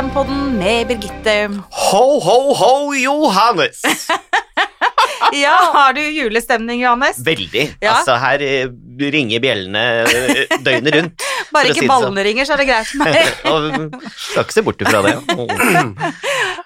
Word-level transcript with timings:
Hjem-podden 0.00 0.54
med 0.56 0.86
Birgitte. 0.88 1.32
Ho, 1.76 2.04
ho, 2.24 2.54
ho, 2.56 2.94
Johannes! 2.94 3.82
Ja, 5.32 5.56
Har 5.72 5.92
du 5.92 6.00
julestemning, 6.00 6.80
Johannes? 6.80 7.18
Veldig. 7.24 7.76
Ja. 7.80 7.92
Altså, 7.92 8.16
her 8.18 8.42
eh, 8.42 8.70
ringer 9.12 9.42
bjellene 9.44 9.82
eh, 10.08 10.40
døgnet 10.64 10.96
rundt. 10.96 11.26
Bare 11.54 11.70
ikke 11.70 11.82
si 11.82 11.84
sånn. 11.84 11.90
ballene 11.92 12.24
ringer, 12.24 12.48
så 12.48 12.56
er 12.56 12.62
det 12.62 12.66
greit 12.70 12.88
for 12.88 13.04
meg. 13.04 14.00
Skal 14.24 14.46
ikke 14.46 14.56
se 14.56 14.64
bort 14.66 14.82
ifra 14.82 15.02
det. 15.04 15.14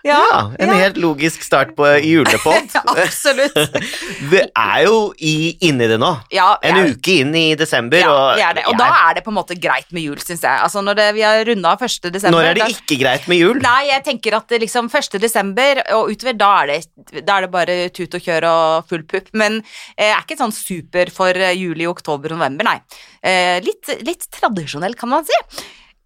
Ja, 0.05 0.53
en 0.61 0.69
helt 0.77 0.99
logisk 1.01 1.43
start 1.43 1.71
på 1.77 1.87
julepod. 2.05 2.75
absolutt. 2.93 3.57
Vi 4.31 4.41
er 4.45 4.81
jo 4.85 4.99
i, 5.17 5.55
inni 5.65 5.87
det 5.89 5.97
nå. 6.01 6.11
Ja, 6.35 6.51
En 6.61 6.91
uke 6.91 7.15
inn 7.23 7.33
i 7.39 7.45
desember. 7.57 8.03
Ja, 8.03 8.11
og, 8.13 8.59
det. 8.59 8.67
Og 8.69 8.77
da 8.77 8.91
er 9.07 9.17
det 9.17 9.23
på 9.25 9.33
en 9.33 9.39
måte 9.39 9.57
greit 9.57 9.89
med 9.97 10.05
jul, 10.05 10.19
syns 10.21 10.45
jeg. 10.45 10.53
Altså 10.53 10.83
Når 10.85 10.99
det, 10.99 11.07
vi 11.17 11.25
har 11.25 11.41
runda 11.49 11.73
1. 11.79 12.11
desember 12.13 12.37
Når 12.37 12.49
er 12.51 12.59
det 12.61 12.67
ikke 12.75 12.99
greit 13.01 13.29
med 13.33 13.41
jul? 13.41 13.63
Nei, 13.65 13.79
jeg 13.89 14.05
tenker 14.11 14.37
at 14.37 14.53
det 14.53 14.61
liksom 14.67 14.91
1. 14.93 15.17
desember 15.23 15.81
og 15.97 16.13
utover, 16.13 16.37
da 16.37 16.51
er 16.61 16.75
det, 16.75 17.23
da 17.25 17.39
er 17.39 17.47
det 17.47 17.53
bare 17.55 17.79
tut 17.97 18.19
og 18.19 18.29
kjør 18.29 18.49
og 18.51 18.91
full 18.91 19.07
pupp. 19.09 19.31
Men 19.33 19.63
eh, 19.63 20.11
jeg 20.11 20.19
er 20.19 20.27
ikke 20.27 20.41
sånn 20.43 20.53
super 20.57 21.15
for 21.15 21.33
eh, 21.33 21.57
juli, 21.57 21.89
oktober 21.89 22.35
og 22.35 22.43
november, 22.43 22.69
nei. 22.75 22.77
Eh, 23.25 23.57
litt, 23.65 23.89
litt 24.05 24.29
tradisjonell, 24.37 24.99
kan 25.01 25.15
man 25.17 25.25
si. 25.25 25.41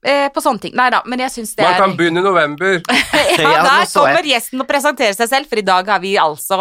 Eh, 0.07 0.29
på 0.31 0.39
sånne 0.43 0.63
ting. 0.63 0.75
Nei 0.79 0.89
da, 0.95 1.01
men 1.11 1.19
jeg 1.25 1.33
syns 1.35 1.57
det 1.59 1.65
Man 1.67 1.75
er 1.75 1.81
kan 1.83 1.95
begynne 1.99 2.23
i 2.23 2.27
november. 2.27 2.77
ja, 2.87 3.25
Ja, 3.43 3.63
der 3.67 3.89
kommer 3.91 4.29
gjesten 4.31 4.63
og 4.63 4.69
presenterer 4.71 5.17
seg 5.17 5.31
selv, 5.33 5.51
for 5.51 5.59
i 5.59 5.67
dag 5.67 5.91
har 5.91 6.03
vi 6.05 6.15
altså 6.23 6.61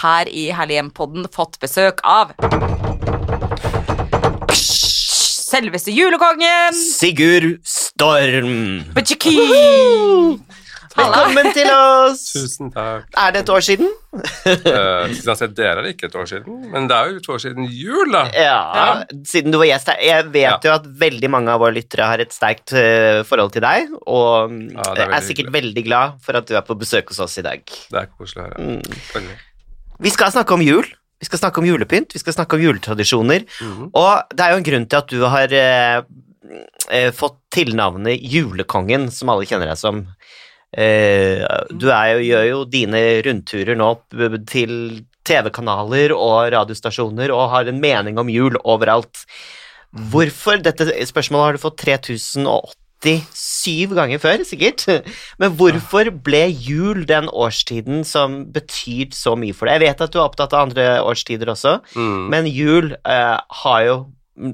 her 0.00 0.30
i 0.32 0.48
Herlig 0.56 0.78
hjem-podden 0.80 1.28
fått 1.34 1.60
besøk 1.60 2.00
av 2.08 2.32
Selveste 5.48 5.92
julekongen! 5.92 6.76
Sigurd 6.76 7.54
Storm. 7.64 8.84
Butchiki! 8.96 9.36
Velkommen 10.98 11.48
til 11.54 11.68
oss! 11.70 12.22
Tusen 12.34 12.70
takk. 12.74 13.06
Er 13.22 13.34
det 13.34 13.42
et 13.44 13.50
år 13.54 13.62
siden? 13.64 13.88
Uh, 14.18 14.24
siden 14.48 15.12
jeg 15.14 15.28
har 15.28 15.38
sett 15.38 15.54
dere 15.58 15.76
er 15.78 15.86
det 15.86 15.92
ikke 15.94 16.08
et 16.08 16.16
år 16.18 16.26
siden, 16.30 16.56
men 16.72 16.88
det 16.90 16.96
er 16.96 17.12
jo 17.12 17.20
to 17.26 17.34
år 17.36 17.42
siden 17.44 17.66
jul, 17.70 18.10
da. 18.14 18.22
Ja, 18.34 18.58
siden 19.28 19.54
du 19.54 19.58
var 19.60 19.68
gjest 19.70 19.90
her. 19.92 20.00
Jeg 20.02 20.26
vet 20.34 20.42
Ja. 20.48 20.56
jo 20.64 20.74
at 20.74 20.88
veldig 21.02 21.30
mange 21.30 21.52
av 21.54 21.62
våre 21.62 21.76
lyttere 21.76 22.08
har 22.10 22.22
et 22.24 22.34
sterkt 22.34 22.72
eh, 22.76 23.20
forhold 23.28 23.52
til 23.54 23.62
deg, 23.64 23.92
og 24.08 24.50
mm, 24.50 24.62
Ja, 24.74 24.86
er 24.96 25.04
er, 25.04 25.20
sikkert 25.20 25.28
sikkert 25.28 25.52
veldig 25.58 25.84
glad 25.86 26.18
for 26.24 26.40
at 26.40 26.48
du 26.50 26.56
er 26.58 26.64
på 26.66 26.74
besøk 26.80 27.12
hos 27.12 27.20
oss 27.22 27.38
i 27.38 27.44
dag. 27.46 27.62
Det 27.68 28.00
er 28.02 28.08
koselig 28.18 28.42
å 28.42 28.48
høre. 28.48 28.80
Mm. 29.22 29.28
Vi 30.08 30.10
skal 30.14 30.32
snakke 30.34 30.54
om 30.58 30.62
jul. 30.66 30.88
Vi 31.18 31.26
skal 31.26 31.40
snakke 31.40 31.58
om 31.62 31.66
julepynt, 31.66 32.12
vi 32.14 32.20
skal 32.22 32.34
snakke 32.36 32.54
om 32.58 32.62
juletradisjoner, 32.62 33.44
Mhm. 33.60 33.90
og 33.94 34.34
det 34.34 34.40
er 34.44 34.50
jo 34.52 34.56
en 34.60 34.66
grunn 34.68 34.86
til 34.86 34.98
at 34.98 35.08
du 35.10 35.22
har 35.26 35.52
eh, 35.52 36.02
eh, 36.90 37.10
fått 37.10 37.38
tilnavnet 37.54 38.18
Julekongen, 38.22 39.10
som 39.12 39.28
alle 39.30 39.44
kjenner 39.46 39.66
deg 39.72 39.78
som. 39.78 40.04
Eh, 40.76 41.40
du 41.72 41.86
er 41.88 42.10
jo, 42.12 42.24
gjør 42.28 42.44
jo 42.50 42.58
dine 42.68 43.00
rundturer 43.24 43.78
nå 43.78 43.92
til 44.50 44.72
TV-kanaler 45.28 46.12
og 46.16 46.50
radiostasjoner 46.52 47.32
og 47.32 47.46
har 47.54 47.70
en 47.70 47.80
mening 47.80 48.18
om 48.20 48.28
jul 48.32 48.58
overalt. 48.64 49.22
Hvorfor? 50.12 50.60
Dette 50.60 50.84
spørsmålet 51.08 51.46
har 51.46 51.56
du 51.56 51.62
fått 51.62 51.80
3087 53.00 53.94
ganger 53.96 54.20
før, 54.22 54.44
sikkert. 54.44 54.84
Men 55.40 55.56
hvorfor 55.56 56.10
ble 56.24 56.44
jul 56.52 57.04
den 57.08 57.30
årstiden 57.32 58.04
som 58.08 58.42
betyr 58.52 59.14
så 59.16 59.32
mye 59.40 59.56
for 59.56 59.68
deg? 59.68 59.80
Jeg 59.80 59.86
vet 59.88 60.04
at 60.04 60.12
du 60.12 60.20
er 60.20 60.26
opptatt 60.28 60.52
av 60.56 60.66
andre 60.68 60.88
årstider 61.04 61.48
også, 61.54 61.78
Mm. 61.96 62.28
men 62.32 62.46
jul 62.52 62.92
eh, 63.04 63.36
har 63.64 63.80
jo 63.86 63.96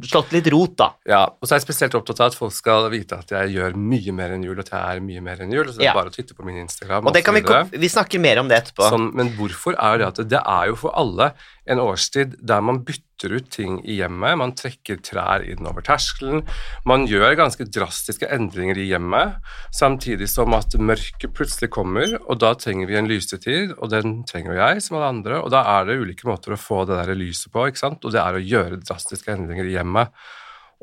slått 0.09 0.33
litt 0.33 0.47
rot, 0.53 0.77
da. 0.81 0.89
Ja, 1.09 1.23
og 1.29 1.45
så 1.47 1.55
er 1.55 1.61
jeg 1.61 1.67
spesielt 1.67 1.95
opptatt 1.99 2.21
av 2.25 2.31
at 2.33 2.37
folk 2.39 2.53
skal 2.57 2.89
vite 2.93 3.19
at 3.21 3.29
jeg 3.35 3.53
gjør 3.57 3.77
mye 3.77 4.13
mer 4.17 4.35
enn 4.37 4.45
jul, 4.47 4.57
og 4.57 4.65
at 4.65 4.71
jeg 4.73 4.97
er 4.97 5.03
mye 5.05 5.21
mer 5.25 5.43
enn 5.45 5.53
jul. 5.53 5.67
Så 5.69 5.79
det 5.79 5.85
er 5.87 5.91
Ja. 5.91 5.95
bare 5.95 6.11
å 6.11 6.15
titte 6.15 6.35
på 6.35 6.45
min 6.45 6.57
Instagram. 6.65 7.07
Og 7.07 7.13
det 7.13 7.25
kan 7.25 7.35
vi, 7.35 7.43
vi 7.79 7.89
snakker 7.89 8.21
mer 8.21 8.39
om 8.41 8.49
det 8.49 8.63
etterpå. 8.63 8.89
Sånn, 8.91 9.11
men 9.15 9.31
hvorfor 9.37 9.75
er 9.79 9.99
det 9.99 10.07
at 10.07 10.29
det 10.29 10.41
er 10.45 10.67
jo 10.73 10.77
for 10.77 10.91
alle 10.97 11.33
en 11.71 11.81
årstid 11.81 12.37
der 12.45 12.61
man 12.65 12.83
bytter 12.85 13.37
ut 13.39 13.49
ting 13.53 13.79
i 13.89 13.97
hjemmet. 14.01 14.37
Man 14.41 14.53
trekker 14.57 14.99
trær 15.05 15.45
inn 15.47 15.65
over 15.69 15.85
terskelen. 15.87 16.45
Man 16.89 17.07
gjør 17.09 17.39
ganske 17.39 17.67
drastiske 17.73 18.29
endringer 18.35 18.79
i 18.81 18.89
hjemmet, 18.91 19.41
samtidig 19.75 20.29
som 20.33 20.55
at 20.57 20.77
mørket 20.77 21.33
plutselig 21.37 21.71
kommer, 21.75 22.19
og 22.25 22.43
da 22.45 22.53
trenger 22.59 22.91
vi 22.91 22.99
en 23.01 23.11
lysetid, 23.11 23.75
og 23.79 23.93
den 23.95 24.21
trenger 24.29 24.53
jo 24.53 24.61
jeg 24.61 24.85
som 24.85 24.99
alle 24.99 25.13
andre, 25.17 25.41
og 25.41 25.53
da 25.55 25.65
er 25.79 25.89
det 25.89 25.99
ulike 26.03 26.29
måter 26.29 26.57
å 26.57 26.61
få 26.61 26.85
det 26.89 27.01
der 27.01 27.17
lyset 27.17 27.53
på, 27.55 27.69
ikke 27.71 27.85
sant, 27.87 28.05
og 28.05 28.15
det 28.15 28.23
er 28.23 28.37
å 28.37 28.45
gjøre 28.45 28.83
drastiske 28.85 29.33
endringer 29.33 29.69
i 29.71 29.77
hjemmet. 29.79 30.13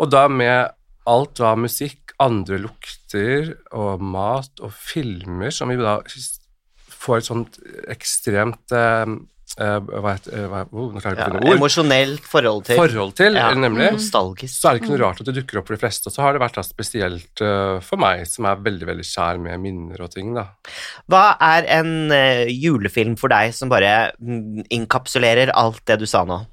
Og 0.01 0.09
da 0.09 0.25
med 0.31 0.71
alt 1.09 1.41
av 1.43 1.59
musikk, 1.61 2.15
andre 2.21 2.59
lukter 2.61 3.55
og 3.73 4.01
mat 4.05 4.61
og 4.61 4.73
filmer 4.77 5.53
som 5.53 5.71
vi 5.71 5.79
da 5.79 5.97
får 7.01 7.17
et 7.17 7.27
sånt 7.27 7.57
ekstremt 7.89 8.73
eh, 8.77 9.15
hva 9.59 10.13
heter, 10.16 10.34
eh, 10.38 10.47
hva, 10.47 10.62
oh, 10.72 10.94
Ja, 11.01 11.25
emosjonelt 11.53 12.23
forhold 12.28 12.66
til. 12.66 12.78
Forhold 12.79 13.16
til, 13.16 13.35
Ja. 13.35 13.50
nemlig. 13.53 13.91
Nostalgisk. 13.91 14.53
Så 14.53 14.69
er 14.69 14.73
det 14.73 14.84
ikke 14.84 14.94
noe 14.94 15.01
rart 15.03 15.22
at 15.22 15.28
det 15.28 15.35
dukker 15.35 15.59
opp 15.59 15.67
for 15.67 15.75
de 15.75 15.81
fleste. 15.81 16.07
Og 16.07 16.13
så 16.13 16.22
har 16.22 16.34
det 16.34 16.41
vært 16.41 16.56
da 16.56 16.63
spesielt 16.63 17.41
uh, 17.41 17.79
for 17.79 17.97
meg, 17.97 18.25
som 18.28 18.45
er 18.45 18.56
veldig 18.56 18.88
veldig 18.88 19.07
kjær 19.07 19.41
med 19.41 19.59
minner 19.59 20.01
og 20.01 20.11
ting. 20.11 20.34
da. 20.34 20.47
Hva 21.11 21.38
er 21.40 21.67
en 21.79 22.11
uh, 22.11 22.45
julefilm 22.47 23.17
for 23.17 23.34
deg 23.34 23.53
som 23.53 23.69
bare 23.69 24.11
mm, 24.19 24.67
inkapsulerer 24.69 25.51
alt 25.53 25.84
det 25.85 26.00
du 26.00 26.06
sa 26.06 26.23
nå? 26.23 26.45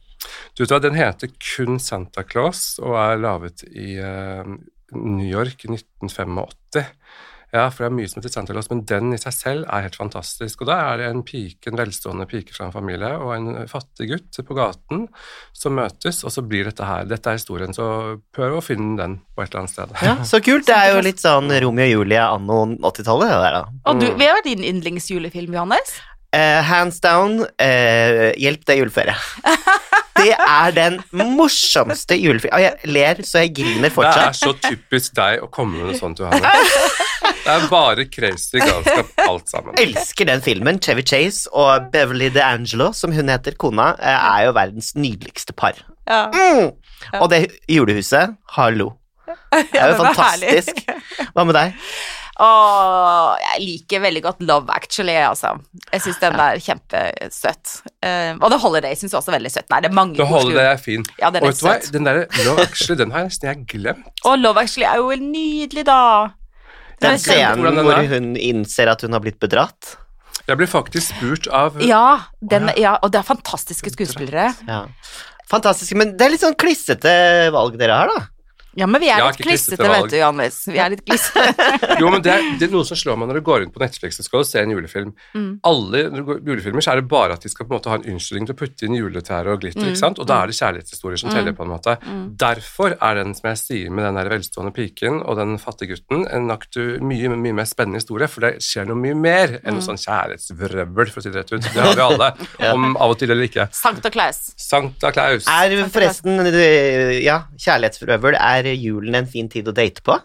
Du 0.56 0.64
vet 0.64 0.75
hva, 0.75 0.81
Den 0.82 0.98
heter 0.98 1.31
kun 1.38 1.78
Santa 1.78 2.25
Claus 2.26 2.78
og 2.82 2.97
er 2.98 3.20
laget 3.22 3.62
i 3.70 3.94
uh, 4.03 4.42
New 4.92 5.26
York 5.28 5.64
i 5.64 5.72
1985. 5.76 6.88
Ja, 7.48 7.69
for 7.72 7.84
det 7.84 7.88
er 7.88 7.94
mye 7.97 8.09
som 8.10 8.20
heter 8.20 8.44
til 8.48 8.59
oss, 8.60 8.69
men 8.69 8.82
den 8.88 9.14
i 9.16 9.19
seg 9.20 9.32
selv 9.32 9.69
er 9.72 9.86
helt 9.86 9.97
fantastisk. 9.97 10.60
Og 10.60 10.69
da 10.69 10.76
er 10.91 11.00
det 11.00 11.06
en 11.09 11.22
pike, 11.25 11.70
en 11.70 11.78
velstående 11.81 12.26
pike 12.28 12.53
fra 12.53 12.66
en 12.69 12.75
familie 12.75 13.14
og 13.16 13.32
en 13.36 13.48
fattig 13.70 14.10
gutt 14.10 14.41
på 14.44 14.56
gaten 14.59 15.06
som 15.56 15.78
møtes, 15.78 16.20
og 16.28 16.34
så 16.34 16.44
blir 16.44 16.69
dette 16.69 16.84
her 16.84 17.08
Dette 17.08 17.32
er 17.32 17.41
historien, 17.41 17.72
så 17.72 18.19
prøv 18.37 18.58
å 18.58 18.64
finne 18.64 18.98
den 19.00 19.16
på 19.32 19.42
et 19.42 19.48
eller 19.48 19.64
annet 19.64 19.75
sted. 19.75 19.97
Ja, 20.04 20.19
Så 20.28 20.42
kult. 20.44 20.69
Det 20.69 20.76
er 20.76 20.92
jo 20.92 21.03
litt 21.04 21.22
sånn 21.25 21.48
Romeo 21.64 21.88
og 21.88 22.04
Julie 22.04 22.20
anno 22.20 22.60
80-tallet, 22.76 23.32
det 23.32 23.41
der, 23.47 23.58
da. 23.58 23.64
Og 23.88 24.03
du, 24.03 24.06
vi 24.12 24.28
hva 24.28 24.37
er 24.37 24.44
din 24.44 24.66
yndlingsjulefilm, 24.69 25.56
Johannes? 25.56 25.97
Eh, 26.36 26.62
hands 26.62 27.00
down, 27.00 27.40
uh, 27.40 28.26
hjelp, 28.36 28.64
deg 28.68 28.74
er 28.74 28.82
juleferie. 28.82 29.14
Det 30.18 30.34
er 30.34 30.72
den 30.74 30.98
morsomste 31.14 32.16
juleferien. 32.18 32.56
Og 32.56 32.64
jeg 32.64 32.90
ler 32.90 33.20
så 33.24 33.44
jeg 33.44 33.54
griner 33.54 33.92
Det 33.94 34.08
er 34.10 34.34
så 34.36 34.50
typisk 34.58 35.14
deg 35.16 35.44
å 35.44 35.48
komme 35.52 35.78
med 35.78 35.92
noe 35.92 36.00
sånt, 36.00 36.20
Johanne. 36.20 36.50
Det 37.48 37.54
er 37.54 37.64
bare 37.70 38.04
crazy 38.10 38.60
galskap, 38.60 39.12
alt 39.24 39.48
sammen. 39.48 39.78
Elsker 39.80 40.28
den 40.28 40.42
filmen. 40.44 40.80
Chevy 40.84 41.04
Chase 41.06 41.48
og 41.56 41.88
Beverly 41.94 42.28
DeAngelo, 42.34 42.90
som 42.92 43.14
hun 43.14 43.30
heter, 43.32 43.56
kona, 43.56 43.92
eh, 43.96 44.26
er 44.34 44.48
jo 44.48 44.56
verdens 44.58 44.92
nydeligste 44.98 45.56
par. 45.56 45.80
Ja. 46.08 46.26
Mm. 46.34 46.74
Og 47.22 47.30
det 47.32 47.44
julehuset, 47.70 48.36
hallo. 48.58 48.92
Det 49.52 49.80
er 49.80 49.92
jo 49.92 49.96
er 49.96 50.00
fantastisk. 50.02 50.82
Hva 51.32 51.46
med 51.48 51.56
deg? 51.56 51.78
Åh, 52.38 53.34
jeg 53.43 53.62
liker 53.65 54.03
veldig 54.04 54.21
godt 54.22 54.43
Love 54.47 54.71
Actually, 54.71 55.16
altså. 55.26 55.56
Jeg 55.91 56.04
syns 56.04 56.21
den 56.22 56.37
er 56.38 56.60
kjempesøt. 56.62 57.72
Uh, 57.99 58.38
og 58.38 58.53
The 58.53 58.60
Holiday 58.62 58.94
syns 58.99 59.10
jeg 59.10 59.19
også 59.19 59.32
er 59.32 59.38
veldig 59.41 59.53
søt. 59.56 59.66
Nei, 59.72 59.81
det 59.82 59.91
er 59.91 59.97
mange 59.99 60.19
Det 60.21 60.28
holder, 60.31 60.54
det 60.54 60.66
er 60.71 60.82
fin. 60.82 61.06
Ja, 61.19 61.32
den 61.34 61.43
og 61.43 61.49
er 61.49 61.56
vet 61.56 61.62
du 61.62 61.66
hva, 61.66 61.76
den 61.97 62.06
der 62.06 62.21
Love 62.47 62.66
Actually, 62.69 62.99
den 63.03 63.15
har 63.15 63.25
jeg 63.26 63.32
nesten 63.32 63.65
glemt. 63.75 64.22
Og 64.22 64.38
Love 64.38 64.62
Actually 64.62 64.87
er 64.87 65.03
jo 65.03 65.10
nydelig, 65.25 65.87
da. 65.88 66.02
Den 66.99 67.14
den 67.14 67.23
scenen 67.23 67.82
hvor 67.82 68.06
hun 68.12 68.31
innser 68.38 68.91
at 68.91 69.02
hun 69.02 69.14
har 69.14 69.23
blitt 69.23 69.43
bedratt. 69.43 69.96
Jeg 70.49 70.56
ble 70.56 70.67
faktisk 70.70 71.12
spurt 71.12 71.50
av 71.52 71.76
Ja, 71.84 72.31
den, 72.41 72.70
ja, 72.81 72.96
og 73.02 73.12
det 73.12 73.20
er 73.20 73.26
fantastiske 73.26 73.93
skuespillere. 73.93 74.52
Ja. 74.70 74.84
Fantastisk. 75.50 75.96
Men 75.99 76.14
det 76.17 76.25
er 76.25 76.32
litt 76.34 76.44
sånn 76.44 76.56
klissete 76.58 77.12
valg 77.55 77.76
dere 77.81 77.99
har, 77.99 78.14
da. 78.14 78.26
Ja, 78.78 78.86
men 78.86 79.00
vi 79.02 79.08
er 79.10 79.19
litt 79.25 79.40
klissete 79.42 79.88
vet 79.90 80.10
du, 80.12 80.16
Johannes. 80.20 80.60
Vi 80.70 80.78
er 80.78 80.92
litt 80.94 81.02
klissete. 81.06 81.66
Jo, 82.02 82.10
men 82.14 82.22
det 82.22 82.30
er, 82.30 82.44
det 82.60 82.69
er 82.69 82.72
noe 82.72 82.86
som 82.86 82.96
slår 82.98 83.16
meg 83.19 83.28
når 83.32 83.40
du 83.40 83.44
går 83.48 83.64
inn 83.64 83.72
på 83.75 83.80
Netflix 83.82 84.20
og 84.22 84.26
skal 84.28 84.44
se 84.46 84.60
en 84.62 84.70
julefilm. 84.70 85.10
Mm. 85.34 85.48
Alle 85.66 86.02
når 86.12 86.22
du 86.22 86.26
går- 86.28 86.42
julefilmer 86.46 86.84
så 86.84 86.92
er 86.92 87.00
det 87.02 87.08
bare 87.10 87.34
at 87.34 87.42
de 87.42 87.50
skal 87.50 87.66
på 87.66 87.75
en 87.75 87.78
måte 87.80 87.90
ha 87.90 87.96
en 87.98 88.06
unnskyldning 88.14 88.46
til 88.46 88.54
å 88.54 88.58
putte 88.60 88.86
inn 88.86 88.94
juletær 88.94 89.50
og 89.50 89.60
glitter, 89.64 89.82
Mm. 89.82 89.90
ikke 89.92 90.02
sant? 90.04 90.19
Og 90.22 90.26
da 90.30 90.42
er 90.44 90.46
det 90.52 90.56
kjærlighetshistorier 90.60 91.19
som 91.19 91.30
teller 91.34 91.52
på 91.58 91.66
en 91.66 91.72
måte. 91.75 91.96
Derfor 92.38 92.94
er 93.02 93.19
den 93.19 93.34
som 93.34 93.48
jeg 93.50 93.58
sier 93.64 93.90
med 93.90 94.04
den 94.06 94.14
der 94.20 94.30
velstående 94.30 94.72
piken 94.76 95.19
og 95.24 95.36
den 95.40 95.56
fattige 95.58 95.96
gutten, 95.96 96.24
en 96.31 96.48
aktu, 96.54 96.98
mye, 97.02 97.28
mye 97.34 97.56
mer 97.58 97.66
spennende 97.69 97.98
historie, 97.98 98.28
for 98.31 98.46
det 98.46 98.62
skjer 98.62 98.86
noe 98.92 98.98
mye 99.02 99.16
mer 99.19 99.56
enn 99.58 99.74
Mm. 99.74 99.81
noe 99.81 99.86
sånn 99.88 99.98
kjærlighetsvrøvl, 99.98 101.10
for 101.10 101.20
å 101.20 101.22
si 101.26 101.31
det 101.31 101.42
rett 101.42 101.52
ut. 101.52 101.62
Det 101.66 101.82
har 101.82 101.94
vi 101.98 102.06
alle, 102.06 102.31
om 102.74 102.96
av 102.96 103.10
og 103.10 103.19
til 103.19 103.31
eller 103.34 103.48
ikke. 103.48 103.69
Sankta 103.74 104.10
Claus. 104.14 104.52
Sankta 104.56 105.10
Claus. 105.12 105.46
Er 105.50 105.74
forresten, 105.90 106.38
ja, 107.24 107.42
kjærlighetsvrøvl 107.58 108.36
er 108.38 108.68
julen 108.75 109.15
en 109.19 109.29
fin 109.31 109.49
tid 109.49 109.69
å 109.70 109.75
date 109.76 110.05
på? 110.05 110.19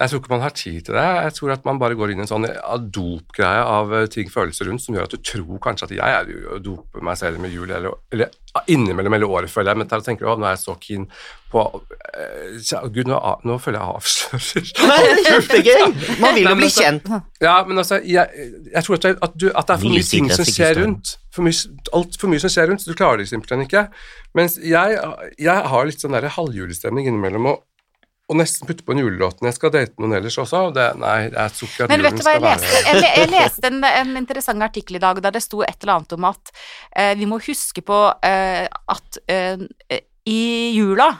Jeg 0.00 0.10
tror 0.10 0.20
ikke 0.20 0.32
man 0.32 0.44
har 0.44 0.54
tid 0.56 0.80
til 0.86 0.96
det. 0.96 1.04
Jeg 1.26 1.34
tror 1.36 1.52
at 1.54 1.64
man 1.68 1.78
bare 1.80 1.96
går 1.98 2.12
inn 2.12 2.20
i 2.20 2.24
en 2.24 2.30
sånn 2.30 2.46
dopgreie 2.92 3.62
av 3.64 3.94
eh, 3.96 4.08
ting, 4.12 4.28
følelser 4.32 4.68
rundt, 4.70 4.84
som 4.84 4.96
gjør 4.96 5.08
at 5.08 5.16
du 5.16 5.22
tror 5.24 5.60
kanskje 5.64 5.88
at 5.88 5.94
jeg 5.96 6.18
er 6.20 6.32
jo 6.32 6.60
doper 6.64 7.04
meg 7.04 7.18
selv 7.20 7.40
med 7.42 7.54
jul, 7.54 7.70
eller, 7.70 7.96
eller 8.12 8.32
innimellom 8.72 9.16
hele 9.16 9.28
året, 9.28 9.52
føler 9.52 9.72
jeg. 9.72 9.80
Men 9.82 9.90
da 9.90 10.00
tenker 10.04 10.26
du 10.26 10.32
at 10.32 10.40
nå 10.42 10.48
er 10.48 10.56
jeg 10.56 10.62
så 10.64 10.76
keen 10.80 11.06
på 11.52 11.64
eh, 12.12 12.88
Gud, 12.92 13.06
nå, 13.08 13.20
nå 13.48 13.58
føler 13.62 13.80
jeg 13.80 14.00
avslører. 14.00 14.72
Nei, 14.90 14.98
det 15.04 15.12
er 15.14 15.28
kjempegøy! 15.28 15.84
Man 16.24 16.36
vil 16.38 16.50
jo 16.50 16.56
bli 16.58 16.70
altså- 16.70 16.82
kjent. 16.86 17.12
Ja, 17.44 17.56
men 17.68 17.78
altså, 17.78 18.00
jeg, 18.00 18.48
jeg 18.72 18.84
tror 18.86 18.96
at 18.96 19.06
det, 19.06 19.14
at, 19.22 19.36
du, 19.36 19.46
at 19.52 19.68
det 19.68 19.74
er 19.76 19.80
for 19.84 19.92
mye 19.92 20.08
ting 20.08 20.28
som 20.32 20.48
skjer 20.48 20.80
rundt. 20.80 21.16
For 21.36 21.44
mye, 21.44 21.76
alt 21.96 22.16
for 22.20 22.32
mye 22.32 22.42
som 22.42 22.52
skjer 22.52 22.70
rundt, 22.72 22.82
så 22.82 22.92
du 22.92 22.98
klarer 22.98 23.20
det 23.20 23.28
simpelthen 23.28 23.66
ikke. 23.66 23.86
Mens 24.36 24.56
jeg, 24.60 24.96
jeg 25.40 25.70
har 25.72 25.88
litt 25.88 26.02
sånn 26.02 26.16
der 26.16 26.28
halvjulestemning 26.32 27.10
innimellom 27.10 27.50
og, 27.52 27.64
og 28.26 28.38
nesten 28.40 28.66
putte 28.66 28.82
på 28.86 28.94
en 28.94 29.00
julelåt 29.04 29.38
når 29.40 29.52
jeg 29.52 29.56
skal 29.58 29.72
date 29.74 30.02
noen 30.02 30.16
ellers 30.18 30.36
også. 30.42 30.62
Det, 30.74 30.86
nei, 30.98 31.18
det 31.30 31.38
er 31.44 31.52
sukker 31.54 31.86
at 31.86 31.92
Men 31.92 32.02
vet 32.06 32.18
du 32.18 32.24
hva 32.26 32.34
jeg 32.34 32.42
leste? 32.42 32.80
Jeg, 32.88 33.04
jeg 33.06 33.30
leste 33.30 33.70
en, 33.70 33.78
en 33.86 34.18
interessant 34.18 34.66
artikkel 34.66 34.98
i 34.98 35.02
dag 35.02 35.20
der 35.22 35.36
det 35.36 35.44
sto 35.44 35.62
et 35.66 35.78
eller 35.78 36.00
annet 36.00 36.16
om 36.16 36.26
at 36.32 36.52
eh, 36.90 37.12
vi 37.18 37.28
må 37.30 37.38
huske 37.44 37.84
på 37.86 38.00
eh, 38.26 38.66
at 38.66 39.20
eh, 39.30 39.62
i 40.26 40.42
jula 40.74 41.12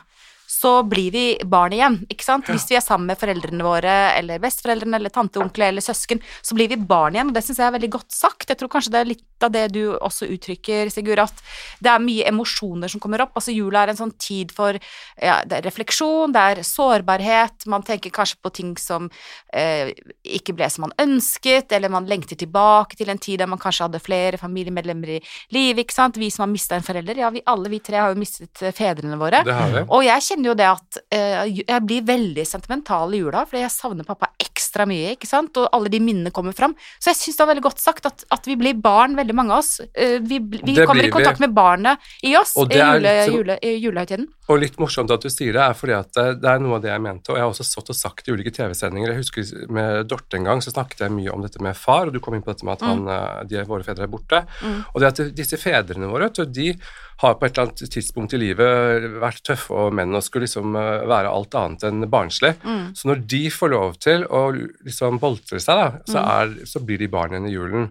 så 0.56 0.72
blir 0.88 1.12
vi 1.12 1.24
barn 1.44 1.74
igjen, 1.76 1.98
ikke 2.12 2.24
sant? 2.24 2.48
Hvis 2.48 2.66
vi 2.70 2.78
er 2.78 2.84
sammen 2.84 3.10
med 3.10 3.20
foreldrene 3.20 3.64
våre, 3.66 3.94
eller 4.16 4.40
besteforeldrene, 4.42 4.96
eller 4.96 5.12
tante, 5.12 5.40
onkel 5.42 5.66
eller 5.68 5.84
søsken, 5.84 6.22
så 6.40 6.56
blir 6.56 6.70
vi 6.72 6.78
barn 6.80 7.16
igjen, 7.16 7.30
og 7.30 7.36
det 7.36 7.44
syns 7.44 7.60
jeg 7.60 7.68
er 7.68 7.76
veldig 7.76 7.92
godt 7.98 8.14
sagt. 8.14 8.48
Jeg 8.48 8.60
tror 8.60 8.72
kanskje 8.72 8.94
det 8.94 9.02
er 9.02 9.10
litt 9.10 9.44
av 9.44 9.52
det 9.52 9.66
du 9.74 9.82
også 9.92 10.28
uttrykker, 10.32 10.88
Sigurd, 10.92 11.20
at 11.26 11.42
det 11.84 11.92
er 11.92 12.00
mye 12.02 12.24
emosjoner 12.30 12.88
som 12.88 13.02
kommer 13.02 13.26
opp. 13.26 13.34
Altså 13.36 13.52
jula 13.52 13.84
er 13.84 13.92
en 13.92 14.00
sånn 14.00 14.14
tid 14.22 14.54
for 14.56 14.78
ja, 15.20 15.42
det 15.44 15.58
er 15.58 15.66
refleksjon, 15.68 16.32
det 16.32 16.44
er 16.52 16.62
sårbarhet, 16.64 17.68
man 17.68 17.84
tenker 17.86 18.14
kanskje 18.14 18.40
på 18.40 18.52
ting 18.56 18.72
som 18.80 19.10
eh, 19.52 19.92
ikke 20.38 20.56
ble 20.56 20.70
som 20.72 20.86
man 20.86 20.96
ønsket, 21.02 21.74
eller 21.76 21.92
man 21.92 22.08
lengter 22.08 22.38
tilbake 22.40 22.96
til 22.96 23.12
en 23.12 23.20
tid 23.20 23.42
der 23.42 23.50
man 23.50 23.60
kanskje 23.60 23.90
hadde 23.90 24.02
flere 24.02 24.40
familiemedlemmer 24.40 25.18
i 25.18 25.20
livet, 25.52 25.84
ikke 25.84 25.98
sant. 25.98 26.16
Vi 26.20 26.30
som 26.32 26.46
har 26.46 26.52
mista 26.54 26.78
en 26.78 26.86
forelder, 26.86 27.20
ja, 27.20 27.32
vi 27.34 27.44
alle 27.44 27.72
vi 27.72 27.82
tre 27.84 28.00
har 28.00 28.14
jo 28.14 28.20
mistet 28.20 28.64
fedrene 28.76 29.20
våre. 29.20 29.42
Det 29.44 29.56
har 29.56 29.74
vi. 29.74 29.84
Og 29.92 30.04
jeg 30.06 30.24
kjenner 30.30 30.45
jo 30.50 30.54
det 30.58 30.66
at 30.68 30.98
eh, 31.14 31.60
jeg 31.60 31.82
blir 31.86 32.06
veldig 32.06 32.44
sentimental 32.48 33.14
i 33.14 33.20
jula, 33.20 33.44
fordi 33.48 33.64
jeg 33.64 33.74
savner 33.74 34.06
pappa 34.06 34.30
ekstra 34.42 34.86
mye, 34.88 35.14
ikke 35.16 35.28
sant, 35.28 35.56
og 35.60 35.68
alle 35.76 35.90
de 35.92 36.00
minnene 36.02 36.32
kommer 36.34 36.56
fram. 36.56 36.76
Så 36.98 37.12
jeg 37.12 37.20
syns 37.20 37.38
det 37.38 37.44
var 37.44 37.52
veldig 37.52 37.66
godt 37.66 37.82
sagt 37.82 38.08
at, 38.08 38.24
at 38.34 38.48
vi 38.48 38.56
blir 38.58 38.78
barn, 38.82 39.16
veldig 39.18 39.36
mange 39.36 39.56
av 39.56 39.64
oss. 39.64 39.80
Eh, 39.94 40.18
vi 40.22 40.40
vi 40.40 40.76
kommer 40.82 41.06
i 41.06 41.12
kontakt 41.12 41.42
med 41.42 41.54
barnet 41.56 42.02
i 42.26 42.34
oss 42.38 42.54
i 42.56 42.66
jule, 42.76 43.14
jule, 43.32 43.58
i 43.62 43.76
julehøytiden. 43.82 44.28
Og 44.46 44.60
litt 44.62 44.76
morsomt 44.78 45.10
at 45.10 45.24
du 45.24 45.30
sier 45.32 45.56
det, 45.56 45.62
er 45.62 45.76
fordi 45.76 45.96
at 45.96 46.12
det, 46.14 46.50
er 46.50 46.60
noe 46.62 46.78
av 46.78 46.84
det 46.84 46.92
jeg 46.92 47.02
mente, 47.02 47.32
og 47.32 47.38
jeg 47.38 47.46
har 47.46 47.54
også 47.54 47.66
stått 47.66 47.90
og 47.94 47.98
sagt 47.98 48.28
i 48.28 48.34
ulike 48.36 48.52
TV-sendinger. 48.54 49.12
Jeg 49.12 49.24
husker 49.24 49.72
med 49.74 50.06
Dorte 50.10 50.38
en 50.38 50.46
gang, 50.46 50.62
så 50.62 50.74
snakket 50.74 51.06
jeg 51.06 51.14
mye 51.16 51.34
om 51.34 51.42
dette 51.42 51.62
med 51.64 51.76
far, 51.78 52.06
og 52.06 52.14
du 52.14 52.22
kom 52.22 52.36
inn 52.36 52.44
på 52.46 52.52
dette 52.52 52.66
med 52.66 52.76
at 52.78 52.86
han, 52.86 53.02
mm. 53.06 53.50
de, 53.50 53.64
våre 53.66 53.86
fedre 53.86 54.06
er 54.06 54.12
borte. 54.12 54.44
Og 54.92 55.02
det 55.02 55.10
at 55.10 55.24
disse 55.36 55.58
fedrene 55.60 56.10
våre, 56.10 56.30
de 56.46 56.70
har 57.22 57.36
på 57.38 57.46
et 57.46 57.56
eller 57.56 57.70
annet 57.70 57.92
tidspunkt 57.94 58.34
i 58.36 58.40
livet 58.40 59.06
vært 59.22 59.42
tøffe 59.46 59.72
og 59.72 59.94
menn 59.96 60.14
og 60.16 60.24
skulle 60.24 60.44
liksom 60.44 60.76
eh, 60.76 61.06
være 61.08 61.32
alt 61.32 61.56
annet 61.56 61.86
enn 61.88 62.08
barnslig. 62.12 62.52
Så 62.96 63.08
når 63.08 63.22
de 63.32 63.42
får 63.52 63.72
lov 63.72 63.96
til 64.02 64.26
å 64.28 64.42
liksom 64.52 65.20
boltre 65.22 65.60
seg, 65.62 65.80
da, 65.80 65.86
så, 66.08 66.22
er, 66.22 66.56
så 66.68 66.82
blir 66.84 67.00
de 67.00 67.08
barn 67.12 67.32
igjen 67.32 67.48
i 67.48 67.54
julen. 67.54 67.88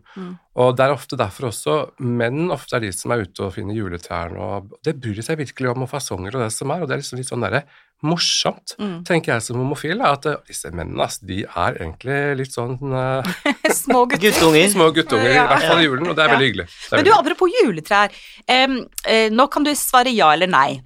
Og 0.55 0.75
det 0.77 0.85
er 0.85 0.93
ofte 0.93 1.17
derfor 1.19 1.49
også 1.49 1.79
menn 1.99 2.51
ofte 2.53 2.77
er 2.77 2.85
de 2.85 2.93
som 2.95 3.11
er 3.11 3.25
ute 3.25 3.43
og 3.43 3.55
finner 3.57 3.75
juletrærne, 3.75 4.39
og 4.39 4.77
det 4.85 4.95
bryr 5.01 5.17
de 5.17 5.25
seg 5.25 5.41
virkelig 5.41 5.73
om, 5.73 5.83
og 5.83 5.91
fasonger 5.91 6.37
og 6.37 6.45
det 6.45 6.53
som 6.55 6.71
er, 6.71 6.83
og 6.83 6.87
det 6.87 6.95
er 6.95 7.03
liksom 7.03 7.19
litt 7.19 7.31
sånn 7.31 7.43
derre 7.43 7.65
morsomt, 8.03 8.75
tenker 9.07 9.33
jeg 9.33 9.41
som 9.41 9.57
homofil, 9.57 10.01
at 10.05 10.25
eh, 10.29 10.35
disse 10.47 10.69
mennene, 10.71 11.01
altså, 11.07 11.25
de 11.25 11.43
er 11.45 11.77
egentlig 11.79 12.17
litt 12.41 12.53
sånn 12.53 12.75
eh, 12.93 13.29
Små. 13.83 14.05
Guttunger. 14.11 14.67
små 14.69 14.89
guttunger, 14.93 15.31
Ja. 15.33 15.45
i 15.45 15.47
hvert 15.53 15.67
fall 15.69 15.79
i 15.81 15.85
julen, 15.87 16.07
og 16.11 16.15
det 16.15 16.25
er 16.25 16.29
Ja. 16.29 16.35
veldig 16.35 16.49
hyggelig. 16.51 16.67
Er 16.91 16.95
Men 16.97 17.05
du, 17.05 17.11
apropos 17.15 17.51
juletrær. 17.63 18.11
Um, 18.49 18.75
uh, 19.07 19.29
nå 19.31 19.47
kan 19.51 19.63
du 19.63 19.71
svare 19.75 20.13
ja 20.13 20.31
eller 20.33 20.47
nei. 20.51 20.81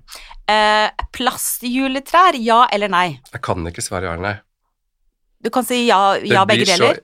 Uh, 0.49 0.89
plastjuletrær, 1.13 2.37
ja 2.39 2.63
eller 2.73 2.89
nei? 2.89 3.19
Jeg 3.33 3.41
kan 3.45 3.67
ikke 3.67 3.83
svare 3.85 4.07
ja 4.07 4.13
eller 4.15 4.27
nei. 4.29 4.37
Du 5.43 5.49
kan 5.55 5.63
si 5.63 5.85
ja, 5.87 6.15
ja 6.23 6.45
begge 6.45 6.65
begge 6.65 6.77
så- 6.77 6.87
deler. 6.87 6.99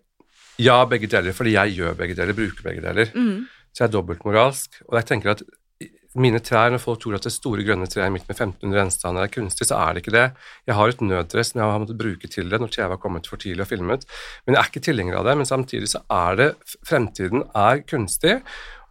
Ja, 0.57 0.86
begge 0.88 1.07
deler, 1.12 1.34
fordi 1.36 1.52
jeg 1.57 1.75
gjør 1.75 1.96
begge 2.00 2.16
deler, 2.16 2.34
bruker 2.34 2.63
begge 2.63 2.81
deler. 2.81 3.10
Mm. 3.12 3.48
Så 3.75 3.84
jeg 3.84 3.90
er 3.90 3.92
dobbeltmoralsk. 3.98 4.78
Og 4.88 4.96
jeg 4.96 5.06
tenker 5.10 5.31
at 5.34 5.42
mine 6.16 6.40
trær, 6.44 6.72
når 6.72 6.82
folk 6.84 7.02
tror 7.04 7.18
at 7.18 7.26
det 7.28 7.34
store 7.36 7.66
grønne 7.68 7.88
treet 7.92 8.14
mitt 8.14 8.28
med 8.30 8.38
1500 8.38 8.80
gjenstander 8.80 9.26
er 9.26 9.34
kunstig, 9.34 9.68
så 9.70 9.80
er 9.82 9.96
det 9.96 10.04
ikke 10.04 10.16
det. 10.16 10.26
Jeg 10.70 10.78
har 10.78 10.92
et 10.92 11.04
nødtre 11.04 11.44
som 11.44 11.62
jeg 11.62 11.68
har 11.74 11.84
måttet 11.84 12.00
bruke 12.00 12.32
til 12.32 12.52
det 12.52 12.62
når 12.62 12.72
TV 12.76 12.88
har 12.96 13.02
kommet 13.02 13.28
for 13.30 13.42
tidlig 13.42 13.66
og 13.66 13.72
filmet. 13.72 14.08
Men 14.46 14.56
jeg 14.56 14.62
er 14.62 14.72
ikke 14.72 14.86
tilhenger 14.88 15.20
av 15.20 15.28
det. 15.28 15.38
Men 15.42 15.50
samtidig 15.50 15.92
så 15.92 16.04
er 16.12 16.40
det 16.40 16.50
Fremtiden 16.88 17.46
er 17.52 17.84
kunstig, 17.90 18.40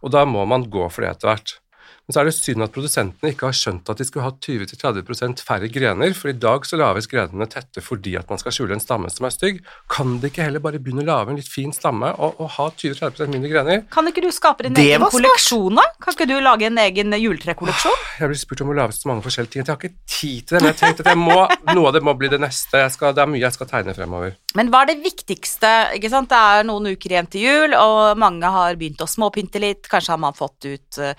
og 0.05 0.13
da 0.13 0.25
må 0.29 0.45
man 0.49 0.67
gå 0.69 0.85
for 0.93 1.05
det 1.05 1.15
etter 1.15 1.31
hvert. 1.31 1.55
Men 2.05 2.13
så 2.13 2.21
er 2.21 2.27
det 2.29 2.35
synd 2.37 2.61
at 2.61 2.73
produsentene 2.73 3.31
ikke 3.33 3.47
har 3.49 3.55
skjønt 3.57 3.89
at 3.89 3.97
de 3.97 4.05
skulle 4.05 4.25
ha 4.27 4.33
20-30 4.37 5.41
færre 5.45 5.69
grener, 5.73 6.13
for 6.13 6.29
i 6.29 6.35
dag 6.37 6.67
så 6.69 6.77
lages 6.77 7.09
grenene 7.09 7.47
tette 7.49 7.81
fordi 7.81 8.13
at 8.19 8.29
man 8.29 8.41
skal 8.41 8.53
skjule 8.53 8.75
en 8.77 8.83
stamme 8.83 9.09
som 9.09 9.25
er 9.25 9.33
stygg. 9.33 9.61
Kan 9.91 10.19
de 10.21 10.29
ikke 10.29 10.45
heller 10.45 10.61
bare 10.61 10.81
begynne 10.81 11.01
å 11.01 11.07
lage 11.09 11.33
en 11.33 11.39
litt 11.39 11.49
fin 11.49 11.73
stamme 11.73 12.11
og, 12.13 12.37
og 12.41 12.51
ha 12.59 12.67
20-30 12.69 13.31
mindre 13.33 13.51
grener? 13.51 13.81
Kan 13.93 14.09
ikke 14.11 14.21
du 14.25 14.29
skape 14.35 14.67
din 14.67 14.77
Det 14.77 14.85
egen 14.85 15.07
kolleksjon, 15.09 15.81
da? 15.81 15.87
Kan 16.03 16.13
ikke 16.13 16.29
du 16.29 16.35
lage 16.45 16.69
en 16.69 16.77
egen 16.85 17.17
juletrekolleksjon? 17.17 17.97
Jeg 18.21 18.31
blir 18.31 18.41
spurt 18.43 18.61
om 18.65 18.73
å 18.75 18.77
lage 18.77 18.97
så 18.99 19.09
mange 19.09 19.25
forskjellige 19.25 19.55
ting 19.55 19.65
at 19.65 19.71
jeg 19.71 19.75
har 19.75 19.89
ikke 19.89 20.13
tid 20.15 20.45
til 20.45 20.57
det, 20.57 20.61
men 20.61 20.71
jeg 20.71 20.79
tenkte 20.83 21.05
at 21.07 21.11
jeg 21.15 21.21
må, 21.23 21.39
noe 21.73 21.89
av 21.89 21.97
det 21.97 22.03
må 22.05 22.13
bli 22.19 22.29
det 22.31 22.41
neste. 22.43 22.83
Jeg 22.85 22.93
skal, 22.93 23.17
det 23.17 23.25
er 23.25 23.33
mye 23.33 23.43
jeg 23.43 23.57
skal 23.57 23.71
tegne 23.71 23.97
fremover. 23.97 24.37
Men 24.55 24.69
hva 24.71 24.85
er 24.85 24.93
det 24.93 24.99
viktigste? 25.03 25.73
ikke 25.97 26.11
sant? 26.13 26.29
Det 26.29 26.37
er 26.37 26.67
noen 26.69 26.93
uker 26.93 27.15
igjen 27.15 27.29
til 27.31 27.45
jul, 27.45 27.75
og 27.79 28.21
mange 28.21 28.49
har 28.53 28.77
begynt 28.79 29.01
å 29.03 29.09
småpynte 29.09 29.61
litt. 29.63 29.89
Kanskje 29.91 30.13
har 30.13 30.21
man 30.21 30.37
fått 30.37 30.69
ut 30.69 31.01
eh, 31.01 31.17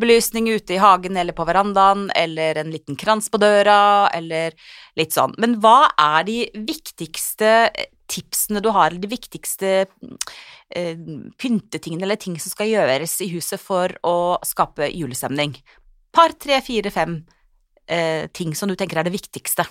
julebelysning 0.00 0.48
ute 0.48 0.74
i 0.74 0.80
hagen 0.80 1.16
eller 1.16 1.32
på 1.32 1.44
verandaen, 1.44 2.10
eller 2.16 2.56
en 2.56 2.70
liten 2.70 2.96
krans 2.96 3.30
på 3.30 3.38
døra, 3.38 4.08
eller 4.14 4.52
litt 4.96 5.12
sånn. 5.12 5.34
Men 5.38 5.60
hva 5.60 5.90
er 5.98 6.24
de 6.24 6.50
viktigste 6.54 7.70
tipsene 8.10 8.60
du 8.60 8.70
har, 8.70 8.90
eller 8.90 9.00
de 9.00 9.10
viktigste 9.10 9.86
eh, 10.74 10.96
pyntetingene 11.38 12.04
eller 12.04 12.16
ting 12.16 12.38
som 12.40 12.50
skal 12.50 12.70
gjøres 12.70 13.20
i 13.20 13.30
huset 13.34 13.60
for 13.60 13.92
å 14.02 14.38
skape 14.42 14.88
julestemning? 14.90 15.54
Par, 16.12 16.32
tre, 16.32 16.60
fire, 16.64 16.90
fem 16.90 17.20
eh, 17.86 18.26
ting 18.32 18.54
som 18.54 18.68
du 18.68 18.76
tenker 18.76 18.98
er 18.98 19.06
det 19.06 19.14
viktigste. 19.14 19.66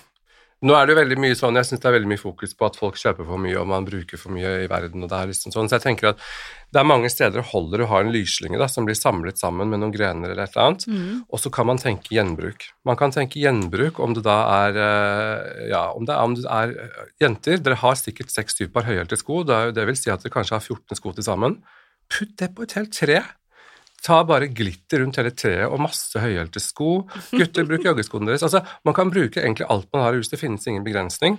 Nå 0.60 0.74
er 0.76 0.84
det 0.84 0.92
jo 0.92 0.98
veldig 0.98 1.16
mye 1.22 1.36
sånn, 1.38 1.56
jeg 1.56 1.70
synes 1.70 1.80
det 1.80 1.88
er 1.88 1.94
veldig 1.94 2.08
mye 2.10 2.20
fokus 2.20 2.50
på 2.52 2.66
at 2.66 2.74
folk 2.76 2.98
kjøper 3.00 3.24
for 3.24 3.40
mye, 3.40 3.54
og 3.56 3.68
man 3.70 3.86
bruker 3.86 4.20
for 4.20 4.34
mye 4.34 4.50
i 4.66 4.68
verden, 4.68 5.06
og 5.06 5.08
det 5.08 5.16
er 5.16 5.30
liksom 5.30 5.54
sånn, 5.54 5.70
så 5.70 5.78
jeg 5.78 5.86
tenker 5.86 6.10
at 6.10 6.20
det 6.68 6.82
er 6.82 6.88
mange 6.90 7.08
steder 7.08 7.40
det 7.40 7.46
holder 7.48 7.80
å 7.80 7.88
ha 7.88 8.00
en 8.04 8.12
lyslynge 8.12 8.60
da, 8.60 8.68
som 8.68 8.84
blir 8.84 8.98
samlet 8.98 9.40
sammen 9.40 9.72
med 9.72 9.80
noen 9.80 9.94
grener 9.94 10.34
eller 10.34 10.44
et 10.44 10.52
eller 10.52 10.66
annet, 10.66 10.84
og 11.32 11.40
så 11.40 11.52
kan 11.56 11.70
man 11.70 11.80
tenke 11.80 12.12
gjenbruk. 12.12 12.68
Man 12.84 13.00
kan 13.00 13.16
tenke 13.16 13.40
gjenbruk 13.40 14.02
om 14.04 14.12
det 14.18 14.26
da 14.28 14.36
er, 14.66 14.80
eh, 14.84 15.66
ja, 15.72 15.82
om 15.96 16.04
det 16.04 16.12
er, 16.12 16.28
om 16.28 16.36
det 16.36 16.44
er 16.44 16.76
eh, 16.76 17.02
jenter, 17.24 17.56
dere 17.64 17.80
har 17.80 17.96
sikkert 17.96 18.30
seks 18.30 18.60
typer 18.60 18.84
høyhælte 18.84 19.16
sko, 19.16 19.40
det, 19.48 19.62
det 19.80 19.88
vil 19.88 19.96
si 19.96 20.12
at 20.12 20.20
dere 20.20 20.36
kanskje 20.36 20.58
har 20.58 20.66
14 20.66 21.00
sko 21.00 21.16
til 21.16 21.24
sammen. 21.24 21.62
Putt 22.10 22.36
det 22.36 22.52
på 22.52 22.68
et 22.68 22.76
helt 22.76 22.92
tre. 22.92 23.22
Ta 24.00 24.22
bare 24.24 24.48
glitter 24.48 25.02
rundt 25.02 25.18
hele 25.20 25.32
treet 25.36 25.68
og 25.68 25.82
masse 25.84 26.20
høyhælte 26.20 26.62
sko. 26.62 27.02
Gutter, 27.34 27.66
bruk 27.68 27.84
joggeskoene 27.84 28.30
deres. 28.30 28.46
Altså, 28.46 28.62
man 28.86 28.96
kan 28.96 29.12
bruke 29.12 29.42
egentlig 29.42 29.68
alt 29.68 29.90
man 29.92 30.06
har 30.06 30.16
i 30.16 30.22
huset, 30.22 30.36
det 30.36 30.40
finnes 30.40 30.66
ingen 30.70 30.86
begrensning. 30.86 31.36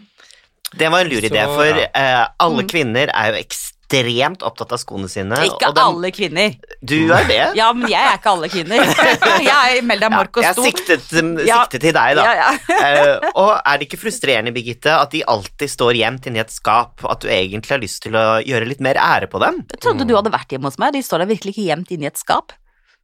Det 0.72 0.88
var 0.88 1.04
en 1.04 1.10
lur 1.12 1.26
idé, 1.26 1.42
for 1.52 1.68
ja. 1.68 1.88
eh, 1.90 2.26
alle 2.40 2.64
kvinner 2.70 3.12
er 3.12 3.34
jo 3.34 3.42
ekstremt 3.42 3.81
opptatt 3.92 4.72
av 4.72 4.80
skoene 4.82 5.10
sine. 5.10 5.36
Ikke 5.46 5.70
og 5.70 5.76
dem- 5.76 5.84
alle 5.86 6.12
kvinner. 6.12 6.56
Du 6.84 6.96
er 7.14 7.26
det? 7.28 7.40
Ja, 7.58 7.72
men 7.74 7.90
jeg 7.92 8.00
er 8.02 8.18
ikke 8.18 8.32
alle 8.32 8.50
kvinner. 8.50 8.78
Jeg 9.42 9.78
er 9.80 9.82
Meld 9.86 10.02
deg 10.02 10.12
Mork 10.12 10.38
og 10.38 10.44
jeg 10.44 10.54
Sto. 10.54 10.64
siktet, 10.64 11.12
Ja. 11.48 11.62
siktet 11.64 11.82
til 11.82 11.94
deg, 11.94 12.16
da. 12.16 12.24
Ja, 12.24 12.34
ja. 12.70 13.18
uh, 13.22 13.30
og 13.42 13.52
er 13.66 13.78
det 13.82 13.88
ikke 13.90 14.00
frustrerende, 14.02 14.54
Birgitte, 14.56 14.94
at 15.02 15.12
de 15.12 15.24
alltid 15.28 15.70
står 15.72 15.94
gjemt 16.00 16.28
inni 16.30 16.40
et 16.44 16.52
skap, 16.54 17.04
at 17.10 17.22
du 17.24 17.28
egentlig 17.32 17.72
har 17.76 17.82
lyst 17.84 18.02
til 18.04 18.16
å 18.18 18.26
gjøre 18.46 18.68
litt 18.70 18.82
mer 18.84 18.96
ære 19.02 19.28
på 19.32 19.40
dem? 19.44 19.62
Jeg 19.72 19.82
trodde 19.84 20.08
du 20.08 20.16
hadde 20.16 20.32
vært 20.34 20.50
hjemme 20.56 20.70
hos 20.72 20.78
meg. 20.82 20.94
De 20.94 21.02
står 21.06 21.24
da 21.24 21.30
virkelig 21.32 21.56
ikke 21.56 21.68
gjemt 21.70 21.92
inni 21.92 22.08
et 22.10 22.18
skap. 22.20 22.54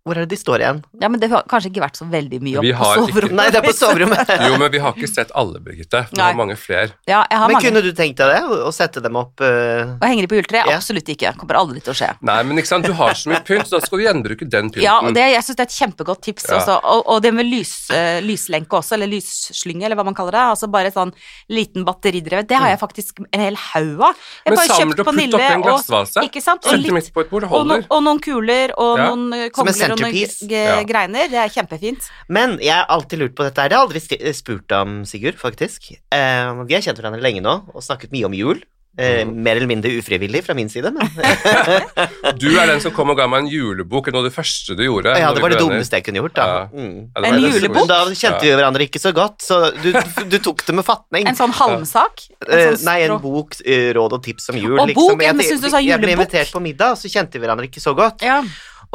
Hvor 0.08 0.16
er 0.16 0.24
det 0.26 0.32
de 0.32 0.40
står 0.40 0.64
igjen? 0.64 0.78
Ja, 1.02 1.10
men 1.12 1.20
det 1.20 1.28
har 1.34 1.44
kanskje 1.52 1.70
ikke 1.74 1.84
vært 1.84 1.98
så 2.00 2.06
veldig 2.10 2.40
mye 2.46 2.58
opp 2.62 2.64
Vi 2.64 2.72
på 2.72 2.88
soverommet? 2.96 3.24
ikke- 3.28 3.36
Nei, 3.38 3.48
det 3.52 3.60
er 3.60 3.66
på 3.68 3.74
soverommet. 3.76 4.30
Jo, 4.48 4.58
men 4.62 4.72
vi 4.72 4.80
har 4.80 4.94
ikke 4.96 5.10
sett 5.12 5.32
alle, 5.36 5.60
Birgitte. 5.60 6.06
Vi 6.14 6.22
har 6.22 6.34
mange 6.40 6.56
flere. 6.56 6.94
Ja, 7.10 7.26
jeg 7.30 7.38
har 7.42 7.48
Men 7.52 7.58
mange. 7.60 7.68
kunne 7.68 7.82
du 7.84 7.92
tenkt 7.98 8.18
deg 8.22 8.32
det? 8.32 8.42
Å 8.64 8.72
sette 8.74 9.04
dem 9.04 9.16
opp 9.20 9.42
uh... 9.44 9.98
Og 10.00 10.06
henger 10.08 10.24
de 10.24 10.30
på 10.32 10.38
juletreet? 10.40 10.70
Ja. 10.72 10.78
Absolutt 10.80 11.12
ikke. 11.12 11.34
Kommer 11.38 11.60
aldri 11.60 11.82
til 11.84 11.92
å 11.92 11.98
skje. 12.00 12.10
Nei, 12.24 12.38
men 12.48 12.58
ikke 12.64 12.72
sant, 12.72 12.88
du 12.88 12.94
har 12.96 13.12
så 13.20 13.30
mye 13.34 13.44
pynt, 13.44 13.68
så 13.68 13.78
da 13.78 13.86
skal 13.86 14.00
du 14.00 14.06
gjenbruke 14.08 14.48
den 14.48 14.72
pynten. 14.72 14.86
Ja, 14.88 14.98
og 15.04 15.12
det, 15.18 15.26
jeg 15.34 15.44
syns 15.44 15.60
det 15.60 15.66
er 15.66 15.70
et 15.72 15.78
kjempegodt 15.78 16.22
tips 16.24 16.48
Ja. 16.48 16.58
også. 16.62 16.78
Og, 16.96 17.04
og 17.16 17.22
det 17.28 17.34
med 17.36 17.46
lys, 17.52 17.74
uh, 17.92 18.18
lyslenke 18.24 18.80
også, 18.80 18.96
eller 18.98 19.12
lysslynge, 19.12 19.84
eller 19.90 20.00
hva 20.00 20.06
man 20.08 20.16
kaller 20.18 20.38
det. 20.38 20.46
Altså 20.56 20.70
bare 20.72 20.94
sånn 20.96 21.12
liten 21.52 21.84
batteridrevet. 21.88 22.48
Det 22.48 22.56
har 22.58 22.72
jeg 22.72 22.80
faktisk 22.80 23.20
en 23.28 23.44
hel 23.44 23.60
haug 23.74 24.02
av. 24.12 24.16
Jeg 24.46 24.48
Mm. 24.48 24.56
Men 24.56 24.58
bare 24.58 24.78
kjøpt 24.80 25.00
og 25.02 25.06
på 25.08 25.14
Nille, 25.18 25.34
oppi 25.38 25.54
en 25.54 25.64
og- 25.68 26.24
Ikke 26.24 26.42
sant? 26.42 26.66
Og, 26.68 26.74
litt, 26.80 27.14
på 27.14 27.22
et 27.22 27.30
bord, 27.30 27.44
og, 27.44 27.68
no, 27.68 27.76
og 27.90 28.04
noen 28.04 28.20
kuler 28.24 28.72
og 28.78 28.98
Ja. 28.98 29.10
noen 29.10 29.34
eh, 29.34 29.50
kongler 29.50 29.74
og 29.98 30.06
noen 30.06 30.14
Centerpiece. 30.14 30.48
g- 30.48 30.64
Ja. 30.64 30.84
greiner. 30.84 31.28
Det 31.30 31.42
er 31.44 31.50
kjempefint. 31.50 32.08
Men 32.30 32.58
jeg 32.60 32.74
har 32.74 32.86
alltid 32.90 33.20
lurt 33.20 33.36
på 33.36 33.44
dette 33.44 33.58
her. 33.62 33.70
Det 33.70 33.78
har 33.78 33.88
jeg 33.88 34.02
aldri 34.02 34.34
spurt 34.34 34.72
om, 34.72 35.04
Sigurd, 35.06 35.36
faktisk. 35.42 35.92
Eh, 36.12 36.64
vi 36.66 36.74
har 36.78 36.82
kjent 36.82 36.98
hverandre 37.02 37.22
lenge 37.22 37.42
nå 37.42 37.64
og 37.74 37.82
snakket 37.82 38.12
mye 38.12 38.26
om 38.26 38.34
jul. 38.34 38.64
Eh, 39.00 39.24
Mm. 39.26 39.44
Mer 39.46 39.56
eller 39.58 39.68
mindre 39.70 39.92
ufrivillig 39.94 40.44
fra 40.44 40.56
min 40.56 40.70
side, 40.70 40.90
men 40.92 41.06
Du 42.42 42.48
er 42.58 42.66
den 42.66 42.80
som 42.82 42.92
kom 42.96 43.12
og 43.14 43.18
ga 43.20 43.28
meg 43.30 43.44
en 43.46 43.50
julebok, 43.52 44.08
noe 44.10 44.24
av 44.24 44.26
det 44.26 44.34
første 44.34 44.74
du 44.76 44.82
gjorde. 44.88 45.14
ja, 45.20 45.32
det 45.34 45.42
var 45.44 45.54
det 45.54 45.60
dummeste 45.62 46.00
jeg 46.00 46.06
kunne 46.08 46.22
gjort, 46.24 46.34
da. 46.34 46.46
Ja. 46.48 46.64
Mm. 46.74 47.12
Ja, 47.14 47.24
En 47.30 47.38
julebok? 47.44 47.88
Da 47.92 48.00
kjente 48.10 48.42
vi 48.42 48.56
hverandre 48.58 48.88
ikke 48.88 48.98
så 49.04 49.14
godt, 49.14 49.38
så 49.46 49.60
du, 49.84 49.92
du 50.32 50.38
tok 50.40 50.66
det 50.66 50.74
med 50.80 50.86
fatning. 50.88 51.28
En 51.30 51.38
sånn 51.38 51.54
halmsak? 51.54 52.26
Eh, 52.48 52.72
En 52.72 52.74
sånn 52.78 52.86
nei, 52.90 52.98
en 53.06 53.20
bok, 53.22 53.54
eh, 53.66 53.92
råd 53.94 54.18
og 54.18 54.24
tips 54.26 54.50
om 54.50 54.58
jul. 54.58 54.80
Og 54.80 54.88
liksom. 54.90 55.14
boken, 55.14 55.22
jeg, 55.28 55.46
Jeg- 55.62 55.72
sa 55.72 55.78
Jeg 55.78 56.02
ble 56.02 56.16
invitert 56.18 56.52
på 56.52 56.60
middag, 56.66 56.92
og 56.92 56.98
så 56.98 57.06
kjente 57.14 57.38
vi 57.38 57.46
hverandre 57.46 57.70
ikke 57.70 57.84
så 57.84 57.94
godt. 57.96 58.22
Ja. 58.26 58.42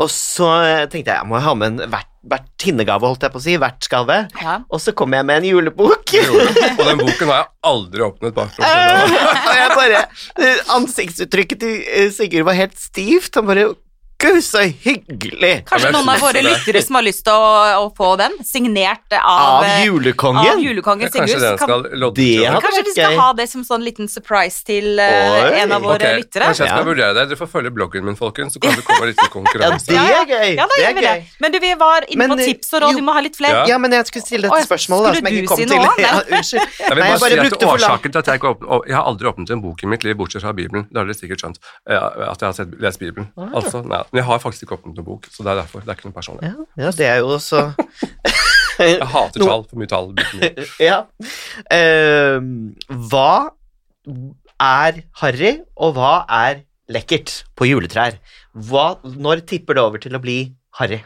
Og 0.00 0.08
så 0.12 0.49
eh, 0.62 0.87
tenkte 0.88 1.12
jeg 1.12 1.20
jeg 1.20 1.28
må 1.28 1.40
ha 1.42 1.52
med 1.58 1.75
en 1.75 1.92
vert, 1.92 2.08
vertinnegave, 2.32 3.08
holdt 3.11 3.26
jeg 3.26 3.34
på 3.34 3.40
å 3.40 3.44
si. 3.44 3.56
Vertsgave. 3.61 4.18
ja. 4.40 4.56
Og 4.72 4.80
så 4.82 4.94
kom 4.96 5.12
jeg 5.16 5.26
med 5.28 5.42
en 5.42 5.49
julebok. 5.50 6.14
Og 6.16 6.82
den 6.87 7.00
boken 7.02 7.32
har 7.32 7.42
jeg 7.42 7.49
aldri 7.72 8.06
åpnet 8.08 8.37
bak 8.37 8.52
fra 8.56 8.72
Eh, 8.72 9.16
og 9.42 9.56
jeg 9.58 9.70
bare 9.76 10.02
eh, 10.40 10.61
Ansiktsuttrykket 10.76 11.62
til 11.64 11.80
eh, 11.82 12.11
Sigurd 12.14 12.46
var 12.49 12.58
helt 12.58 12.78
stivt. 12.80 13.34
Han 13.37 13.49
bare 13.50 13.72
Gud, 14.23 14.38
så 14.47 14.61
hyggelig! 14.62 15.64
Kanskje 15.67 15.88
Ja, 15.88 15.93
noen 15.97 16.09
av 16.12 16.21
våre 16.23 16.38
er- 16.38 16.47
lyttere 16.47 16.83
som 16.85 16.95
har 16.99 17.02
lyst 17.07 17.25
til 17.26 17.35
å, 17.35 17.49
å 17.83 17.88
få 17.97 18.12
den, 18.21 18.37
signert 18.47 19.11
av, 19.19 19.59
Av 19.59 19.64
eh, 19.67 19.85
julekongen? 19.88 20.47
av 20.52 20.61
julekongen 20.62 21.11
Kanskje 21.11 21.38
Sigurd. 21.41 21.59
skal 21.59 21.83
Kan, 21.88 22.61
kanskje 22.62 22.85
vi 22.87 22.93
skal 22.95 23.12
gøy. 23.12 23.19
ha 23.19 23.33
det 23.41 23.47
som 23.50 23.64
sånn 23.67 23.83
liten 23.83 24.09
surprise 24.09 24.62
til 24.64 24.99
eh, 25.02 25.33
Oi. 25.33 25.61
en 25.64 25.73
av 25.75 25.83
våre 25.83 25.99
okay. 25.99 26.21
lyttere? 26.23 26.49
Kanskje 26.52 26.64
jeg 26.67 26.71
skal 26.73 26.85
Ja. 26.85 26.88
vurdere 26.91 27.14
det. 27.19 27.25
Dere 27.33 27.38
får 27.43 27.50
følge 27.50 27.71
bloggen 27.75 28.05
min, 28.07 28.17
folkens, 28.17 28.55
så 28.55 28.62
kan 28.62 28.76
det 28.79 28.85
komme 28.87 29.11
litt 29.11 29.19
Ja, 29.23 29.29
konkurranse. 29.33 29.87
det 29.91 29.99
er 29.99 30.26
gøy! 30.31 30.55
Ja, 30.57 30.67
da 30.71 30.79
gjør 30.83 30.95
vi 30.95 31.05
det. 31.09 31.14
Men 31.43 31.52
du, 31.52 31.59
vi 31.67 31.73
var 31.83 32.07
inne 32.09 32.29
på 32.33 32.38
eh, 32.38 32.45
tips 32.52 32.73
og 32.75 32.83
råd, 32.87 32.95
du 32.95 33.00
vi 33.02 33.07
må 33.09 33.12
ha 33.19 33.21
litt 33.26 33.37
flere. 33.37 33.62
Ja. 33.67 33.75
Ja, 33.75 33.79
men 33.83 33.93
jeg 33.97 34.07
skulle 34.07 34.26
stille 34.26 34.49
dette 34.50 34.67
spørsmålet, 34.69 35.02
da, 35.02 35.12
skulle 35.12 35.19
som 35.19 35.26
jeg 35.26 35.35
du 35.35 35.43
ikke 35.43 35.52
kom 35.52 35.59
si 35.59 35.67
til. 35.67 35.76
noe? 35.83 35.95
Ja, 36.07 36.12
unnskyld. 36.38 36.62
Jeg 36.79 36.91
vil 36.93 37.02
Nei, 37.02 37.11
bare, 37.11 37.31
jeg 37.33 37.38
bare 37.43 37.50
si 37.50 37.57
at 37.57 37.69
Årsaken 37.73 38.12
til 38.12 38.19
at 38.23 38.26
jeg 38.33 38.41
ikke 38.43 38.50
åpnet, 38.55 38.88
jeg 38.93 38.97
har 38.99 39.05
aldri 39.11 39.29
åpnet 39.33 39.50
en 39.57 39.62
bok 39.62 39.83
i 39.83 39.87
mitt 39.93 40.05
liv, 40.07 40.17
bortsett 40.19 40.43
fra 40.45 40.52
Bibelen. 40.52 40.87
Det 40.91 40.99
har 41.00 41.07
dere 41.09 41.19
sikkert 41.19 41.43
skjønt. 41.43 41.59
At 41.88 42.43
jeg 42.43 42.52
har 42.52 42.76
lest 42.87 42.99
Bibelen. 43.02 43.29
Ah. 43.38 43.49
Altså, 43.59 43.83
nei, 43.87 44.02
men 44.12 44.21
jeg 44.21 44.28
har 44.28 44.40
faktisk 44.42 44.66
ikke 44.66 44.76
åpnet 44.76 44.99
noen 44.99 45.07
bok, 45.07 45.28
så 45.33 45.45
det 45.45 45.54
er 45.54 45.62
derfor. 45.62 45.81
Det 45.81 45.88
er 45.88 45.97
ikke 45.97 46.11
noe 46.11 46.16
personlig. 46.16 46.50
ja, 46.50 46.66
ja, 46.85 46.90
det 46.99 47.07
er 47.09 47.23
jo 47.23 47.31
også 47.38 47.62
Jeg 48.83 49.07
hater 49.12 49.45
tall. 49.45 49.64
For 49.69 49.81
mye 49.81 49.88
tall. 49.88 50.11
mye. 50.16 50.66
Ja. 50.90 50.99
Uh, 51.73 52.40
hva 53.09 53.33
er 54.62 55.00
harry, 55.23 55.54
og 55.76 55.97
hva 55.97 56.12
er 56.28 56.62
lekkert 56.92 57.42
på 57.57 57.69
juletrær? 57.71 58.19
Hva, 58.52 58.99
når 59.04 59.47
tipper 59.49 59.78
det 59.78 59.85
over 59.87 60.02
til 60.02 60.16
å 60.16 60.23
bli 60.23 60.38
harry? 60.81 61.00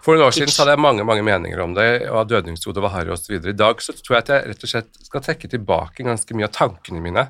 For 0.00 0.16
noen 0.16 0.28
år 0.28 0.34
siden 0.36 0.54
hadde 0.54 0.72
jeg 0.76 0.80
mange 0.80 1.04
mange 1.04 1.24
meninger 1.26 1.60
om 1.60 1.74
det, 1.76 1.88
og 2.08 2.30
dødningshodet 2.30 2.84
var 2.84 2.94
harry 2.94 3.12
osv. 3.12 3.36
I 3.36 3.56
dag 3.56 3.82
så 3.84 3.92
tror 3.96 4.16
jeg 4.16 4.24
at 4.24 4.32
jeg 4.32 4.52
rett 4.52 4.64
og 4.64 4.72
slett 4.72 5.00
skal 5.10 5.24
trekke 5.26 5.50
tilbake 5.52 6.06
ganske 6.06 6.36
mye 6.38 6.48
av 6.48 6.54
tankene 6.56 7.02
mine. 7.04 7.26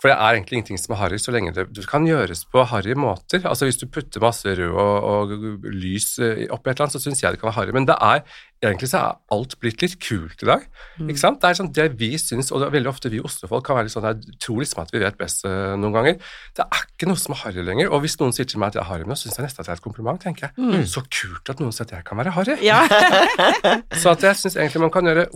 For 0.00 0.10
det 0.10 0.16
er 0.16 0.36
egentlig 0.36 0.58
ingenting 0.58 0.80
som 0.80 0.92
er 0.94 1.00
harry 1.00 1.18
så 1.20 1.32
lenge 1.32 1.54
det, 1.56 1.66
det 1.74 1.86
kan 1.88 2.04
gjøres 2.04 2.44
på 2.52 2.64
harry 2.68 2.96
måter. 2.98 3.46
Altså 3.48 3.68
Hvis 3.68 3.80
du 3.80 3.86
putter 3.88 4.20
masse 4.20 4.44
rød 4.44 4.74
og, 4.76 5.06
og 5.08 5.62
lys 5.72 6.18
eh, 6.20 6.44
oppi 6.52 6.70
et 6.70 6.76
eller 6.76 6.86
annet, 6.86 6.96
så 6.98 7.00
syns 7.00 7.22
jeg 7.22 7.32
det 7.32 7.40
kan 7.40 7.48
være 7.48 7.58
harry. 7.60 7.74
Men 7.76 7.88
det 7.88 7.96
er 8.04 8.20
egentlig 8.64 8.88
så 8.90 9.00
er 9.00 9.16
alt 9.36 9.54
blitt 9.60 9.82
litt 9.84 9.96
kult 10.00 10.42
i 10.42 10.48
dag. 10.48 10.66
ikke 11.00 11.20
sant? 11.20 11.40
Det 11.42 11.48
er 11.48 11.58
sånn 11.58 11.72
det 11.76 11.86
vi 12.00 12.10
syns, 12.20 12.50
og 12.52 12.60
det 12.60 12.68
er 12.68 12.74
veldig 12.76 12.90
ofte 12.92 13.12
vi 13.12 13.20
Oslo-folk 13.24 13.64
kan 13.66 13.78
være 13.78 13.88
litt 13.88 13.94
sånn 13.96 14.08
jeg 14.08 14.38
tror 14.42 14.60
liksom 14.62 14.82
at 14.84 14.92
vi 14.94 15.02
vet 15.02 15.18
best 15.20 15.44
eh, 15.48 15.74
noen 15.80 15.96
ganger. 15.96 16.18
Det 16.56 16.66
er 16.66 16.84
ikke 16.86 17.08
noe 17.10 17.20
som 17.20 17.36
er 17.36 17.42
harry 17.44 17.64
lenger. 17.64 17.92
Og 17.92 18.04
hvis 18.04 18.18
noen 18.20 18.36
sier 18.36 18.48
til 18.48 18.60
meg 18.60 18.72
at 18.72 18.80
jeg 18.80 18.84
er 18.84 18.90
harry 18.90 19.08
nå, 19.08 19.16
syns 19.16 19.38
jeg 19.38 19.46
nesten 19.46 19.64
at 19.64 19.70
det 19.70 19.74
er 19.74 19.80
et 19.80 19.86
kompliment. 19.86 20.20
tenker 20.20 20.48
jeg. 20.48 20.84
Så 20.92 21.04
kult 21.08 21.52
at 21.52 21.62
noen 21.62 21.72
sier 21.72 21.88
at 21.88 21.96
jeg 21.98 22.08
kan 22.08 22.20
være 22.20 22.36
harry. 22.36 22.58
Ja. 22.64 22.82
Så 24.02 24.12
at 24.12 24.24
jeg 24.24 24.40
syns 24.40 24.56
egentlig 24.60 24.84
man 24.84 24.92
kan 24.94 25.08
gjøre 25.08 25.28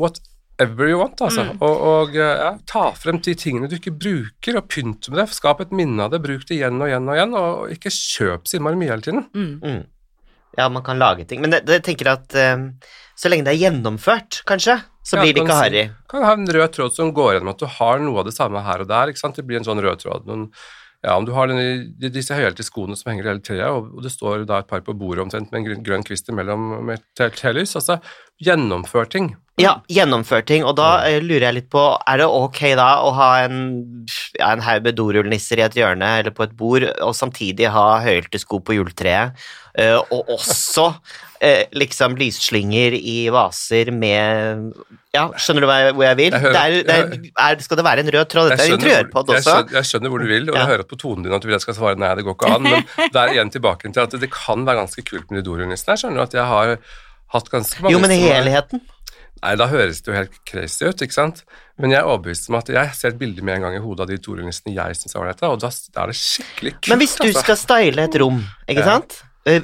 whatever 0.61 0.89
you 0.89 0.99
want, 0.99 1.21
altså. 1.21 1.47
Og, 1.61 1.85
og 1.91 2.17
ja, 2.17 2.53
ta 2.69 2.91
frem 2.97 3.21
de 3.25 3.35
tingene 3.39 3.69
du 3.71 3.77
ikke 3.79 3.95
bruker, 3.97 4.59
og 4.61 4.69
pynt 4.69 5.09
med 5.11 5.23
det. 5.23 5.29
Skap 5.35 5.63
et 5.65 5.73
minne 5.73 6.05
av 6.05 6.13
det, 6.13 6.23
bruk 6.25 6.47
det 6.49 6.59
igjen 6.59 6.81
og 6.81 6.91
igjen 6.91 7.09
og 7.09 7.17
igjen, 7.17 7.37
og 7.39 7.75
ikke 7.77 7.93
kjøp 7.95 8.49
så 8.49 8.59
innmari 8.59 8.81
mye 8.81 8.93
hele 8.93 9.07
tiden. 9.07 9.25
Mm. 9.35 9.81
Ja, 10.59 10.69
man 10.69 10.85
kan 10.85 11.01
lage 11.01 11.25
ting. 11.25 11.41
Men 11.45 11.55
det, 11.55 11.65
det 11.69 11.83
tenker 11.87 12.11
jeg 12.11 12.21
at 12.21 12.59
um, 12.59 12.67
så 13.19 13.31
lenge 13.31 13.47
det 13.47 13.55
er 13.55 13.63
gjennomført, 13.67 14.43
kanskje, 14.49 14.81
så 15.07 15.17
Ja, 15.17 15.25
blir 15.25 15.37
det 15.37 15.47
ikke 15.47 15.57
harry. 15.57 15.87
Kan 16.11 16.27
ha 16.27 16.35
en 16.37 16.51
rød 16.51 16.77
tråd 16.77 16.95
som 16.97 17.15
går 17.17 17.39
gjennom 17.39 17.55
at 17.55 17.63
du 17.63 17.67
har 17.79 18.03
noe 18.03 18.21
av 18.21 18.29
det 18.29 18.37
samme 18.37 18.61
her 18.67 18.85
og 18.85 18.91
der. 18.91 19.11
ikke 19.11 19.23
sant? 19.23 19.39
Det 19.39 19.47
blir 19.49 19.61
en 19.61 19.67
sånn 19.67 19.81
rød 19.81 20.03
tråd. 20.05 20.29
Noen, 20.29 20.51
ja, 21.01 21.15
Om 21.17 21.25
du 21.25 21.33
har 21.33 21.49
denne, 21.49 22.11
disse 22.13 22.37
høyhælte 22.37 22.65
skoene 22.67 22.97
som 22.99 23.09
henger 23.09 23.25
i 23.25 23.31
hele 23.31 23.45
treet, 23.45 23.69
og, 23.73 24.03
det 24.05 24.13
står 24.13 24.45
da 24.49 24.59
et 24.61 24.69
par 24.69 24.83
på 24.85 24.93
bordet 24.93 25.25
omtrent 25.25 25.49
med 25.53 25.63
en 25.71 25.85
grønn, 25.87 26.05
kvist 26.05 26.29
imellom 26.29 26.75
med 26.85 27.01
telys, 27.17 27.73
altså 27.79 27.97
gjennomfør 28.41 29.09
ting. 29.09 29.31
Ja, 29.61 29.79
gjennomfør 29.93 30.45
ting, 30.49 30.65
og 30.65 30.77
da 30.77 30.91
eh, 31.09 31.19
lurer 31.25 31.49
jeg 31.49 31.57
litt 31.57 31.71
på, 31.73 31.83
er 32.09 32.21
det 32.21 32.29
ok 32.29 32.61
da 32.81 32.91
å 33.05 33.15
ha 33.17 33.31
en, 33.47 33.59
ja, 34.37 34.53
en 34.53 34.65
haug 34.65 34.85
med 34.89 34.97
dorullnisser 35.01 35.61
i 35.61 35.67
et 35.67 35.81
hjørne 35.81 36.13
eller 36.21 36.37
på 36.37 36.45
et 36.45 36.55
bord, 36.57 36.85
og 37.05 37.17
samtidig 37.17 37.73
ha 37.73 37.87
høyhælte 38.05 38.41
sko 38.41 38.61
på 38.65 38.77
juletreet, 38.77 39.41
eh, 39.81 39.97
og 39.97 40.33
også 40.37 40.91
eh, 41.41 41.65
liksom 41.73 42.17
lysslynger 42.21 42.95
i 42.99 43.19
vaser 43.33 43.91
med 43.97 44.73
Ja, 45.15 45.25
skjønner 45.35 45.65
du 45.65 45.67
hvor 45.67 46.05
jeg 46.05 46.17
vil? 46.21 46.31
Jeg 46.37 46.41
hører- 46.45 46.53
det 46.55 46.61
er, 46.63 46.85
det 46.87 47.31
er, 47.35 47.55
er, 47.57 47.63
skal 47.65 47.81
det 47.81 47.85
være 47.85 48.05
en 48.05 48.11
rød 48.15 48.29
tråd? 48.31 48.51
Dette 48.53 48.67
er 48.69 48.75
interiørpod 48.77 49.25
hvor, 49.27 49.35
jeg, 49.35 49.43
skjønner, 49.49 49.73
jeg 49.81 49.89
skjønner 49.91 50.13
hvor 50.13 50.23
du 50.23 50.29
vil, 50.31 50.51
og 50.51 50.55
Ja. 50.55 50.61
jeg 50.61 50.71
hører 50.75 50.87
på 50.93 50.99
tonen 51.01 51.25
din 51.25 51.33
at 51.35 51.43
du 51.43 51.49
vil 51.49 51.57
jeg 51.57 51.65
skal 51.65 51.75
svare 51.81 51.99
nei, 51.99 52.13
det 52.15 52.25
går 52.29 52.37
ikke 52.39 52.53
an, 52.55 52.63
men 52.69 52.85
det 53.15 53.19
er 53.25 53.35
igjen 53.35 53.51
tilbake 53.51 53.91
til 53.93 54.01
at 54.05 54.11
det 54.23 54.31
kan 54.31 54.63
være 54.69 54.83
ganske 54.85 55.03
kult 55.11 55.31
med 55.31 55.41
de 55.43 55.49
dorullnissene. 55.51 55.97
Jeg 55.97 56.05
skjønner 56.05 56.23
at 56.29 56.37
jeg 56.39 56.47
har 56.53 56.77
hatt 57.35 57.51
ganske 57.51 57.83
mange 57.83 57.93
Jo, 57.97 57.99
men 58.05 58.11
er- 58.15 58.27
helheten. 58.39 58.81
Nei, 59.41 59.55
da 59.57 59.67
høres 59.73 60.03
det 60.05 60.11
jo 60.13 60.17
helt 60.19 60.35
crazy 60.45 60.85
ut, 60.85 61.01
ikke 61.01 61.17
sant? 61.17 61.39
Men 61.81 61.95
jeg 61.95 62.03
er 62.03 62.09
overbevist 62.11 62.51
om 62.51 62.59
at 62.59 62.69
jeg 62.69 62.91
ser 62.95 63.15
et 63.15 63.19
bilde 63.19 63.41
med 63.41 63.55
en 63.57 63.63
gang 63.63 63.75
i 63.79 63.81
hodet 63.81 64.05
av 64.05 64.11
de 64.11 64.19
dorullnissene 64.21 64.75
jeg 64.77 64.99
syns 64.99 65.15
er 65.17 65.23
ålreite, 65.23 65.49
og 65.49 65.59
da 65.63 65.71
er 65.73 66.13
det 66.13 66.17
skikkelig 66.21 66.73
kult. 66.77 66.89
Men 66.93 66.99
hvis 67.01 67.15
du 67.17 67.25
altså. 67.31 67.41
skal 67.47 67.57
style 67.57 68.05
et 68.05 68.19
rom, 68.21 68.43
ikke 68.69 68.85
sant? 68.85 69.17
Eh, 69.49 69.63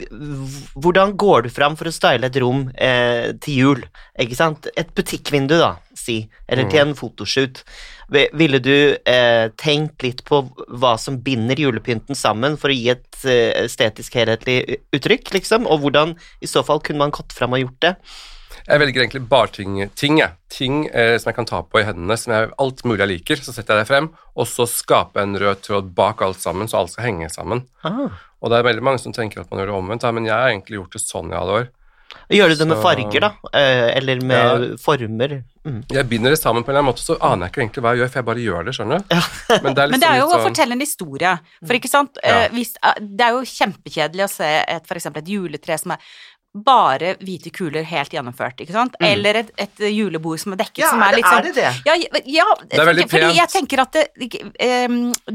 Hvordan 0.74 1.16
går 1.20 1.42
du 1.44 1.50
fram 1.52 1.74
for 1.76 1.88
å 1.90 1.92
style 1.92 2.24
et 2.30 2.36
rom 2.40 2.70
eh, 2.74 3.32
til 3.44 3.58
jul? 3.60 3.82
Ikke 4.18 4.38
sant? 4.38 4.68
Et 4.76 4.88
butikkvindu, 4.96 5.58
da, 5.60 5.74
si, 5.94 6.28
eller 6.48 6.64
Mm. 6.64 6.70
til 6.70 6.80
en 6.80 6.94
fotoshoot. 6.94 7.62
Ville 8.08 8.58
du 8.62 8.96
eh, 9.04 9.48
tenkt 9.58 10.02
litt 10.02 10.24
på 10.24 10.42
hva 10.68 10.96
som 10.98 11.18
binder 11.20 11.56
julepynten 11.56 12.14
sammen 12.16 12.56
for 12.56 12.70
å 12.70 12.76
gi 12.76 12.88
et 12.94 13.24
eh, 13.26 13.64
estetisk 13.66 14.14
helhetlig 14.14 14.80
uttrykk, 14.94 15.32
liksom? 15.34 15.66
Og 15.66 15.80
hvordan 15.84 16.16
i 16.40 16.46
så 16.46 16.64
fall 16.64 16.80
kunne 16.80 16.98
man 17.04 17.10
gått 17.10 17.32
fram 17.36 17.52
og 17.52 17.60
gjort 17.66 17.80
det? 17.80 17.94
Jeg 18.66 18.82
velger 18.82 19.04
egentlig 19.04 19.22
bare 19.30 19.50
ting, 19.54 19.76
ting, 19.94 20.18
jeg. 20.18 20.34
ting 20.50 20.80
eh, 20.90 21.14
som 21.22 21.30
jeg 21.30 21.38
kan 21.38 21.46
ta 21.46 21.60
på 21.62 21.80
i 21.80 21.86
hendene, 21.86 22.16
som 22.18 22.34
jeg, 22.34 22.50
alt 22.62 22.82
mulig 22.84 23.04
jeg 23.04 23.12
liker. 23.12 23.42
Så 23.46 23.54
setter 23.54 23.78
jeg 23.78 23.86
det 23.86 23.90
frem, 23.92 24.10
og 24.34 24.48
så 24.50 24.66
skaper 24.70 25.22
jeg 25.22 25.30
en 25.30 25.40
rød 25.42 25.62
tråd 25.62 25.94
bak 25.94 26.24
alt 26.26 26.42
sammen, 26.42 26.70
så 26.70 26.80
alt 26.80 26.94
skal 26.94 27.06
henge 27.08 27.30
sammen. 27.30 27.62
Ah. 27.86 28.10
Og 28.42 28.50
det 28.50 28.58
er 28.58 28.66
veldig 28.66 28.84
mange 28.84 29.02
som 29.02 29.14
tenker 29.14 29.42
at 29.44 29.50
man 29.50 29.62
gjør 29.62 29.70
det 29.70 29.78
omvendt, 29.78 30.10
men 30.18 30.26
jeg 30.26 30.34
har 30.34 30.50
egentlig 30.50 30.80
gjort 30.80 30.98
det 30.98 31.04
sånn 31.06 31.30
i 31.30 31.38
alle 31.38 31.60
år. 31.62 31.68
Gjør 32.30 32.50
du 32.50 32.54
det 32.58 32.66
med 32.66 32.80
farger, 32.82 33.22
da? 33.22 33.28
Eh, 33.54 33.88
eller 33.98 34.20
med 34.26 34.64
former? 34.82 35.36
Mm. 35.66 35.80
Jeg 35.90 36.06
binder 36.10 36.32
det 36.34 36.38
sammen 36.40 36.64
på 36.64 36.70
en 36.70 36.74
eller 36.74 36.82
annen 36.82 36.90
måte, 36.90 37.04
så 37.04 37.16
aner 37.22 37.46
jeg 37.46 37.52
ikke 37.52 37.62
egentlig 37.62 37.82
hva 37.84 37.92
jeg 37.94 38.02
gjør, 38.02 38.10
for 38.10 38.20
jeg 38.20 38.26
bare 38.28 38.44
gjør 38.44 38.66
det, 38.66 38.74
skjønner 38.76 39.02
du. 39.02 39.14
Ja. 39.14 39.22
Men 39.64 39.76
det 39.76 39.82
er, 39.84 39.92
Men 39.92 40.02
det 40.02 40.08
er 40.10 40.20
jo 40.20 40.28
sånn... 40.30 40.38
å 40.38 40.46
fortelle 40.46 40.76
en 40.76 40.82
historie. 40.82 41.34
For 41.62 41.78
ikke 41.78 41.90
sant, 41.90 42.18
Ja. 42.22 42.36
eh, 42.46 42.48
hvis, 42.56 42.72
eh, 42.82 42.98
det 43.02 43.26
er 43.28 43.36
jo 43.36 43.44
kjempekjedelig 43.50 44.26
å 44.26 44.30
se 44.32 44.50
et, 44.62 44.88
for 44.88 44.98
eksempel 44.98 45.22
et 45.22 45.30
juletre 45.36 45.78
som 45.82 45.94
er 45.94 46.10
bare 46.64 47.14
hvite 47.20 47.50
kuler 47.54 47.84
helt 47.86 48.14
gjennomført, 48.14 48.60
ikke 48.64 48.74
sant? 48.74 48.96
Eller 49.04 49.42
et, 49.42 49.52
et 49.60 49.84
julebord 49.92 50.40
som 50.40 50.54
er 50.54 50.60
dekket, 50.62 50.82
Ja, 50.84 50.90
som 50.94 51.04
er 51.04 51.18
litt 51.18 51.28
sånn 51.28 51.40
er 51.40 51.48
det 51.48 51.54
det? 51.58 51.72
Ja, 51.86 51.96
ja 52.24 52.46
Det 52.62 52.80
er 52.80 52.90
veldig 52.90 53.06
fordi 53.10 53.28
pent. 53.28 53.38
jeg 53.40 53.52
tenker 53.52 53.82
at 53.84 53.98
det, 53.98 54.30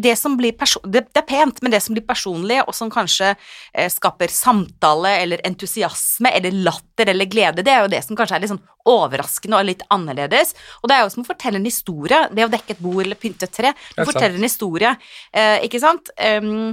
det 0.07 0.15
som 0.19 0.37
blir 0.39 0.55
perso 0.57 0.81
det, 0.85 1.05
det 1.11 1.21
er 1.23 1.27
pent, 1.29 1.61
men 1.61 1.73
det 1.73 1.81
som 1.85 1.95
blir 1.95 2.05
personlig, 2.07 2.61
og 2.65 2.75
som 2.77 2.91
kanskje 2.93 3.33
eh, 3.35 3.89
skaper 3.91 4.33
samtale 4.33 5.15
eller 5.21 5.45
entusiasme 5.47 6.33
eller 6.37 6.55
latter 6.65 7.13
eller 7.13 7.29
glede, 7.29 7.65
det 7.65 7.73
er 7.73 7.85
jo 7.85 7.93
det 7.93 8.03
som 8.05 8.17
kanskje 8.19 8.39
er 8.39 8.45
litt 8.45 8.53
sånn 8.53 8.63
overraskende 8.89 9.59
og 9.59 9.67
litt 9.67 9.83
annerledes. 9.93 10.55
Og 10.81 10.89
det 10.89 10.97
er 10.97 11.05
jo 11.05 11.13
som 11.13 11.25
å 11.25 11.27
fortelle 11.27 11.59
en 11.61 11.67
historie. 11.67 12.23
Det 12.33 12.47
å 12.47 12.51
dekke 12.51 12.75
et 12.75 12.81
bord 12.81 13.03
eller 13.05 13.19
pynte 13.19 13.45
et 13.45 13.53
tre. 13.53 13.73
Du 13.95 14.01
er 14.01 14.09
forteller 14.09 14.39
en 14.39 14.47
historie, 14.47 14.95
eh, 15.33 15.59
ikke 15.67 15.81
sant? 15.83 16.09
Em, 16.17 16.71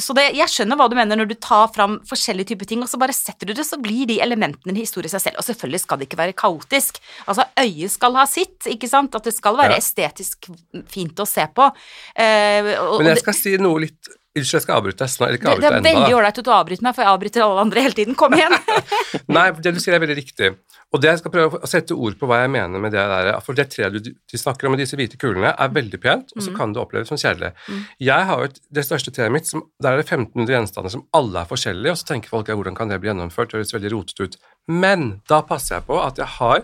så 0.00 0.14
det, 0.16 0.26
jeg 0.38 0.48
skjønner 0.52 0.78
hva 0.78 0.88
du 0.88 0.96
mener 0.98 1.18
når 1.20 1.28
du 1.30 1.34
tar 1.42 1.68
fram 1.74 1.98
forskjellige 2.08 2.52
typer 2.52 2.68
ting, 2.70 2.82
og 2.84 2.88
så 2.90 3.00
bare 3.00 3.14
setter 3.16 3.50
du 3.50 3.54
det, 3.56 3.66
så 3.68 3.78
blir 3.82 4.08
de 4.08 4.18
elementene 4.24 4.72
en 4.72 4.80
historie 4.80 5.10
i 5.10 5.12
seg 5.12 5.24
selv. 5.28 5.40
Og 5.42 5.46
selvfølgelig 5.48 5.82
skal 5.82 6.00
det 6.00 6.08
ikke 6.08 6.20
være 6.22 6.36
kaotisk. 6.38 7.00
Altså, 7.28 7.44
øyet 7.60 7.92
skal 7.92 8.16
ha 8.16 8.26
sitt, 8.30 8.58
ikke 8.72 8.88
sant? 8.90 9.14
At 9.18 9.28
det 9.28 9.34
skal 9.36 9.58
være 9.58 9.76
Ja. 9.76 9.82
estetisk 9.82 10.48
fint 10.88 11.20
å 11.20 11.26
se 11.28 11.44
på. 11.52 11.68
Uh, 12.16 12.70
og, 12.86 13.00
Men 13.02 13.12
jeg 13.14 13.24
skal 13.24 13.36
si 13.36 13.56
noe 13.60 13.84
litt 13.86 14.14
Unnskyld, 14.36 14.58
jeg 14.58 14.64
skal 14.66 14.76
avbryte 14.76 15.00
deg 15.00 15.10
snart. 15.12 15.34
Ikke 15.38 15.48
ennå. 15.48 15.62
det 15.62 15.68
avbryte 15.70 15.88
er 15.88 15.96
veldig 15.96 16.16
ålreit 16.18 16.40
at 16.40 16.46
du 16.46 16.50
avbryter 16.52 16.84
meg, 16.84 16.96
for 16.96 17.04
jeg 17.04 17.12
avbryter 17.14 17.44
alle 17.46 17.62
andre 17.64 17.84
hele 17.86 17.96
tiden. 17.96 18.16
Kom 18.20 18.36
igjen! 18.36 18.56
Nei, 19.36 19.46
det 19.64 19.72
du 19.72 19.80
sier 19.80 19.96
er 19.96 20.02
veldig 20.02 20.16
riktig. 20.18 20.50
Og 20.94 21.02
det 21.02 21.10
jeg 21.10 21.20
skal 21.22 21.32
prøve 21.34 21.60
å 21.60 21.70
sette 21.70 21.96
ord 21.96 22.18
på 22.20 22.28
hva 22.28 22.42
jeg 22.42 22.52
mener 22.52 22.82
med 22.82 22.92
det 22.94 23.02
der, 23.10 23.30
for 23.44 23.58
det 23.58 23.66
treet 23.72 23.96
du 23.96 24.10
de 24.12 24.40
snakker 24.40 24.68
om 24.68 24.76
med 24.76 24.82
disse 24.84 24.98
hvite 24.98 25.18
kulene, 25.20 25.50
er 25.50 25.72
veldig 25.74 26.00
pent, 26.02 26.34
og 26.36 26.44
så 26.44 26.52
kan 26.56 26.74
det 26.76 26.82
oppleves 26.82 27.10
som 27.10 27.20
kjedelig. 27.20 27.54
Jeg 28.02 28.28
har 28.28 28.42
jo 28.42 28.50
et, 28.50 28.60
det 28.78 28.84
største 28.86 29.14
treet 29.14 29.34
mitt, 29.34 29.48
som, 29.50 29.64
der 29.82 29.96
er 29.96 30.02
det 30.02 30.06
1500 30.06 30.52
gjenstander 30.54 30.94
som 30.94 31.06
alle 31.16 31.42
er 31.42 31.50
forskjellige, 31.50 31.96
og 31.96 32.00
så 32.00 32.10
tenker 32.12 32.32
folk 32.32 32.52
ja, 32.52 32.58
hvordan 32.58 32.78
kan 32.78 32.92
det 32.92 33.00
bli 33.02 33.10
gjennomført, 33.10 33.50
det 33.50 33.62
høres 33.62 33.74
veldig 33.74 33.94
rotete 33.96 34.28
ut. 34.28 34.38
Men 34.70 35.08
da 35.30 35.40
passer 35.48 35.78
jeg 35.78 35.88
på 35.88 35.98
at 36.02 36.22
jeg 36.22 36.30
har 36.38 36.62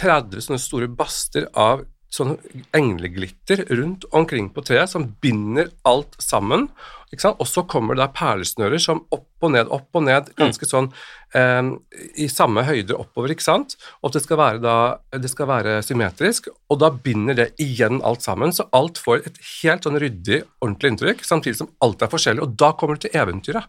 30 0.00 0.46
sånne 0.46 0.62
store 0.62 0.88
baster 0.88 1.50
av 1.52 1.84
sånn 2.12 2.34
engleglitter 2.76 3.64
rundt 3.72 4.04
omkring 4.12 4.50
på 4.52 4.64
treet 4.66 4.90
som 4.92 5.06
binder 5.22 5.70
alt 5.88 6.18
sammen. 6.20 6.66
Ikke 7.12 7.24
sant? 7.26 7.40
Og 7.40 7.48
så 7.48 7.64
kommer 7.68 7.96
det 7.96 8.02
da 8.02 8.08
perlesnører 8.12 8.80
som 8.80 9.02
opp 9.12 9.44
og 9.44 9.52
ned, 9.54 9.68
opp 9.72 9.98
og 9.98 10.04
ned, 10.06 10.30
ganske 10.38 10.68
sånn 10.68 10.90
eh, 11.36 11.72
i 12.20 12.28
samme 12.32 12.64
høyde 12.68 12.96
oppover, 12.96 13.34
ikke 13.34 13.44
sant? 13.44 13.76
Og 14.00 14.14
det 14.14 14.22
skal 14.24 14.40
være 14.40 14.62
da, 14.64 14.76
det 15.16 15.32
skal 15.32 15.50
være 15.50 15.78
symmetrisk, 15.84 16.48
og 16.72 16.80
da 16.84 16.92
binder 16.92 17.36
det 17.38 17.48
igjen 17.60 18.00
alt 18.06 18.24
sammen, 18.24 18.54
så 18.54 18.68
alt 18.76 19.00
får 19.02 19.26
et 19.28 19.42
helt 19.62 19.88
sånn 19.88 20.00
ryddig, 20.00 20.42
ordentlig 20.64 20.94
inntrykk, 20.94 21.26
samtidig 21.28 21.60
som 21.60 21.72
alt 21.84 22.04
er 22.04 22.12
forskjellig, 22.12 22.44
og 22.44 22.56
da 22.60 22.72
kommer 22.76 22.96
du 22.96 23.06
til 23.06 23.20
eventyret. 23.24 23.68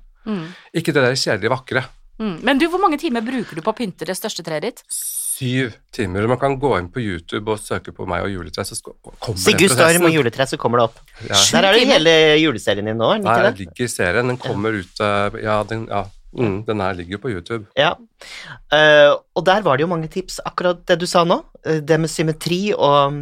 Ikke 0.72 0.96
det 0.96 1.04
der 1.04 1.20
kjedelige 1.20 1.52
vakre. 1.52 1.88
Mm. 2.22 2.38
Men 2.46 2.60
du, 2.62 2.70
hvor 2.72 2.80
mange 2.80 3.00
timer 3.02 3.26
bruker 3.26 3.58
du 3.58 3.64
på 3.66 3.74
å 3.74 3.76
pynte 3.76 4.08
det 4.08 4.16
største 4.16 4.46
treet 4.46 4.68
ditt? 4.68 4.84
Syv 5.34 5.74
timer. 5.96 6.28
Man 6.30 6.38
kan 6.42 6.56
gå 6.62 6.72
inn 6.78 6.90
på 6.94 7.02
YouTube 7.02 7.56
og 7.56 7.62
søke 7.62 7.94
på 7.96 8.06
meg 8.10 8.26
og 8.26 8.34
juletre, 8.34 8.66
så 8.68 8.78
kommer 8.84 9.40
Sigurd 9.40 9.74
Storm 9.74 10.06
og 10.10 10.14
juletre, 10.14 10.46
så 10.50 10.60
kommer 10.62 10.82
det 10.82 10.90
opp. 10.92 11.00
Ja. 11.26 11.40
Der 11.56 11.70
er 11.70 11.78
det 11.78 11.88
hele 11.90 12.14
juleserien 12.42 12.90
din 12.90 13.00
nå, 13.02 13.10
den 13.16 13.26
Nei, 13.26 13.34
ikke 13.34 13.48
det 13.48 13.64
ligger 13.64 13.88
i 13.88 13.94
serien. 13.96 14.30
Den 14.34 14.42
kommer 14.42 14.78
ut 14.78 15.02
eh, 15.02 15.40
Ja, 15.42 15.62
den, 15.70 15.88
ja. 15.90 16.06
Mm, 16.34 16.64
den 16.66 16.80
her 16.82 16.94
ligger 16.98 17.22
på 17.22 17.30
YouTube. 17.30 17.68
Ja. 17.78 17.94
Uh, 18.74 19.18
og 19.38 19.46
der 19.46 19.62
var 19.62 19.78
det 19.78 19.86
jo 19.86 19.92
mange 19.92 20.10
tips, 20.10 20.40
akkurat 20.46 20.82
det 20.90 20.98
du 21.02 21.06
sa 21.10 21.24
nå. 21.28 21.44
eh, 21.66 21.82
det 21.82 22.00
med 22.00 22.10
symmetri 22.10 22.74
og 22.74 23.20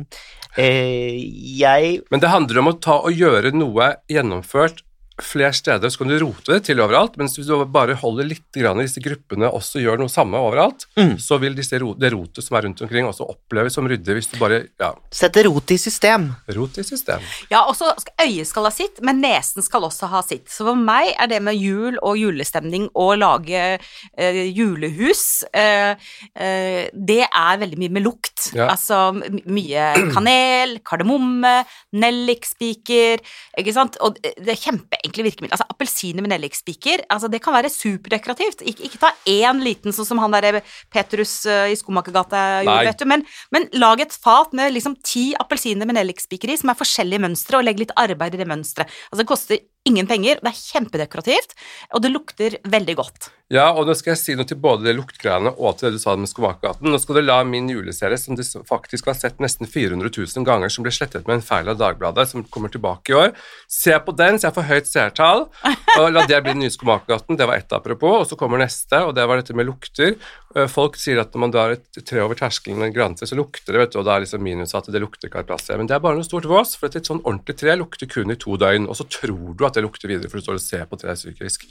uh, 0.57 0.61
Jeg 0.61 1.99
Men 2.11 2.23
det 2.23 2.31
handler 2.31 2.61
om 2.63 2.71
å 2.71 2.77
ta 2.79 3.01
og 3.03 3.11
gjøre 3.11 3.51
noe 3.55 3.95
gjennomført 4.09 4.83
flere 5.21 5.53
steder, 5.55 5.89
så 5.91 6.01
kan 6.01 6.09
du 6.11 6.17
rote 6.21 6.53
det 6.55 6.63
til 6.67 6.79
overalt, 6.81 7.15
mens 7.19 7.35
hvis 7.37 7.47
du 7.49 7.53
bare 7.71 7.95
holder 7.99 8.27
litt 8.27 8.47
grann 8.57 8.79
i 8.81 8.85
disse 8.87 9.01
gruppene 9.03 9.47
og 9.49 9.59
også 9.61 9.81
gjør 9.83 10.01
noe 10.01 10.11
samme 10.11 10.39
overalt, 10.39 10.87
Mm. 10.97 11.15
så 11.21 11.37
vil 11.39 11.55
disse 11.55 11.77
det 11.79 12.11
rotet 12.13 12.43
som 12.43 12.57
er 12.57 12.65
rundt 12.65 12.81
omkring, 12.83 13.05
også 13.07 13.27
oppleves 13.29 13.73
som 13.73 13.87
ryddig 13.87 14.15
hvis 14.17 14.27
du 14.31 14.37
bare 14.41 14.67
ja, 14.79 14.91
setter 15.11 15.47
rot 15.47 15.71
i 15.71 15.77
system. 15.77 16.31
rot 16.55 16.77
i 16.77 16.83
system. 16.83 17.21
Ja, 17.49 17.63
også 17.65 17.93
skal, 18.01 18.13
øyet 18.27 18.47
skal 18.47 18.63
ha 18.67 18.71
sitt, 18.71 19.01
men 19.01 19.21
nesen 19.21 19.63
skal 19.63 19.85
også 19.87 20.09
ha 20.11 20.21
sitt. 20.25 20.49
Så 20.51 20.65
for 20.67 20.75
meg 20.75 21.13
er 21.17 21.27
det 21.31 21.41
med 21.41 21.55
jul 21.55 21.97
og 22.01 22.17
julestemning 22.19 22.89
å 22.93 23.11
lage 23.17 23.79
eh, 24.17 24.41
julehus 24.51 25.43
eh, 25.53 25.95
eh, 26.35 26.89
Det 26.93 27.21
er 27.27 27.61
veldig 27.61 27.79
mye 27.79 27.95
med 27.97 28.03
lukt. 28.05 28.51
Ja. 28.55 28.67
Altså 28.73 29.13
mye 29.45 30.11
kanel, 30.13 30.79
kardemomme, 30.85 31.61
nellikspiker, 31.93 33.21
ikke 33.59 33.73
sant. 33.75 33.97
Og 34.01 34.17
det 34.21 34.51
er 34.51 34.61
er 34.61 35.10
kjempeenkle 35.11 35.25
virkemidler. 35.27 35.55
Altså 35.55 35.67
appelsiner 35.69 36.23
med 36.23 36.31
nellikspiker, 36.31 37.05
altså 37.09 37.29
det 37.31 37.41
kan 37.43 37.53
være 37.53 37.69
superdekorativt. 37.69 38.63
Ikke, 38.65 38.87
ikke 38.87 39.01
ta 39.01 39.11
én 39.29 39.61
liten 39.63 39.93
sånn 39.93 40.07
som 40.07 40.21
han 40.21 40.31
der 40.31 40.61
Petrus 40.91 41.45
uh, 41.45 41.69
i 41.69 41.75
Skomakergata 41.75 42.63
gjorde, 42.65 42.87
vet 42.87 43.01
du, 43.01 43.07
men, 43.09 43.25
men 43.51 43.67
lag 43.73 44.01
et 44.01 44.13
fat 44.13 44.53
med 44.53 44.73
liksom 44.73 44.97
ti 45.03 45.31
appelsiner 45.39 45.87
med 45.87 45.99
nellikspiker 45.99 46.51
i, 46.51 46.57
som 46.57 46.71
er 46.71 46.79
forskjellige 46.79 47.21
mønstre, 47.21 47.59
og 47.59 47.67
legg 47.67 47.81
litt 47.81 47.95
arbeid 47.99 48.35
i 48.35 48.41
det 48.41 48.49
mønsteret. 48.49 48.89
Altså 49.11 49.21
det 49.21 49.29
koster 49.29 49.61
ingen 49.87 50.07
penger, 50.09 50.41
det 50.41 50.51
er 50.51 50.57
kjempedekorativt, 50.59 51.55
og 51.95 52.03
det 52.03 52.13
lukter 52.13 52.57
veldig 52.69 52.97
godt. 52.99 53.31
Ja, 53.51 53.65
og 53.75 53.83
nå 53.83 53.91
skal 53.99 54.13
jeg 54.13 54.19
si 54.21 54.33
noe 54.39 54.47
til 54.47 54.55
både 54.63 54.85
det 54.85 54.93
luktgreiene 54.95 55.51
og 55.57 55.73
til 55.75 55.89
det 55.89 55.97
du 55.97 55.99
sa 55.99 56.13
med 56.15 56.29
Skomakergaten. 56.31 56.87
Nå 56.87 56.99
skal 57.03 57.17
du 57.17 57.25
la 57.25 57.41
min 57.43 57.67
juleserie, 57.67 58.15
som 58.15 58.37
du 58.39 58.43
faktisk 58.45 59.09
har 59.11 59.17
sett 59.19 59.41
nesten 59.43 59.67
400 59.67 60.07
000 60.07 60.45
ganger, 60.47 60.71
som 60.71 60.85
ble 60.85 60.93
slettet 60.95 61.27
med 61.27 61.41
en 61.41 61.43
feil 61.43 61.67
av 61.67 61.75
Dagbladet, 61.81 62.29
som 62.31 62.45
kommer 62.47 62.71
tilbake 62.71 63.11
i 63.11 63.17
år. 63.19 63.33
Se 63.67 63.97
på 64.05 64.15
den, 64.15 64.39
så 64.39 64.47
jeg 64.47 64.55
får 64.55 64.69
høyt 64.69 64.87
seertall, 64.87 65.43
og 65.99 66.07
la 66.15 66.23
det 66.29 66.39
bli 66.45 66.53
den 66.53 66.63
nye 66.63 66.71
Skomakergaten. 66.71 67.35
Det 67.41 67.49
var 67.49 67.59
ett 67.59 67.75
apropos, 67.75 68.21
og 68.21 68.29
så 68.31 68.39
kommer 68.39 68.63
neste, 68.63 69.03
og 69.03 69.17
det 69.19 69.27
var 69.27 69.41
dette 69.41 69.57
med 69.57 69.67
lukter. 69.67 70.15
Eh, 70.55 70.71
Folk 70.71 70.95
sier 70.99 71.19
at 71.19 71.35
når 71.35 71.43
man 71.43 71.55
drar 71.57 71.75
et 71.75 72.01
tre 72.07 72.23
over 72.23 72.39
terskelen 72.39 72.79
med 72.79 72.93
en 72.93 72.95
grantre, 72.95 73.27
så 73.27 73.35
lukter 73.35 73.75
det, 73.75 73.83
vet 73.83 73.97
du, 73.97 73.99
og 73.99 74.07
da 74.07 74.15
er 74.15 74.23
liksom 74.23 74.47
minus 74.47 74.77
at 74.79 74.87
det 74.87 75.03
lukter 75.03 75.27
plass. 75.27 75.67
Men 75.75 75.91
det 75.91 75.97
er 75.99 76.03
bare 76.07 76.15
noe 76.21 76.27
stort 76.27 76.47
vås, 76.47 76.77
for 76.79 76.87
et 76.87 77.03
sånn 77.03 77.19
ordentlig 77.25 77.59
tre 77.59 77.75
lukter 77.83 78.07
kun 78.07 78.31
i 78.31 78.39
to 78.39 78.55
døgn, 78.55 78.87
og 78.87 78.95
så 78.95 79.09
tror 79.11 79.51
du 79.59 79.67
at 79.67 79.70
det 79.77 79.85
lukter 79.85 80.11
videre, 80.11 80.29
for 80.31 80.39
du 80.39 80.45
står 80.45 80.59
og 80.59 80.63
ser 80.63 80.85
på 80.89 80.99
treet 80.99 81.19
psykisk. 81.21 81.67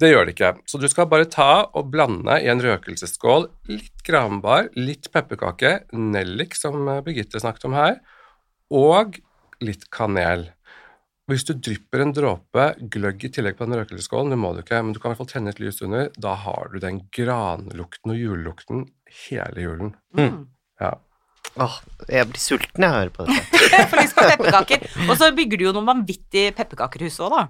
Det 0.00 0.10
gjør 0.10 0.26
det 0.26 0.34
ikke. 0.34 0.50
Så 0.66 0.80
du 0.82 0.88
skal 0.90 1.06
bare 1.10 1.28
ta 1.30 1.68
og 1.70 1.92
blande 1.92 2.40
i 2.42 2.48
en 2.50 2.62
røkelsesskål 2.62 3.46
litt 3.70 4.02
granbar, 4.06 4.72
litt 4.74 5.10
pepperkake, 5.14 5.84
nellik, 5.94 6.56
som 6.58 6.82
Birgitte 7.06 7.42
snakket 7.42 7.68
om 7.68 7.78
her, 7.78 8.00
og 8.74 9.20
litt 9.62 9.86
kanel. 9.94 10.48
Hvis 11.30 11.46
du 11.48 11.54
drypper 11.56 12.02
en 12.04 12.12
dråpe 12.12 12.64
gløgg 12.92 13.22
i 13.24 13.30
tillegg 13.32 13.56
på 13.56 13.64
den 13.64 13.78
røkelsesskålen, 13.78 14.34
det 14.34 14.40
må 14.42 14.50
du 14.52 14.60
ikke, 14.60 14.82
men 14.82 14.92
du 14.92 14.98
kan 14.98 15.08
i 15.08 15.14
hvert 15.14 15.22
fall 15.22 15.30
tenne 15.30 15.54
et 15.54 15.62
lys 15.62 15.80
under, 15.86 16.10
da 16.20 16.34
har 16.42 16.74
du 16.74 16.80
den 16.82 17.04
granlukten 17.14 18.12
og 18.12 18.18
julelukten 18.20 18.84
hele 19.24 19.64
julen. 19.64 19.94
Mm. 20.18 20.42
Ja. 20.82 20.96
Åh, 21.60 21.74
jeg 22.10 22.26
blir 22.32 22.40
sulten 22.42 22.82
jeg 22.82 22.90
hører 22.96 23.10
på 23.14 23.26
dette. 23.28 23.60
For 23.90 24.00
lyst 24.00 24.16
på 24.16 24.24
pepperkaker. 24.32 24.86
Og 25.08 25.14
så 25.20 25.28
bygger 25.36 25.60
du 25.60 25.64
jo 25.68 25.74
noen 25.76 25.86
vanvittige 25.92 26.54
pepperkakerhus 26.56 27.20
òg, 27.22 27.36
da. 27.36 27.44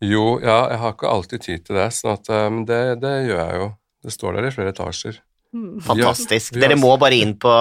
Jo, 0.00 0.38
ja, 0.40 0.62
jeg 0.72 0.78
har 0.80 0.94
ikke 0.94 1.10
alltid 1.12 1.42
tid 1.44 1.66
til 1.66 1.76
det, 1.76 1.90
så 1.92 2.14
at, 2.14 2.30
um, 2.32 2.54
men 2.60 2.64
det, 2.70 2.80
det 3.02 3.10
gjør 3.28 3.42
jeg 3.42 3.58
jo. 3.60 3.66
Det 4.00 4.14
står 4.14 4.38
der 4.38 4.46
i 4.48 4.54
flere 4.54 4.72
etasjer. 4.72 5.18
Fantastisk. 5.84 6.54
Har- 6.56 6.62
Dere 6.62 6.78
må 6.80 6.94
bare 7.02 7.18
inn 7.20 7.34
på 7.42 7.52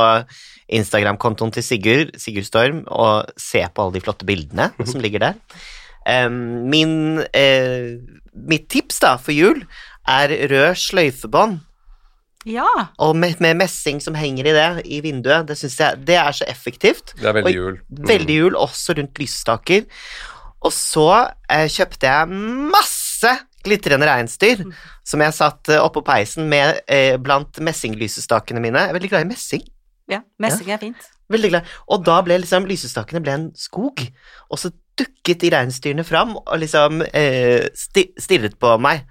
Instagram-kontoen 0.71 1.51
til 1.55 1.65
Sigurd, 1.65 2.13
Sigurd 2.21 2.47
Storm, 2.47 2.83
og 2.87 3.31
se 3.41 3.63
på 3.67 3.83
alle 3.83 3.97
de 3.97 4.03
flotte 4.05 4.27
bildene 4.29 4.69
som 4.87 5.01
ligger 5.03 5.25
der. 5.25 5.39
Um, 6.07 6.69
min, 6.71 6.93
eh, 7.35 7.97
mitt 8.33 8.69
tips 8.71 9.01
da 9.03 9.17
for 9.19 9.35
jul 9.35 9.65
er 10.09 10.31
rød 10.49 10.77
sløyfebånd, 10.79 11.59
Ja. 12.47 12.67
og 12.97 13.15
med, 13.19 13.35
med 13.43 13.57
messing 13.59 13.99
som 14.01 14.15
henger 14.15 14.47
i 14.47 14.53
det 14.55 14.67
i 14.87 15.01
vinduet. 15.03 15.47
Det 15.49 15.57
synes 15.59 15.75
jeg 15.79 16.05
det 16.07 16.15
er 16.15 16.31
så 16.31 16.45
effektivt. 16.47 17.13
Det 17.19 17.25
er 17.27 17.33
veldig 17.35 17.51
Og- 17.51 17.55
jul. 17.55 17.79
Mm. 17.89 18.07
Veldig 18.07 18.37
jul, 18.37 18.55
også 18.55 18.95
rundt 18.97 19.19
lysestaker. 19.19 19.83
Og 20.61 20.71
så 20.75 21.07
eh, 21.49 21.67
kjøpte 21.71 22.07
jeg 22.07 22.27
masse 22.71 23.33
glitrende 23.63 24.07
reinsdyr 24.07 24.63
som 25.07 25.19
jeg 25.23 25.35
satt 25.35 25.69
eh, 25.71 25.79
oppå 25.83 26.01
peisen 26.07 26.47
med 26.51 26.79
eh, 26.87 27.17
blant 27.19 27.59
messinglysestakene 27.59 28.61
mine. 28.63 28.79
Jeg 28.85 28.89
er 28.93 28.97
veldig 28.97 29.09
glad 29.11 29.25
i 29.25 29.29
messing. 29.33 29.63
ja. 30.09 30.21
Messing 30.39 30.71
er 30.71 30.77
fint. 30.81 31.09
Veldig 31.29 31.49
glad. 31.51 31.67
Og 31.91 32.03
da 32.07 32.21
ble 32.25 32.39
liksom 32.41 32.65
lysestakene 32.65 33.21
ble 33.21 33.35
en 33.35 33.49
skog, 33.55 34.01
og 34.49 34.57
så 34.57 34.71
dukket 34.97 35.43
de 35.43 35.51
reinsdyrene 35.53 36.03
fram 36.07 36.33
og 36.39 36.55
liksom 36.59 37.03
eh, 37.13 37.67
sti 37.77 38.07
stirret 38.19 38.55
på 38.59 38.73
meg. 38.81 39.03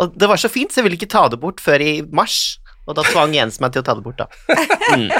Og 0.00 0.14
det 0.18 0.28
var 0.30 0.40
så 0.40 0.48
fint, 0.52 0.72
så 0.72 0.80
jeg 0.80 0.86
ville 0.88 0.96
ikke 0.98 1.10
ta 1.12 1.26
det 1.28 1.38
bort 1.42 1.60
før 1.62 1.82
i 1.84 1.98
mars. 2.02 2.58
Og 2.86 2.94
da 2.94 3.02
tvang 3.02 3.32
Jens 3.34 3.58
meg 3.60 3.72
til 3.74 3.82
å 3.82 3.86
ta 3.88 3.94
det 3.98 4.04
bort, 4.06 4.20
da. 4.20 4.26
Mm. 4.94 5.10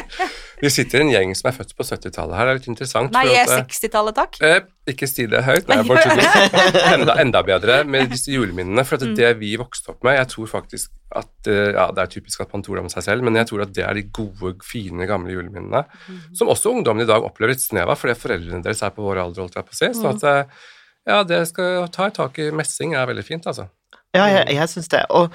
Vi 0.62 0.70
sitter 0.72 1.02
i 1.02 1.04
en 1.04 1.10
gjeng 1.12 1.32
som 1.36 1.48
er 1.50 1.54
født 1.58 1.72
på 1.76 1.84
70-tallet 1.84 2.36
her, 2.38 2.46
det 2.46 2.52
er 2.54 2.58
litt 2.60 2.68
interessant. 2.70 3.10
Nei, 3.12 3.24
jeg 3.28 3.42
er 3.42 3.50
eh, 3.58 3.64
60-tallet, 3.66 4.14
takk. 4.16 4.38
Eh, 4.46 4.60
ikke 4.92 5.08
si 5.10 5.26
det 5.28 5.42
høyt, 5.44 5.66
nei, 5.68 5.80
bare 5.88 6.04
tuller. 6.06 6.70
enda, 6.94 7.16
enda 7.24 7.42
bedre 7.44 7.80
med 7.84 8.08
disse 8.14 8.30
juleminnene. 8.32 8.84
For 8.86 8.96
at 9.00 9.04
Mm. 9.10 9.16
det 9.18 9.32
vi 9.42 9.50
vokste 9.60 9.90
opp 9.92 10.06
med, 10.06 10.16
jeg 10.20 10.30
tror 10.32 10.48
faktisk 10.54 10.94
at 11.16 11.50
eh, 11.50 11.72
Ja, 11.76 11.88
det 11.94 12.02
er 12.06 12.12
typisk 12.14 12.40
at 12.46 12.54
man 12.54 12.62
tror 12.64 12.78
det 12.78 12.86
om 12.86 12.88
seg 12.94 13.04
selv, 13.04 13.26
men 13.26 13.36
jeg 13.38 13.50
tror 13.50 13.66
at 13.66 13.74
det 13.76 13.84
er 13.84 13.98
de 13.98 14.06
gode, 14.16 14.54
fine, 14.64 15.06
gamle 15.10 15.34
juleminnene. 15.36 15.82
Mm. 16.08 16.22
Som 16.38 16.48
også 16.54 16.72
ungdommen 16.72 17.04
i 17.04 17.10
dag 17.10 17.26
opplever 17.26 17.52
et 17.58 17.62
snev 17.66 17.90
av, 17.92 17.98
fordi 18.00 18.14
foreldrene 18.18 18.62
deres 18.64 18.80
er 18.86 18.94
på 18.96 19.04
vår 19.04 19.20
alder, 19.26 19.42
holdt 19.44 19.58
jeg 19.60 19.66
på 19.68 19.76
å 19.76 19.80
si. 19.82 19.90
Sånn 19.92 20.08
Mm. 20.08 20.16
at 20.16 20.24
eh, 20.30 20.64
ja, 21.06 21.20
det 21.22 21.42
skal 21.52 21.86
ta 21.94 22.08
et 22.08 22.16
tak 22.18 22.38
i 22.42 22.48
messing 22.50 22.94
er 22.98 23.06
veldig 23.12 23.26
fint, 23.26 23.44
altså. 23.46 23.68
Ja, 24.16 24.24
jeg, 24.32 24.56
jeg 24.56 24.68
syns 24.72 24.88
det. 24.88 25.04
Og 25.14 25.30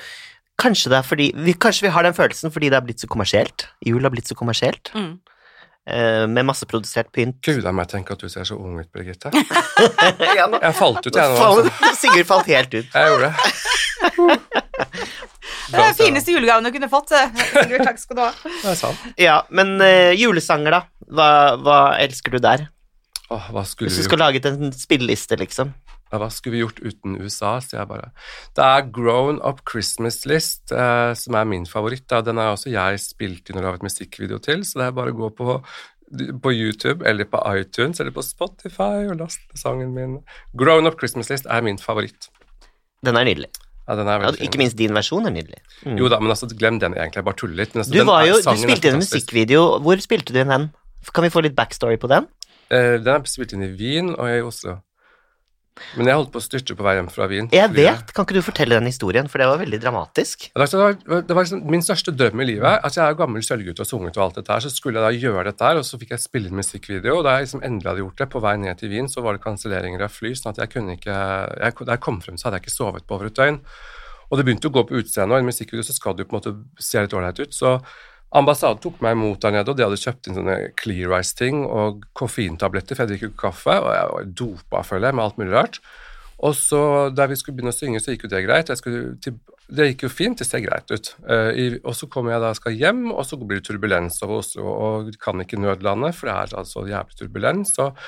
kanskje 0.62 0.92
det 0.94 1.00
er 1.02 1.08
fordi 1.08 1.28
vi, 1.36 1.56
Kanskje 1.58 1.88
vi 1.88 1.94
har 1.96 2.06
den 2.06 2.16
følelsen 2.18 2.54
fordi 2.54 2.70
det 2.72 2.78
har 2.80 2.86
blitt 2.86 3.02
så 3.04 3.10
kommersielt. 3.12 3.68
Jul 3.86 4.02
har 4.06 4.14
blitt 4.14 4.30
så 4.30 4.38
kommersielt. 4.38 4.94
Mm. 4.96 5.14
Eh, 5.90 6.28
med 6.30 6.46
masseprodusert 6.46 7.10
pynt. 7.16 7.40
Gud 7.42 7.66
a 7.66 7.74
meg, 7.74 7.90
tenk 7.90 8.12
at 8.14 8.22
du 8.22 8.30
ser 8.30 8.46
så 8.46 8.58
ung 8.60 8.78
ut, 8.78 8.90
Birgitte. 8.94 9.32
ja, 10.38 10.46
nå, 10.46 10.60
Jeg 10.62 10.78
falt 10.78 11.08
ut, 11.08 11.16
jeg 11.16 11.34
nå. 11.34 11.48
Altså. 11.48 11.94
Sigurd 12.04 12.30
falt 12.30 12.52
helt 12.54 12.76
ut. 12.78 12.94
Jeg 12.94 13.14
gjorde 13.14 13.32
det. 13.32 13.36
Det 15.72 15.80
er 15.80 15.86
den 15.88 15.96
fineste 15.96 16.34
julegaven 16.34 16.66
du 16.68 16.72
kunne 16.74 16.90
fått. 16.92 17.14
eh, 17.16 17.32
Sigurd, 17.48 17.86
takk 17.88 18.00
skal 18.02 18.18
du 18.18 18.22
ha. 18.24 18.30
Det 18.44 18.70
er 18.74 18.78
sant. 18.78 19.04
Ja, 19.20 19.38
men 19.56 19.74
uh, 19.80 20.12
julesanger, 20.18 20.76
da? 20.76 21.08
Hva, 21.12 21.28
hva 21.64 21.78
elsker 22.02 22.36
du 22.36 22.42
der? 22.44 22.66
Åh, 23.32 23.46
hva 23.56 23.64
skulle 23.68 23.88
Hvis 23.88 24.02
du 24.02 24.08
skulle 24.10 24.26
laget 24.26 24.48
en 24.50 24.74
spilleliste, 24.76 25.38
liksom. 25.40 25.72
Hva 26.12 26.28
skulle 26.34 26.58
vi 26.58 26.64
gjort 26.66 26.82
uten 26.84 27.16
USA, 27.22 27.54
sier 27.64 27.80
jeg 27.80 27.88
bare. 27.88 28.12
Det 28.58 28.66
er 28.66 28.90
Grown 28.92 29.40
Up 29.48 29.62
Christmas 29.70 30.26
List, 30.28 30.72
eh, 30.76 31.14
som 31.16 31.36
er 31.40 31.46
min 31.48 31.66
favoritt. 31.66 32.08
Da. 32.12 32.20
Den 32.22 32.38
har 32.42 32.52
også 32.52 32.72
jeg 32.74 33.00
spilt 33.00 33.50
inn 33.50 33.62
og 33.62 33.64
laget 33.70 33.86
musikkvideo 33.88 34.42
til, 34.44 34.66
så 34.68 34.82
det 34.82 34.88
er 34.90 35.00
bare 35.00 35.16
å 35.16 35.20
gå 35.24 35.32
på 35.40 35.62
på 36.12 36.52
YouTube 36.52 37.06
eller 37.08 37.24
på 37.24 37.40
iTunes 37.56 38.02
eller 38.04 38.12
på 38.12 38.20
Spotify 38.26 39.08
og 39.08 39.14
laste 39.22 39.56
sangen 39.56 39.94
min. 39.96 40.18
Grown 40.60 40.86
Up 40.90 40.98
Christmas 41.00 41.30
List 41.32 41.46
er 41.48 41.62
min 41.64 41.78
favoritt. 41.80 42.28
Den 43.06 43.16
er 43.16 43.24
nydelig. 43.24 43.48
Ja, 43.88 43.96
den 43.96 44.08
er 44.08 44.22
Ja, 44.28 44.32
ikke 44.46 44.60
minst 44.62 44.78
din 44.78 44.94
versjon 44.94 45.26
er 45.26 45.32
nydelig. 45.32 45.62
Mm. 45.86 45.98
Jo 45.98 46.10
da, 46.12 46.20
men 46.20 46.30
altså, 46.30 46.48
glem 46.52 46.80
den 46.80 46.94
egentlig, 46.94 47.22
jeg 47.22 47.26
bare 47.26 47.40
tuller 47.40 47.56
litt. 47.64 47.74
Men 47.74 47.82
altså, 47.86 47.94
Du, 47.96 48.04
var 48.06 48.26
jo, 48.28 48.36
du 48.44 48.62
spilte 48.62 48.88
inn 48.88 49.00
en 49.00 49.02
musikkvideo. 49.02 49.64
Hvor 49.82 50.04
spilte 50.04 50.34
du 50.36 50.40
inn 50.44 50.54
den? 50.54 50.70
Kan 51.16 51.26
vi 51.26 51.32
få 51.34 51.42
litt 51.48 51.56
backstory 51.58 51.98
på 51.98 52.12
den? 52.12 52.28
Eh, 52.70 53.00
Den 53.02 53.16
er 53.16 53.26
spilt 53.26 53.56
inn 53.56 53.64
i 53.66 53.72
Wien 53.76 54.14
og 54.14 54.28
i 54.30 54.42
Oslo. 54.46 54.78
Men 55.96 56.10
jeg 56.10 56.20
holdt 56.20 56.32
på 56.34 56.40
å 56.42 56.44
styrte 56.44 56.76
på 56.78 56.84
vei 56.86 56.94
hjem 56.98 57.08
fra 57.12 57.28
Wien. 57.32 57.48
Jeg 57.56 57.72
vet, 57.74 58.12
kan 58.16 58.26
ikke 58.28 58.36
du 58.38 58.44
fortelle 58.46 58.78
den 58.78 58.90
historien, 58.90 59.30
for 59.32 59.42
det 59.42 59.48
var 59.50 59.62
veldig 59.62 59.80
dramatisk. 59.82 60.50
Det 60.52 60.60
var, 60.60 60.70
det 60.72 61.08
var, 61.08 61.24
det 61.28 61.38
var 61.38 61.48
liksom 61.48 61.64
min 61.72 61.86
største 61.86 62.14
drøm 62.16 62.44
i 62.44 62.48
livet. 62.50 62.84
Altså, 62.84 63.02
jeg 63.02 63.16
er 63.16 63.20
gammel 63.22 63.46
sølvgutt 63.46 63.82
og 63.84 63.90
sunget 63.90 64.20
og 64.20 64.26
alt 64.28 64.42
dette 64.42 64.54
her, 64.54 64.66
så 64.66 64.74
skulle 64.74 65.00
jeg 65.00 65.08
da 65.08 65.24
gjøre 65.26 65.46
dette 65.50 65.72
her, 65.72 65.80
og 65.80 65.88
så 65.88 66.00
fikk 66.02 66.14
jeg 66.16 66.24
spille 66.26 66.52
inn 66.52 66.60
musikkvideo, 66.60 67.18
og 67.22 67.26
da 67.28 67.38
jeg 67.38 67.48
liksom 67.48 67.66
endelig 67.68 67.92
hadde 67.92 68.06
gjort 68.06 68.22
det, 68.22 68.30
på 68.36 68.44
vei 68.44 68.54
ned 68.62 68.84
til 68.84 68.94
Wien, 68.94 69.10
så 69.12 69.26
var 69.26 69.38
det 69.38 69.46
kanselleringer 69.48 70.06
av 70.06 70.14
fly, 70.14 70.36
sånn 70.38 70.54
at 70.54 70.62
jeg 70.64 70.76
kunne 70.76 71.00
ikke 71.00 71.18
jeg, 71.18 71.80
Da 71.82 71.96
jeg 71.96 72.04
kom 72.04 72.22
frem, 72.24 72.38
så 72.40 72.50
hadde 72.50 72.62
jeg 72.62 72.68
ikke 72.68 72.78
sovet 72.78 73.08
på 73.08 73.18
over 73.18 73.32
et 73.32 73.40
døgn. 73.40 73.60
Og 74.32 74.40
det 74.40 74.48
begynte 74.48 74.70
å 74.70 74.76
gå 74.76 74.86
på 74.88 75.02
utseendet, 75.02 75.34
og 75.34 75.42
i 75.42 75.44
en 75.44 75.50
musikkvideo 75.52 75.84
så 75.88 75.96
skal 75.96 76.16
du 76.16 76.24
på 76.24 76.36
en 76.36 76.40
måte 76.40 76.84
se 76.84 77.04
litt 77.04 77.16
ålreit 77.16 77.42
ut, 77.42 77.56
så 77.56 77.80
Ambassaden 78.32 78.80
tok 78.80 79.02
meg 79.04 79.18
imot 79.18 79.42
der 79.44 79.58
nede, 79.58 79.74
og 79.74 79.76
de 79.76 79.84
hadde 79.84 80.00
kjøpt 80.00 80.30
inn 80.30 80.38
sånne 80.38 80.58
Clear 80.80 81.18
Ice-ting 81.20 81.66
og 81.68 82.06
koffeintabletter, 82.16 82.96
for 82.96 83.04
jeg 83.04 83.12
drikker 83.12 83.32
ikke 83.32 83.44
kaffe, 83.50 83.76
og 83.76 83.92
jeg 83.92 84.12
var 84.14 84.30
dopa, 84.42 84.84
føler 84.88 85.10
jeg, 85.10 85.18
med 85.20 85.26
alt 85.26 85.42
mulig 85.42 85.56
rart. 85.58 85.82
Og 86.42 86.56
så 86.58 86.84
da 87.14 87.28
vi 87.30 87.38
skulle 87.38 87.58
begynne 87.58 87.74
å 87.74 87.78
synge, 87.78 88.00
så 88.02 88.16
gikk 88.16 88.26
jo 88.26 88.32
det 88.32 88.46
greit. 88.48 88.72
Til, 88.72 89.36
det 89.72 89.90
gikk 89.92 90.08
jo 90.08 90.12
fint, 90.14 90.40
det 90.40 90.48
ser 90.48 90.64
greit 90.64 90.90
ut. 90.90 91.12
Uh, 91.28 91.52
i, 91.52 91.66
og 91.84 91.94
så 91.98 92.08
kommer 92.12 92.34
jeg 92.34 92.46
da 92.46 92.54
skal 92.58 92.78
hjem, 92.80 93.04
og 93.12 93.26
så 93.28 93.38
blir 93.38 93.60
det 93.60 93.68
turbulens 93.68 94.22
over 94.26 94.40
Oslo, 94.40 94.66
og 94.72 95.12
kan 95.22 95.44
ikke 95.44 95.60
nødlande, 95.62 96.14
for 96.16 96.32
det 96.32 96.38
er 96.38 96.62
altså 96.64 96.88
jævlig 96.90 97.20
turbulens. 97.20 97.76
Og, 97.84 98.00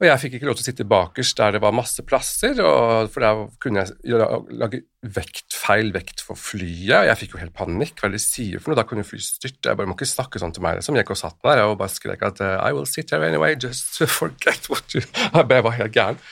og 0.00 0.06
jeg 0.08 0.20
fikk 0.22 0.34
ikke 0.38 0.48
lov 0.48 0.56
til 0.56 0.64
å 0.64 0.68
sitte 0.70 0.84
bakerst 0.88 1.36
der 1.36 1.56
det 1.56 1.60
var 1.60 1.74
masse 1.76 2.00
plasser, 2.08 2.56
og, 2.64 3.10
for 3.12 3.20
der 3.20 3.42
kunne 3.60 3.82
jeg 3.84 4.20
lage 4.56 4.80
vektfeil 5.04 5.92
vekt 5.92 6.22
for 6.24 6.40
flyet. 6.40 7.04
Jeg 7.10 7.18
fikk 7.20 7.34
jo 7.36 7.40
helt 7.42 7.52
panikk. 7.56 7.98
Hva 7.98 8.08
er 8.08 8.14
det 8.14 8.20
de 8.22 8.24
sier 8.24 8.62
for 8.62 8.72
noe? 8.72 8.78
Da 8.80 8.86
kunne 8.88 9.04
flyet 9.04 9.26
styrte. 9.26 9.68
Jeg 9.68 9.76
bare 9.76 9.90
må 9.90 9.98
ikke 9.98 10.08
snakke 10.08 10.40
sånn 10.40 10.56
til 10.56 10.64
meg. 10.64 10.78
Liksom. 10.80 10.96
Jeg 10.96 11.04
gikk 11.04 11.12
og 11.18 11.20
satt 11.20 11.36
der 11.44 11.66
og 11.66 11.76
bare 11.82 11.92
skrek 11.92 12.24
at 12.30 12.40
I 12.40 12.72
will 12.72 12.88
sit 12.88 13.12
here 13.12 13.28
anyway, 13.28 13.58
just 13.60 14.00
forget 14.20 14.70
what 14.72 14.96
you 14.96 15.04
Jeg 15.36 15.66
var 15.68 15.76
helt 15.76 15.92
gæren. 15.92 16.22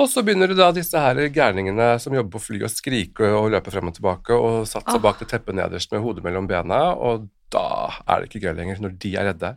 Og 0.00 0.08
så 0.08 0.24
begynner 0.24 0.50
det 0.50 0.56
da 0.58 0.70
disse 0.74 0.98
her 0.98 1.18
gærningene 1.30 1.92
som 2.02 2.14
jobber 2.16 2.38
på 2.38 2.44
fly 2.48 2.62
å 2.64 2.72
skrike 2.72 3.30
og 3.36 3.50
løpe 3.52 3.70
frem 3.70 3.90
og 3.90 3.96
tilbake 3.98 4.34
og 4.34 4.64
satt 4.66 4.88
seg 4.88 5.02
bak 5.04 5.20
det 5.20 5.28
teppet 5.30 5.58
nederst 5.58 5.92
med 5.92 6.00
hodet 6.00 6.24
mellom 6.24 6.48
bena, 6.48 6.94
og 6.96 7.28
da 7.52 7.90
er 8.06 8.22
det 8.22 8.30
ikke 8.30 8.46
gøy 8.46 8.54
lenger, 8.56 8.80
når 8.80 8.94
de 9.02 9.12
er 9.20 9.28
redde. 9.30 9.50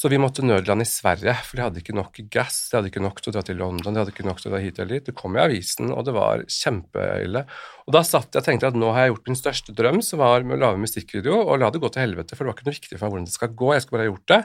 Så 0.00 0.08
vi 0.08 0.16
måtte 0.16 0.40
nødlande 0.40 0.86
i 0.86 0.88
Sverige, 0.88 1.34
for 1.44 1.58
de 1.58 1.64
hadde 1.66 1.80
ikke 1.82 1.92
nok 1.92 2.14
gass, 2.32 2.70
de 2.70 2.78
hadde 2.78 2.88
ikke 2.88 3.02
nok 3.04 3.18
til 3.20 3.28
å 3.28 3.34
dra 3.34 3.42
til 3.44 3.58
London, 3.60 3.92
de 3.92 4.00
hadde 4.00 4.14
ikke 4.14 4.24
nok 4.24 4.38
til 4.40 4.48
å 4.48 4.54
dra 4.54 4.60
hit 4.62 4.78
eller 4.80 4.96
dit. 4.96 5.10
Det 5.10 5.12
kom 5.18 5.34
i 5.36 5.42
avisen, 5.42 5.90
og 5.92 6.06
det 6.06 6.14
var 6.16 6.40
kjempeille. 6.48 7.42
Og 7.84 7.92
da 7.92 8.00
satt 8.08 8.32
jeg 8.32 8.40
og 8.40 8.46
tenkte 8.46 8.70
at 8.70 8.78
nå 8.80 8.94
har 8.96 9.04
jeg 9.04 9.12
gjort 9.12 9.28
min 9.28 9.40
største 9.42 9.74
drøm, 9.76 10.00
som 10.06 10.22
var 10.22 10.46
med 10.46 10.56
å 10.56 10.62
lage 10.62 10.80
musikkvideo, 10.86 11.42
og 11.42 11.60
la 11.60 11.68
det 11.74 11.82
gå 11.84 11.90
til 11.92 12.06
helvete, 12.06 12.32
for 12.32 12.46
det 12.46 12.48
var 12.48 12.56
ikke 12.56 12.70
noe 12.70 12.78
viktig 12.78 12.94
for 12.94 13.04
meg 13.04 13.12
hvordan 13.12 13.28
det 13.28 13.34
skal 13.34 13.52
gå, 13.60 13.68
jeg 13.74 13.84
skulle 13.84 13.98
bare 13.98 14.06
ha 14.06 14.12
gjort 14.14 14.32
det. 14.32 14.40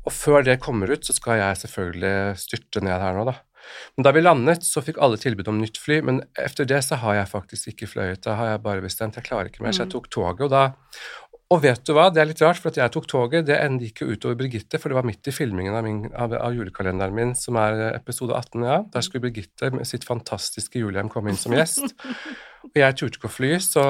Og 0.00 0.16
før 0.16 0.48
det 0.48 0.58
kommer 0.66 0.90
ut, 0.90 1.06
så 1.06 1.14
skal 1.20 1.38
jeg 1.38 1.62
selvfølgelig 1.62 2.42
styrte 2.48 2.82
ned 2.88 3.06
her 3.06 3.14
nå, 3.20 3.28
da. 3.30 3.36
Men 3.94 4.06
da 4.08 4.16
vi 4.16 4.24
landet, 4.24 4.66
så 4.66 4.82
fikk 4.82 4.98
alle 4.98 5.20
tilbud 5.20 5.48
om 5.52 5.62
nytt 5.62 5.78
fly, 5.78 6.00
men 6.02 6.22
etter 6.34 6.66
det 6.66 6.82
så 6.82 6.98
har 6.98 7.20
jeg 7.20 7.30
faktisk 7.30 7.70
ikke 7.76 7.92
fløyet. 7.94 8.24
Da 8.26 8.34
har 8.40 8.54
jeg 8.56 8.64
bare 8.64 8.82
bestemt 8.82 9.18
jeg 9.20 9.28
klarer 9.28 9.52
ikke 9.52 9.62
mer, 9.62 9.76
så 9.76 9.84
jeg 9.84 9.94
tok 9.94 10.10
toget, 10.10 10.48
og 10.48 10.50
da 10.50 10.64
og 11.50 11.62
vet 11.64 11.82
du 11.82 11.94
hva, 11.96 12.06
det 12.14 12.20
er 12.22 12.28
litt 12.30 12.40
rart, 12.44 12.60
for 12.62 12.70
at 12.70 12.78
jeg 12.78 12.92
tok 12.94 13.08
toget, 13.10 13.46
det 13.48 13.56
endte 13.58 13.88
ikke 13.88 14.06
utover 14.06 14.38
Birgitte, 14.38 14.78
for 14.78 14.92
det 14.92 15.00
var 15.00 15.06
midt 15.08 15.26
i 15.26 15.34
filmingen 15.34 15.74
av, 15.74 15.82
min, 15.82 16.04
av, 16.14 16.34
av 16.38 16.54
julekalenderen 16.54 17.16
min, 17.16 17.32
som 17.34 17.58
er 17.58 17.88
episode 17.90 18.36
18, 18.38 18.66
ja. 18.68 18.76
Der 18.94 19.06
skulle 19.06 19.24
Birgitte 19.26 19.72
med 19.74 19.88
sitt 19.90 20.06
fantastiske 20.06 20.78
julehjem 20.78 21.10
komme 21.10 21.32
inn 21.32 21.40
som 21.40 21.56
gjest. 21.56 21.90
Og 22.68 22.78
jeg 22.78 23.00
turte 23.00 23.18
ikke 23.18 23.26
å 23.26 23.34
fly, 23.34 23.56
så 23.64 23.86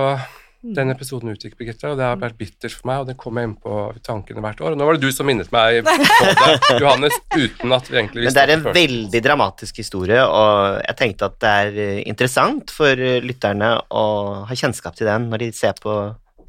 den 0.61 0.93
episoden 0.93 1.33
utgikk, 1.33 1.55
Birgitte, 1.57 1.89
og 1.89 2.01
det 2.01 2.05
har 2.05 2.19
vært 2.21 2.37
bittert 2.41 2.75
for 2.77 2.89
meg, 2.89 3.03
og 3.03 3.11
den 3.11 3.19
kommer 3.21 3.45
jeg 3.45 3.51
inn 3.51 3.55
på 3.61 3.77
tankene 4.09 4.43
hvert 4.45 4.65
år. 4.65 4.75
Og 4.75 4.81
nå 4.81 4.89
var 4.89 4.97
det 4.97 5.05
du 5.05 5.13
som 5.13 5.29
minnet 5.29 5.53
meg 5.53 5.83
på 5.85 5.95
det, 6.41 6.81
Johannes, 6.83 7.17
uten 7.33 7.77
at 7.77 7.89
vi 7.89 8.01
egentlig 8.01 8.25
Men 8.25 8.29
visste 8.29 8.41
det 8.41 8.47
er 8.47 8.55
en 8.57 8.67
det 8.67 8.75
veldig 8.77 9.23
dramatisk 9.25 9.81
historie, 9.81 10.25
og 10.25 10.81
jeg 10.85 11.01
tenkte 11.01 11.29
at 11.29 11.39
det 11.45 11.55
er 11.61 11.79
eh, 11.85 12.03
interessant 12.09 12.73
for 12.77 13.05
eh, 13.09 13.21
lytterne 13.25 13.73
å 13.89 14.05
ha 14.49 14.61
kjennskap 14.65 14.97
til 14.97 15.09
den 15.09 15.29
når 15.33 15.47
de 15.47 15.53
ser 15.57 15.81
på 15.81 15.97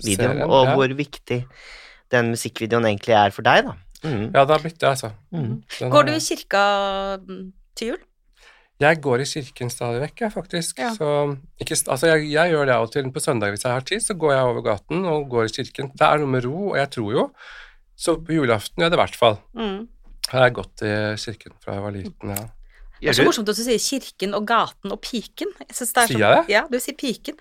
videoen, 0.04 0.38
Serien, 0.38 0.52
og 0.52 0.68
ja. 0.68 0.76
hvor 0.78 0.94
viktig 0.98 1.40
den 2.12 2.32
musikkvideoen 2.34 2.90
egentlig 2.92 3.16
er 3.18 3.34
for 3.36 3.48
deg, 3.48 3.66
da. 3.70 3.76
Mm. 4.02 4.32
Ja, 4.34 4.44
det 4.44 4.56
har 4.56 4.64
blitt 4.64 4.80
det, 4.82 4.90
altså. 4.90 5.12
Mm. 5.32 5.60
Går 5.94 6.08
du 6.08 6.14
i 6.16 6.24
kirka 6.26 6.64
mm, 7.22 7.44
til 7.78 7.94
jul? 7.94 8.02
Jeg 8.82 8.98
går 8.98 9.22
i 9.22 9.28
kirken 9.30 9.70
stadig 9.70 10.02
vekk, 10.02 10.24
jeg, 10.24 10.34
faktisk. 10.34 10.80
Ja. 10.82 10.90
Så, 10.96 11.10
ikke, 11.62 11.78
altså, 11.86 12.10
jeg, 12.10 12.32
jeg 12.34 12.54
gjør 12.54 12.66
det 12.66 12.76
av 12.76 12.88
og 12.88 12.94
til. 12.96 13.10
På 13.14 13.22
søndag 13.22 13.54
hvis 13.54 13.66
jeg 13.68 13.76
har 13.76 13.86
tid, 13.86 14.02
så 14.02 14.16
går 14.18 14.34
jeg 14.34 14.48
over 14.54 14.66
gaten 14.66 15.06
og 15.06 15.28
går 15.30 15.50
i 15.50 15.54
kirken. 15.60 15.92
Det 15.94 16.08
er 16.08 16.22
noe 16.22 16.34
med 16.34 16.48
ro, 16.48 16.72
og 16.72 16.80
jeg 16.80 16.90
tror 16.98 17.12
jo 17.18 17.28
Så 18.02 18.16
på 18.18 18.34
julaften 18.34 18.82
gjør 18.82 18.88
jeg 18.88 18.92
det 18.92 18.98
i 18.98 19.04
hvert 19.04 19.20
fall. 19.20 19.38
Mm. 19.54 19.78
Har 20.32 20.48
jeg 20.48 20.56
gått 20.58 20.84
i 20.88 20.94
kirken 21.22 21.54
fra 21.62 21.76
jeg 21.78 21.84
var 21.86 21.94
liten, 21.94 22.34
ja. 22.34 22.48
Det 23.02 23.10
er 23.10 23.18
så 23.18 23.24
morsomt 23.26 23.50
at 23.50 23.58
du 23.58 23.64
sier 23.66 23.80
kirken 23.82 24.36
og 24.38 24.46
gaten 24.46 24.92
og 24.94 25.00
piken. 25.02 25.50
Jeg 25.60 25.74
synes 25.76 25.94
det 25.96 26.02
er 26.04 26.08
Sier 26.12 26.20
jeg 26.22 26.38
det? 26.38 26.54
Ja, 26.54 26.62
du 26.70 26.78
sier 26.80 26.94
piken. 27.00 27.36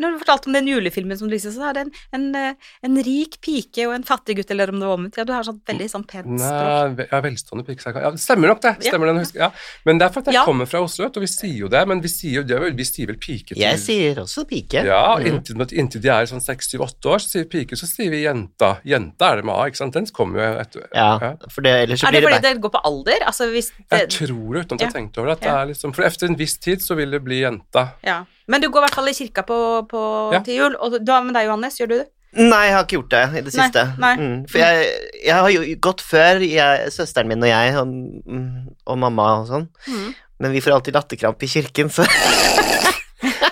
Når 0.00 0.14
du 0.14 0.18
fortalte 0.22 0.48
om 0.48 0.54
den 0.56 0.66
julefilmen 0.70 1.18
som 1.20 1.28
du 1.28 1.34
lyste, 1.34 1.52
så 1.52 1.66
er 1.68 1.72
det 1.76 1.82
en, 1.84 1.92
en, 2.16 2.24
eh, 2.34 2.54
en 2.88 2.96
rik 3.04 3.36
pike 3.44 3.84
og 3.88 3.94
en 3.98 4.06
fattig 4.08 4.36
gutt, 4.38 4.50
eller 4.54 4.72
om 4.72 4.80
det 4.80 4.88
var 4.88 4.96
omvendt. 4.96 5.18
Ja, 5.20 5.24
du 5.28 5.32
har 5.36 5.44
sånn 5.44 5.60
veldig 5.68 5.88
sånn 5.92 6.06
pent 6.08 6.32
språk. 6.40 6.96
Nei, 6.96 7.06
ja, 7.12 7.20
velstående 7.26 7.66
pike. 7.68 7.92
Ja, 7.92 8.10
det 8.14 8.22
stemmer 8.24 8.48
nok 8.54 8.62
det. 8.64 8.72
Ja. 8.80 8.90
Stemmer 8.94 9.06
den, 9.12 9.20
husker, 9.20 9.38
ja. 9.44 9.50
Men 9.84 10.00
det 10.00 10.06
er 10.08 10.14
for 10.16 10.20
at 10.24 10.32
jeg 10.32 10.34
Ja. 10.40 10.44
kommer 10.48 10.66
fra 10.66 10.80
Oslo, 10.80 11.10
og 11.12 11.20
vi 11.20 11.26
sier 11.28 11.58
jo 11.66 11.68
det. 11.68 11.84
Men 11.88 12.00
vi 12.00 12.08
sier 12.08 12.40
jo 12.40 12.42
det, 12.48 12.60
vi 12.76 12.84
sier 12.88 13.06
vel 13.12 13.20
pike 13.20 13.52
til 13.52 13.60
Jeg 13.60 13.78
sier 13.78 14.16
også 14.24 14.46
pike. 14.48 14.80
Ja, 14.86 15.16
Mm. 15.18 15.26
inntil, 15.44 15.66
inntil 15.76 16.00
de 16.00 16.08
er 16.08 16.24
sånn 16.24 16.40
seks, 16.42 16.70
syv, 16.72 16.80
åtte 16.88 17.04
år, 17.12 17.18
så 17.20 17.28
sier 17.36 17.44
vi 17.44 17.64
pike, 17.64 17.76
så 17.76 17.84
sier 17.86 18.08
vi 18.10 18.22
jenta. 18.24 18.78
Jenta 18.84 19.32
er 19.32 19.36
det 19.36 19.44
med 19.44 19.54
A, 19.54 19.68
ikke 19.68 19.76
sant? 19.76 19.92
Den 19.92 20.06
kommer 20.06 20.40
jo 20.40 20.60
etter 20.60 20.88
Ja, 20.94 21.18
for 21.50 21.60
det, 21.60 21.72
ellers 21.84 22.00
så 22.00 22.08
blir 22.08 22.20
det 22.20 22.24
Er 22.24 22.28
det 22.30 22.40
fordi 22.40 22.54
det 22.54 22.62
går 22.62 22.70
på 22.70 22.80
alder? 22.84 23.20
Altså 23.26 23.50
hvis 23.52 23.72
Jeg 23.92 24.08
tror 24.08 24.54
det, 24.54 24.64
uten 24.66 24.74
at 24.80 24.80
jeg 24.80 24.88
Ja. 25.01 25.01
Tenkt 25.02 25.18
over 25.18 25.32
det. 25.32 25.38
At 25.40 25.44
det 25.46 25.52
er 25.52 25.68
liksom, 25.74 25.92
for 25.96 26.06
etter 26.06 26.30
en 26.30 26.38
viss 26.38 26.56
tid 26.62 26.82
så 26.82 26.96
vil 26.98 27.10
det 27.10 27.22
bli 27.26 27.42
jenta. 27.42 27.88
ja. 28.06 28.22
Men 28.50 28.60
du 28.60 28.66
går 28.68 28.82
i 28.82 28.84
hvert 28.88 28.94
fall 28.98 29.08
i 29.08 29.12
kirka 29.14 29.42
på, 29.46 29.56
på, 29.88 30.00
Ja. 30.34 30.40
til 30.44 30.56
jul. 30.58 30.74
Og 30.82 30.96
du, 30.98 31.12
har 31.12 31.22
med 31.24 31.32
deg, 31.34 31.46
Johannes? 31.46 31.76
Gjør 31.78 31.88
du 31.88 31.94
det? 32.00 32.08
Nei, 32.34 32.64
jeg 32.66 32.74
har 32.74 32.82
ikke 32.84 32.96
gjort 32.98 33.10
det 33.12 33.20
i 33.22 33.40
det 33.46 33.52
Nei, 33.54 33.66
siste. 33.68 33.84
nei. 34.02 34.10
Mm, 34.18 34.34
for 34.50 34.58
jeg, 34.58 34.90
jeg 35.24 35.34
har 35.36 35.50
jo 35.54 35.62
gått 35.86 36.00
før, 36.04 36.40
jeg, 36.44 36.90
søsteren 36.92 37.28
min 37.30 37.42
og 37.46 37.48
jeg, 37.52 37.76
og, 37.78 37.86
mm, 37.86 38.76
og 38.88 38.98
mamma 38.98 39.28
og 39.38 39.46
sånn. 39.52 39.68
Mm. 39.86 40.10
Men 40.42 40.52
vi 40.56 40.60
får 40.64 40.74
alltid 40.78 40.94
latterkrampe 40.98 41.46
i 41.46 41.52
kirken, 41.54 41.88
så 41.92 42.04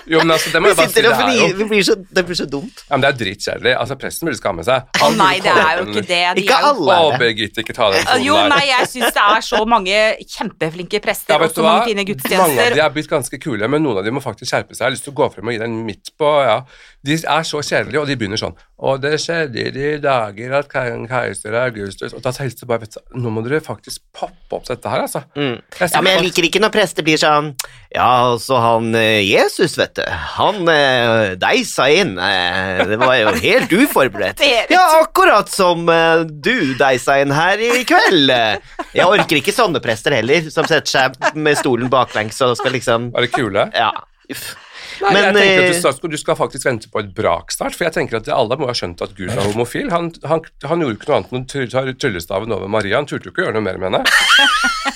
Jo, 0.09 0.19
men 0.23 0.31
altså, 0.33 0.49
det 0.53 0.61
må 0.61 0.71
jeg 0.71 0.77
bare 0.79 0.89
si, 0.89 1.01
det 1.01 1.11
her, 1.13 1.27
er 1.29 1.37
jo 1.51 1.57
Vi 1.61 1.65
blir 1.69 1.83
så, 1.85 1.95
det 2.17 2.23
blir 2.25 2.37
så 2.39 2.45
dumt. 2.49 2.83
ja, 2.89 2.95
men 2.95 3.01
det 3.05 3.09
er 3.11 3.17
dritkjedelig. 3.19 3.73
Altså, 3.77 3.97
presten 4.01 4.25
burde 4.29 4.39
skamme 4.39 4.63
seg. 4.65 4.87
Å 4.97 5.03
Han 5.03 5.17
nei, 5.19 5.35
burde 5.39 5.43
det 5.51 5.65
er 5.65 5.77
jo 5.81 5.85
ikke 5.91 6.05
det. 6.07 6.21
De 6.37 6.41
Ikke 6.45 6.57
er 6.57 6.65
jo 6.65 6.71
alle 6.71 6.97
Å. 7.01 7.17
Birgitte, 7.21 7.61
ikke 7.65 7.75
ta 7.77 7.89
den 7.93 8.23
Jo, 8.25 8.33
tonen 8.35 8.49
der. 8.49 8.55
nei, 8.55 8.65
jeg 8.71 8.87
syns 8.95 9.13
det 9.17 9.25
er 9.27 9.45
så 9.51 9.61
mange 9.65 9.99
kjempeflinke 10.35 11.01
prester 11.03 11.35
Ja, 11.35 11.39
og 11.39 11.45
vet 11.45 11.55
du 11.55 11.61
så 11.61 11.65
mange 11.67 11.81
hva? 11.81 11.89
fine 11.89 12.01
Mange 12.01 12.07
av 12.07 12.15
gudstjenester. 12.15 12.73
de 12.77 12.83
er 12.85 12.95
blitt 12.97 13.11
ganske 13.11 13.41
kule, 13.43 13.67
men 13.67 13.83
noen 13.85 13.97
av 14.01 14.07
de 14.07 14.11
må 14.15 14.23
faktisk 14.23 14.49
skjerpe 14.51 14.73
seg. 14.73 14.81
Jeg 14.81 14.87
har 14.89 14.95
lyst 14.97 15.05
til 15.09 15.13
å 15.13 15.19
gå 15.21 15.29
frem 15.35 15.47
og 15.51 15.53
gi 15.55 15.61
den 15.61 15.77
midt 15.85 16.13
på, 16.17 16.31
ja. 16.45 16.61
De 17.03 17.13
er 17.17 17.43
så 17.49 17.61
kjedelige, 17.65 17.97
og 18.01 18.07
de 18.07 18.15
begynner 18.15 18.37
sånn 18.37 18.53
Og 18.77 18.99
det 19.01 19.15
skjedde 19.23 19.57
i 19.57 19.71
de 19.73 19.87
dager 20.03 20.51
at 20.53 20.67
keiser 20.69 21.55
Augustus 21.57 22.13
Og 22.13 22.21
da 22.21 22.29
helst 22.37 22.61
bare, 22.69 22.83
vet 22.83 22.93
du, 22.93 22.99
nå 23.17 23.31
må 23.33 23.41
dere 23.41 23.57
faktisk 23.65 24.03
poppe 24.13 24.53
opp 24.59 24.67
dette 24.69 24.89
her, 24.91 25.01
altså. 25.07 25.23
Mm. 25.33 25.55
Jeg 25.79 25.89
Ja, 25.95 26.01
men 26.05 26.13
jeg 26.19 26.23
liker 26.27 26.45
ikke 26.45 26.61
når 26.61 26.73
prester 26.75 27.01
blir 27.07 27.17
sånn 27.17 27.55
Ja, 27.95 28.05
altså 28.29 28.59
han 28.61 28.93
eh, 28.95 29.23
Jesus, 29.25 29.73
vet 29.81 29.90
du, 29.97 30.03
han 30.37 30.67
eh, 30.71 31.33
deisa 31.41 31.87
inn. 31.91 32.13
eh, 32.21 32.81
Det 32.89 32.97
var 33.01 33.15
jo 33.19 33.33
helt 33.43 33.71
uforberedt. 33.73 34.41
Ja, 34.75 34.83
akkurat 35.01 35.49
som 35.51 35.87
eh, 35.91 36.23
du 36.27 36.73
deisa 36.79 37.19
inn 37.21 37.31
her 37.35 37.59
i 37.61 37.83
kveld. 37.87 38.31
Jeg 38.95 39.05
orker 39.07 39.39
ikke 39.41 39.53
sånne 39.55 39.81
prester 39.83 40.15
heller, 40.15 40.47
som 40.53 40.67
setter 40.69 40.91
seg 40.91 41.35
med 41.35 41.57
stolen 41.59 41.89
baklengs 41.91 42.39
og 42.45 42.55
skal 42.59 42.75
liksom 42.77 43.11
Er 43.15 43.27
det 43.27 43.33
kule? 43.35 43.67
Ja. 43.75 43.91
Uff. 44.31 44.53
Nei, 45.01 45.11
Men, 45.15 45.23
jeg 45.23 45.33
tenker 45.35 45.51
at 45.51 45.63
eh, 45.63 45.71
du 45.71 45.79
skal, 45.81 46.11
du 46.13 46.17
skal 46.19 46.37
faktisk 46.37 46.67
vente 46.67 46.89
på 46.91 47.01
et 47.01 47.09
brak 47.17 47.53
snart, 47.55 47.73
for 47.77 47.87
jeg 47.87 47.95
tenker 47.95 48.19
at 48.19 48.29
alle 48.33 48.57
må 48.59 48.69
ha 48.69 48.75
skjønt 48.77 49.01
at 49.01 49.15
Gud 49.17 49.31
er 49.31 49.41
homofil. 49.47 49.89
Han, 49.93 50.11
han, 50.29 50.43
han 50.67 50.83
gjorde 50.83 50.99
ikke 50.99 51.09
noe 51.09 51.19
annet 51.21 51.33
enn 51.33 51.65
å 51.65 51.71
ta 51.73 51.83
tryllestaven 52.05 52.53
over 52.55 52.69
Maria. 52.71 52.99
Han 52.99 53.09
turte 53.09 53.29
jo 53.29 53.33
ikke 53.33 53.45
å 53.45 53.47
gjøre 53.47 53.57
noe 53.57 53.65
mer 53.65 53.81
med 53.81 53.89
henne. 53.91 54.03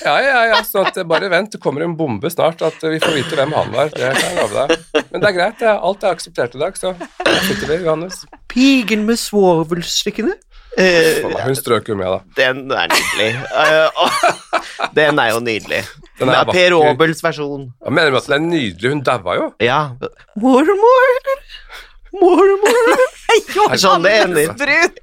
Ja, 0.05 0.15
ja, 0.21 0.39
ja, 0.51 0.61
så 0.67 0.83
at, 0.85 0.97
eh, 1.01 1.07
bare 1.09 1.29
vent, 1.33 1.55
det 1.55 1.61
kommer 1.63 1.81
en 1.85 1.95
bombe 1.97 2.29
snart, 2.29 2.61
at 2.65 2.83
eh, 2.85 2.95
vi 2.95 3.01
får 3.01 3.15
vite 3.17 3.39
hvem 3.39 3.55
han 3.57 3.71
var. 3.73 3.89
Det 3.93 4.11
kan 4.13 4.21
jeg 4.21 4.37
love 4.37 4.65
deg. 4.65 5.05
Men 5.09 5.23
det 5.23 5.29
er 5.31 5.37
greit, 5.39 5.59
det. 5.61 5.73
alt 5.89 6.05
er 6.05 6.13
akseptert 6.13 6.57
i 6.57 6.61
dag, 6.61 6.77
så 6.77 6.93
der 6.99 7.39
sitter 7.47 7.71
vi, 7.71 7.79
Johannes. 7.87 8.21
Pigen 8.51 9.07
med 9.09 9.17
svovelstykkene. 9.21 10.35
Eh, 10.77 11.23
Hun 11.45 11.55
strøk 11.55 11.87
jo 11.89 11.95
med, 11.95 12.11
da. 12.11 12.19
den 12.37 12.65
er 12.75 12.91
nydelig. 12.91 13.29
Eh, 13.63 14.19
den 14.99 15.21
er 15.23 15.31
jo 15.31 15.41
nydelig. 15.43 15.81
Den 16.19 16.31
er 16.31 16.45
Med 16.45 16.55
Per. 16.55 16.77
Aabels 16.79 17.23
versjon. 17.23 17.69
Jeg 17.83 17.93
mener 17.97 18.15
at 18.17 18.29
den 18.29 18.37
er 18.37 18.45
nydelig. 18.45 18.91
Hun 18.93 19.03
daua 19.03 19.35
jo. 19.35 19.49
Ja. 19.63 19.81
Mormor, 20.39 21.19
Mormor! 22.15 23.03
Sånn 23.81 24.05
det 24.05 24.11
ender. 24.23 24.53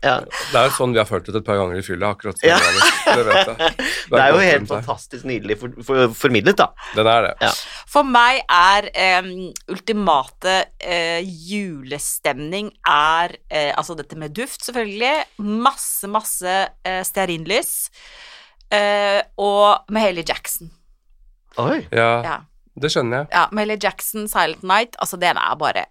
Ja. 0.01 0.15
Det 0.25 0.57
er 0.57 0.69
jo 0.69 0.73
sånn 0.77 0.95
vi 0.95 1.01
har 1.01 1.09
følt 1.09 1.27
det 1.29 1.43
et 1.43 1.47
par 1.47 1.59
ganger 1.61 1.81
i 1.81 1.85
fylla. 1.85 2.13
akkurat 2.15 2.41
Ja. 2.47 2.57
det 2.59 3.25
vet 3.27 3.51
jeg. 3.51 3.89
Det 4.13 4.21
er 4.21 4.33
jo 4.33 4.41
helt 4.41 4.69
fantastisk 4.71 5.27
nydelig 5.29 5.59
for, 5.61 5.77
for, 5.85 6.15
formidlet, 6.17 6.57
da. 6.59 6.71
Den 6.97 7.09
er 7.13 7.27
det. 7.27 7.33
Ja. 7.45 7.53
For 7.93 8.09
meg 8.09 8.43
er 8.49 8.89
um, 9.21 9.31
ultimate 9.73 10.57
uh, 10.85 11.21
julestemning 11.53 12.73
er 12.89 13.37
uh, 13.37 13.73
altså 13.77 13.97
dette 13.99 14.19
med 14.21 14.35
duft, 14.37 14.63
selvfølgelig. 14.65 15.15
Masse, 15.45 16.09
masse 16.13 16.61
uh, 16.89 17.01
stearinlys. 17.07 17.75
Og 18.73 19.93
Haley 19.93 20.25
Jackson. 20.25 20.71
Oi. 21.59 21.87
Ja, 21.93 22.23
Ja. 22.25 22.37
det 22.81 22.91
skjønner 22.93 23.17
jeg. 23.19 23.27
ja 23.33 23.47
Melly 23.53 23.77
Jackson, 23.83 24.29
Silent 24.29 24.63
Night, 24.63 24.97
altså 24.99 25.17
den 25.21 25.37
er 25.37 25.55
bare 25.57 25.85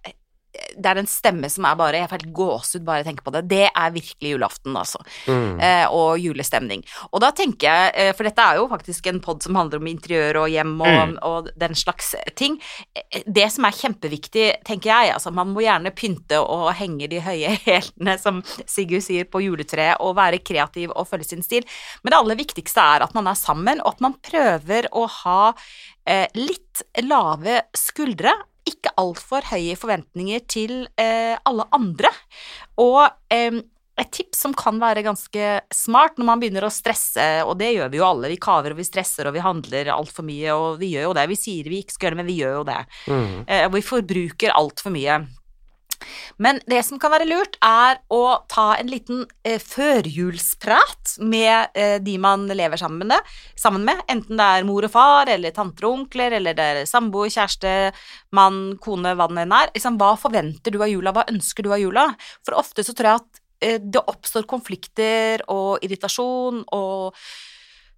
det 0.52 0.86
er 0.92 1.00
en 1.00 1.08
stemme 1.08 1.48
som 1.52 1.64
er 1.66 1.76
bare 1.80 2.00
Jeg 2.02 2.10
får 2.12 2.18
helt 2.22 2.34
gåsehud 2.36 2.84
bare 2.88 3.02
jeg 3.02 3.06
tenker 3.08 3.24
på 3.24 3.32
det. 3.36 3.42
Det 3.48 3.64
er 3.70 3.94
virkelig 3.96 4.34
julaften, 4.34 4.76
altså. 4.76 5.00
Mm. 5.28 5.60
eh, 5.64 5.86
og 5.96 6.20
julestemning. 6.20 6.84
Og 7.12 7.22
da 7.24 7.30
tenker 7.32 7.68
jeg, 7.70 7.92
eh, 7.96 8.12
for 8.18 8.28
dette 8.28 8.44
er 8.44 8.60
jo 8.60 8.68
faktisk 8.68 9.08
en 9.08 9.22
pod 9.24 9.42
som 9.44 9.56
handler 9.56 9.80
om 9.80 9.88
interiør 9.88 10.42
og 10.44 10.50
hjem 10.52 10.74
og, 10.82 10.88
Mm. 10.92 11.18
og 11.24 11.50
den 11.58 11.74
slags 11.76 12.14
ting. 12.36 12.60
Eh, 12.96 13.24
Det 13.32 13.48
som 13.52 13.66
er 13.66 13.72
kjempeviktig, 13.72 14.64
tenker 14.68 14.90
jeg, 14.92 15.14
altså 15.14 15.32
man 15.34 15.54
må 15.54 15.62
gjerne 15.64 15.92
pynte 15.96 16.40
og 16.42 16.74
henge 16.76 17.08
de 17.10 17.22
høye 17.22 17.56
hælene, 17.66 18.18
som 18.20 18.44
Sigurd 18.68 19.02
sier, 19.08 19.24
på 19.32 19.42
juletreet, 19.42 19.98
og 20.02 20.16
være 20.18 20.40
kreativ 20.44 20.92
og 20.96 21.08
følge 21.08 21.30
sin 21.32 21.44
stil, 21.44 21.64
men 22.04 22.12
det 22.12 22.20
aller 22.20 22.36
viktigste 22.36 22.82
er 22.82 23.04
at 23.08 23.14
man 23.16 23.28
er 23.28 23.36
sammen, 23.40 23.80
og 23.82 23.94
at 23.96 24.02
man 24.02 24.14
prøver 24.22 24.88
å 24.92 25.08
ha 25.24 25.54
eh, 26.06 26.28
litt 26.36 26.82
lave 27.04 27.62
skuldre. 27.78 28.34
Ikke 28.70 28.94
altfor 29.02 29.46
høye 29.52 29.78
forventninger 29.80 30.44
til 30.50 30.74
eh, 31.02 31.36
alle 31.48 31.66
andre. 31.76 32.12
Og 32.82 33.04
eh, 33.34 33.62
et 34.02 34.12
tips 34.16 34.40
som 34.46 34.54
kan 34.58 34.80
være 34.82 35.04
ganske 35.06 35.48
smart 35.74 36.18
når 36.18 36.28
man 36.28 36.42
begynner 36.42 36.66
å 36.66 36.72
stresse, 36.74 37.26
og 37.46 37.58
det 37.60 37.74
gjør 37.76 37.92
vi 37.92 38.00
jo 38.00 38.08
alle, 38.08 38.32
vi 38.32 38.40
kaver 38.42 38.74
og 38.74 38.80
vi 38.80 38.88
stresser 38.88 39.28
og 39.28 39.36
vi 39.36 39.44
handler 39.44 39.92
altfor 39.94 40.26
mye, 40.26 40.56
og 40.56 40.80
vi 40.82 40.94
gjør 40.96 41.10
jo 41.10 41.18
det. 41.18 41.28
Vi 41.32 41.40
sier 41.40 41.70
vi 41.70 41.82
ikke 41.84 41.98
skal 41.98 42.08
gjøre 42.10 42.18
det, 42.18 42.22
men 42.24 42.32
vi 42.32 42.40
gjør 42.40 42.58
jo 42.60 42.64
det. 42.72 42.80
Mm. 43.12 43.38
Eh, 43.46 43.68
vi 43.76 43.84
forbruker 43.86 44.56
altfor 44.58 44.96
mye. 44.96 45.20
Men 46.42 46.60
det 46.70 46.82
som 46.88 47.00
kan 47.02 47.14
være 47.14 47.28
lurt, 47.30 47.58
er 47.66 48.00
å 48.14 48.42
ta 48.52 48.72
en 48.78 48.90
liten 48.92 49.26
eh, 49.48 49.60
førjulsprat 49.62 51.18
med 51.22 51.78
eh, 51.78 51.98
de 52.04 52.18
man 52.22 52.48
lever 52.50 52.82
sammen 52.82 53.12
med, 53.12 53.32
sammen 53.60 53.86
med, 53.88 54.02
enten 54.12 54.40
det 54.40 54.48
er 54.58 54.68
mor 54.68 54.88
og 54.88 54.94
far, 54.94 55.32
eller 55.32 55.56
tanter 55.56 55.88
og 55.88 56.00
onkler, 56.00 56.38
eller 56.40 56.58
det 56.58 56.68
er 56.72 56.82
samboer, 56.90 57.32
kjæreste, 57.34 57.76
mann, 58.38 58.64
kone, 58.82 59.16
hva 59.18 59.30
det 59.32 59.46
enn 59.46 59.56
er. 59.58 59.72
Liksom, 59.76 60.00
hva 60.02 60.16
forventer 60.20 60.74
du 60.74 60.82
av 60.82 60.92
jula, 60.92 61.14
hva 61.16 61.28
ønsker 61.32 61.68
du 61.68 61.72
av 61.74 61.82
jula? 61.82 62.10
For 62.46 62.58
ofte 62.60 62.86
så 62.86 62.96
tror 62.98 63.12
jeg 63.12 63.24
at 63.24 63.42
eh, 63.68 63.80
det 63.82 64.04
oppstår 64.04 64.50
konflikter 64.50 65.46
og 65.52 65.84
irritasjon 65.86 66.66
og 66.78 67.18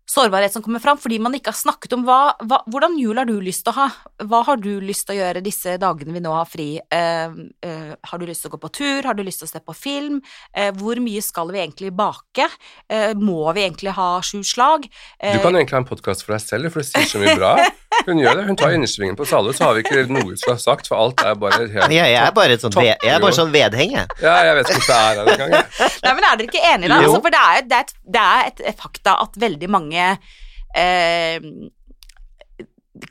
sårbarhet 0.10 0.52
som 0.54 0.62
kommer 0.64 0.80
fram, 0.84 0.98
fordi 1.00 1.18
man 1.24 1.34
ikke 1.38 1.52
har 1.54 1.58
snakket 1.58 1.94
om 1.96 2.04
hva, 2.08 2.34
hva, 2.44 2.60
hvordan 2.70 2.98
jul 3.00 3.18
har 3.18 3.28
du 3.30 3.38
lyst 3.42 3.64
til 3.66 3.72
å 3.74 3.78
ha? 3.78 3.86
Hva 4.28 4.42
har 4.50 4.60
du 4.62 4.72
lyst 4.84 5.08
til 5.08 5.16
å 5.16 5.20
gjøre 5.22 5.44
disse 5.46 5.78
dagene 5.82 6.14
vi 6.16 6.22
nå 6.24 6.34
har 6.36 6.50
fri? 6.50 6.68
Eh, 6.92 7.38
eh, 7.64 7.94
har 8.10 8.20
du 8.22 8.26
lyst 8.28 8.44
til 8.46 8.52
å 8.52 8.56
gå 8.58 8.62
på 8.66 8.72
tur? 8.80 9.08
Har 9.08 9.16
du 9.18 9.24
lyst 9.24 9.42
til 9.44 9.48
å 9.50 9.54
se 9.54 9.62
på 9.64 9.76
film? 9.78 10.20
Eh, 10.54 10.72
hvor 10.76 11.00
mye 11.04 11.24
skal 11.24 11.50
vi 11.56 11.62
egentlig 11.64 11.94
bake? 11.96 12.50
Eh, 12.92 13.14
må 13.16 13.48
vi 13.56 13.64
egentlig 13.66 13.96
ha 13.96 14.10
sju 14.22 14.44
slag? 14.44 14.90
Eh, 15.20 15.38
Du 15.38 15.44
kan 15.46 15.56
egentlig 15.56 15.78
ha 15.80 15.84
en 15.86 15.90
podkast 15.90 16.26
for 16.28 16.36
deg 16.36 16.44
selv, 16.46 16.72
for 16.74 16.84
du 16.84 16.90
sier 16.92 17.08
så 17.10 17.24
mye 17.24 17.38
bra. 17.40 17.56
Hun 18.04 18.18
gjør 18.20 18.40
det. 18.40 18.44
Hun 18.50 18.58
tar 18.58 18.74
innersvingen 18.76 19.16
på 19.16 19.22
oss 19.24 19.32
alle, 19.38 19.54
så 19.56 19.68
har 19.70 19.76
vi 19.78 19.84
ikke 19.86 20.04
noe 20.12 20.36
som 20.42 20.56
er 20.56 20.62
sagt, 20.62 20.88
for 20.90 20.98
alt 21.00 21.22
er 21.24 21.36
bare 21.40 21.60
helt 21.70 21.94
Jeg, 21.94 22.10
jeg 22.12 22.18
er 22.20 22.32
bare 22.36 22.56
sånn, 22.58 22.74
sånt, 22.74 22.88
jeg 22.90 23.12
er 23.14 23.22
bare 23.22 23.38
sånn 23.38 23.52
vedheng, 23.54 23.94
jeg. 24.00 24.08
Ja, 24.24 24.34
jeg 24.50 24.56
vet 24.58 24.72
ikke 24.74 24.82
hvordan 24.82 24.98
det 24.98 24.98
er 24.98 25.20
her 25.22 25.34
engang. 25.36 25.54
jeg. 25.54 25.92
Nei, 26.04 26.14
men 26.18 26.26
er 26.28 26.40
dere 26.40 26.50
ikke 26.50 26.64
enige 26.74 26.90
da? 26.90 26.98
Altså, 27.04 27.20
for 27.22 27.36
det 27.38 27.44
er, 27.44 27.68
det, 27.70 27.78
er 27.78 27.86
et, 27.86 27.94
det 28.18 28.24
er 28.24 28.50
et 28.74 28.82
fakta 28.82 29.14
at 29.24 29.38
veldig 29.46 29.70
mange 29.72 29.93
eh, 29.94 31.40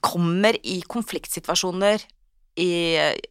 kommer 0.00 0.58
i 0.62 0.80
konfliktsituasjoner 0.88 2.04
i, 2.56 2.70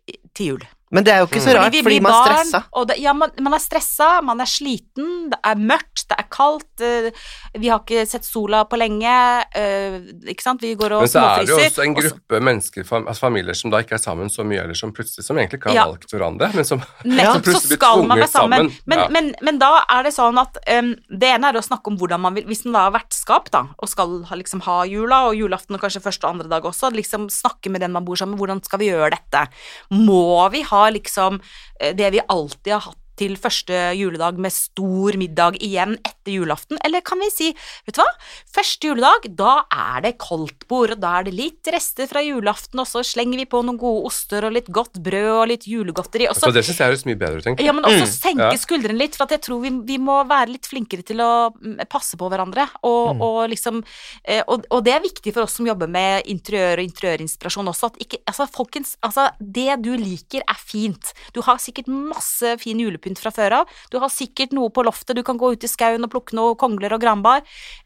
i, 0.07 0.17
til 0.35 0.53
jul. 0.53 0.65
Men 0.91 1.03
det 1.07 1.13
er 1.13 1.19
jo 1.21 1.27
ikke 1.29 1.39
så 1.41 1.51
Mm. 1.51 1.55
rart, 1.61 1.71
fordi 1.71 1.83
blir 1.87 2.01
man 2.03 2.11
er 2.11 2.35
stressa. 2.35 2.63
Og 2.73 2.87
det, 2.87 2.97
ja, 2.99 3.13
man, 3.13 3.29
man 3.39 3.53
er 3.53 3.59
stressa, 3.63 4.21
man 4.23 4.41
er 4.41 4.45
sliten, 4.45 5.29
det 5.31 5.39
er 5.43 5.55
mørkt, 5.55 6.03
det 6.09 6.17
er 6.19 6.25
kaldt, 6.29 6.81
eh, 6.83 7.11
vi 7.57 7.69
har 7.71 7.79
ikke 7.79 8.05
sett 8.07 8.25
sola 8.27 8.65
på 8.65 8.77
lenge, 8.77 9.13
eh, 9.55 9.99
ikke 10.27 10.41
sant, 10.43 10.59
vi 10.61 10.75
går 10.75 10.91
og 10.97 11.01
Men 11.05 11.07
så 11.07 11.23
er 11.23 11.45
det 11.45 11.49
jo 11.53 11.57
også 11.57 11.83
en 11.85 11.95
gruppe 11.95 12.35
også, 12.35 12.43
mennesker, 12.43 12.83
fam 12.85 13.07
altså 13.07 13.19
familier 13.23 13.55
som 13.55 13.71
da 13.71 13.77
ikke 13.79 13.95
er 13.95 14.03
sammen 14.03 14.27
så 14.29 14.43
mye, 14.43 14.63
eller 14.65 14.75
som 14.75 14.91
plutselig 14.91 15.23
som 15.23 15.37
egentlig 15.37 15.59
ikke 15.61 15.69
har 15.71 15.75
Ja. 15.79 15.85
valgt 15.87 16.11
hverandre, 16.11 16.51
men 16.53 16.65
som 16.65 16.83
Nettopp, 17.05 17.33
som 17.33 17.41
plutselig 17.41 17.77
blir 17.79 17.87
tvunget 17.87 18.29
sammen. 18.29 18.59
sammen. 18.69 18.77
Men, 18.85 18.99
Ja. 18.99 19.07
men, 19.09 19.35
men 19.41 19.57
da 19.59 19.71
er 19.89 20.03
det 20.03 20.13
sånn 20.13 20.37
at 20.41 20.57
um, 20.75 20.95
det 21.09 21.29
ene 21.35 21.47
er 21.49 21.53
å 21.59 21.63
snakke 21.63 21.87
om 21.87 21.97
hvordan 21.97 22.19
man 22.19 22.33
vil 22.35 22.43
Hvis 22.51 22.65
man 22.65 22.73
da 22.73 22.83
har 22.89 22.91
vertskap, 22.99 23.49
da, 23.51 23.63
og 23.79 23.87
skal 23.87 24.25
liksom, 24.35 24.61
ha 24.67 24.83
jula, 24.83 25.27
og 25.29 25.35
julaften 25.39 25.75
og 25.75 25.81
kanskje 25.81 26.01
første 26.03 26.25
og 26.27 26.35
andre 26.35 26.49
dag 26.49 26.63
også, 26.63 26.91
liksom 26.91 27.29
snakke 27.31 27.69
med 27.71 27.79
den 27.81 27.91
man 27.93 28.03
bor 28.03 28.15
sammen 28.15 28.35
med, 28.35 28.39
hvordan 28.43 28.63
skal 28.65 28.79
vi 28.79 28.89
gjøre 28.91 29.11
dette? 29.15 29.47
Må 29.91 30.49
vi 30.51 30.61
ha 30.63 30.80
liksom 30.89 31.41
eh, 31.79 31.93
det 31.95 32.11
vi 32.15 32.25
alltid 32.27 32.73
har 32.73 32.85
hatt 32.89 32.97
til 33.21 33.35
første 33.37 33.75
juledag 33.93 34.39
med 34.41 34.53
stor 34.53 35.17
middag 35.19 35.59
igjen 35.61 35.97
etter 35.99 36.20
julaften, 36.29 36.77
eller 36.85 37.01
kan 37.01 37.19
vi 37.19 37.29
si, 37.33 37.47
vet 37.87 37.95
du 37.95 38.01
hva, 38.01 38.09
første 38.53 38.87
juledag, 38.91 39.25
da 39.35 39.63
er 39.71 40.01
det 40.05 40.17
koldtbord, 40.21 40.91
og 40.95 40.99
da 41.01 41.19
er 41.19 41.23
det 41.29 41.33
litt 41.33 41.67
rester 41.73 42.07
fra 42.07 42.21
julaften, 42.21 42.79
og 42.79 42.87
så 42.87 43.01
slenger 43.03 43.37
vi 43.41 43.45
på 43.45 43.63
noen 43.65 43.77
gode 43.81 44.05
oster 44.11 44.45
og 44.45 44.53
litt 44.53 44.67
godt 44.69 44.99
brød 45.01 45.31
og 45.41 45.47
litt 45.47 45.65
julegodteri, 45.67 46.27
Også, 46.29 46.41
så 46.45 46.51
Så 46.51 46.53
det 46.53 46.65
syns 46.65 46.77
jeg 46.79 46.87
høres 46.91 47.05
mye 47.05 47.15
bedre 47.17 47.37
ut, 47.41 47.45
jeg. 47.45 47.65
ja, 47.65 47.71
men 47.73 47.83
også 47.85 48.05
Mm, 48.05 48.11
senke 48.21 48.51
ja. 48.51 48.57
skuldrene 48.57 48.97
litt, 48.97 49.15
for 49.15 49.23
at 49.25 49.31
jeg 49.31 49.41
tror 49.41 49.61
vi, 49.61 49.69
vi 49.85 49.97
må 49.97 50.19
være 50.27 50.51
litt 50.53 50.67
flinkere 50.67 51.03
til 51.03 51.17
å 51.23 51.51
mm, 51.55 51.79
passe 51.89 52.17
på 52.17 52.29
hverandre. 52.29 52.67
Og, 52.83 53.15
Mm. 53.15 53.21
og 53.21 53.49
liksom 53.49 53.83
eh, 54.23 54.43
og, 54.47 54.65
og 54.71 54.83
det 54.85 54.93
er 54.93 55.01
viktig 55.01 55.33
for 55.33 55.43
oss 55.43 55.53
som 55.57 55.65
jobber 55.65 55.87
med 55.89 56.23
interiør 56.29 56.79
og 56.79 56.85
interiørinspirasjon 56.85 57.67
også, 57.71 57.87
at 57.91 57.97
ikke 58.05 58.17
Altså, 58.27 58.45
folkens, 58.53 58.95
altså, 59.03 59.29
det 59.41 59.81
du 59.81 59.89
liker 59.97 60.41
er 60.47 60.55
fint. 60.59 61.11
Du 61.33 61.41
har 61.41 61.57
sikkert 61.57 61.87
masse 61.87 62.53
fin 62.61 62.77
julepynt 62.79 63.19
fra 63.19 63.31
før 63.33 63.51
av. 63.61 63.67
Du 63.91 63.97
har 63.99 64.09
sikkert 64.13 64.53
noe 64.53 64.69
på 64.69 64.83
loftet, 64.85 65.15
du 65.17 65.23
kan 65.23 65.37
gå 65.37 65.51
ut 65.51 65.63
i 65.63 65.67
skauen 65.67 66.03
og 66.05 66.10
plukke 66.11 66.35
noe 66.37 66.55
kongler 66.59 66.93
og 66.97 67.01
granbar. 67.03 67.41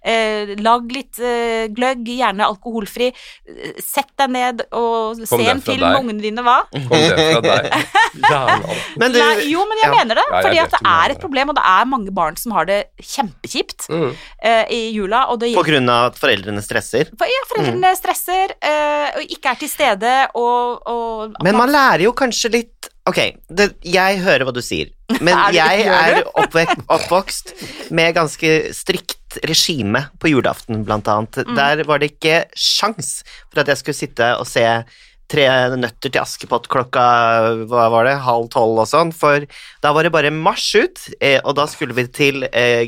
Eh, 0.05 0.55
lag 0.65 0.85
litt 0.93 1.19
eh, 1.21 1.67
gløgg, 1.73 2.03
gjerne 2.17 2.45
alkoholfri. 2.49 3.11
Eh, 3.49 3.77
Sett 3.85 4.11
deg 4.19 4.33
ned 4.35 4.65
og 4.75 5.21
se 5.27 5.39
en 5.51 5.61
film 5.63 5.85
med 5.85 6.01
ungene 6.03 6.25
dine, 6.25 6.43
hva? 6.45 6.57
Kom 6.73 6.89
det 6.91 7.15
fra 7.15 7.41
deg? 7.45 7.69
Men 9.01 9.11
du, 9.13 9.19
Nei, 9.19 9.45
jo, 9.51 9.63
men 9.67 9.79
jeg 9.81 9.89
ja. 9.89 9.93
mener 9.95 10.17
det. 10.19 10.23
Ja, 10.31 10.41
fordi 10.45 10.59
at 10.63 10.71
det 10.75 10.79
er 10.89 11.13
et 11.15 11.19
problem, 11.21 11.49
og 11.51 11.57
det 11.57 11.63
er 11.67 11.87
mange 11.89 12.13
barn 12.15 12.37
som 12.39 12.53
har 12.55 12.67
det 12.69 12.81
kjempekjipt 13.03 13.87
Mm. 13.91 14.11
eh, 14.41 14.63
i 14.73 14.79
jula. 14.95 15.25
Og 15.33 15.39
det 15.41 15.51
På 15.55 15.63
grunn 15.67 15.89
av 15.91 16.11
at 16.11 16.19
foreldrene 16.19 16.61
stresser. 16.63 17.09
for, 17.17 17.27
ja, 17.29 17.43
foreldrene 17.51 17.91
stresser 17.97 18.55
eh, 18.61 19.19
og 19.19 19.33
ikke 19.35 19.51
er 19.53 19.59
til 19.61 19.69
stede, 19.71 20.13
og, 20.35 20.81
og 20.89 21.35
Men 21.45 21.57
man 21.59 21.71
lærer 21.73 22.05
jo 22.07 22.13
kanskje 22.17 22.51
litt 22.55 22.89
Ok, 23.05 23.19
det, 23.53 23.67
jeg 23.85 24.21
hører 24.25 24.47
hva 24.47 24.53
du 24.55 24.63
sier, 24.65 24.89
men 25.19 25.35
Er 25.45 25.53
jeg 25.53 25.83
er 25.85 26.21
oppvek, 26.41 26.71
oppvokst 26.89 27.53
med 27.93 28.15
ganske 28.17 28.53
strikt 28.73 29.37
regime 29.45 30.07
på 30.21 30.31
julaften, 30.31 30.81
blant 30.87 31.09
annet. 31.11 31.43
Mm. 31.45 31.57
Der 31.59 31.83
var 31.85 32.01
det 32.01 32.15
ikke 32.15 32.45
sjans 32.57 33.19
for 33.51 33.61
at 33.61 33.69
jeg 33.69 33.81
skulle 33.81 33.99
sitte 33.99 34.31
og 34.39 34.47
se 34.49 34.65
Tre 35.27 35.45
nøtter 35.73 36.11
til 36.13 36.21
Askepott 36.21 36.67
klokka 36.69 37.03
hva 37.65 37.85
var 37.89 38.05
det, 38.05 38.13
halv 38.21 38.45
tolv 38.53 38.77
og 38.83 38.85
sånn, 38.91 39.09
for 39.15 39.41
da 39.81 39.91
var 39.95 40.05
det 40.05 40.11
bare 40.13 40.29
marsj 40.29 40.83
ut, 40.83 41.01
eh, 41.19 41.39
og 41.43 41.55
da 41.57 41.65
skulle 41.71 41.95
vi 41.97 42.05
til 42.13 42.43
eh, 42.51 42.85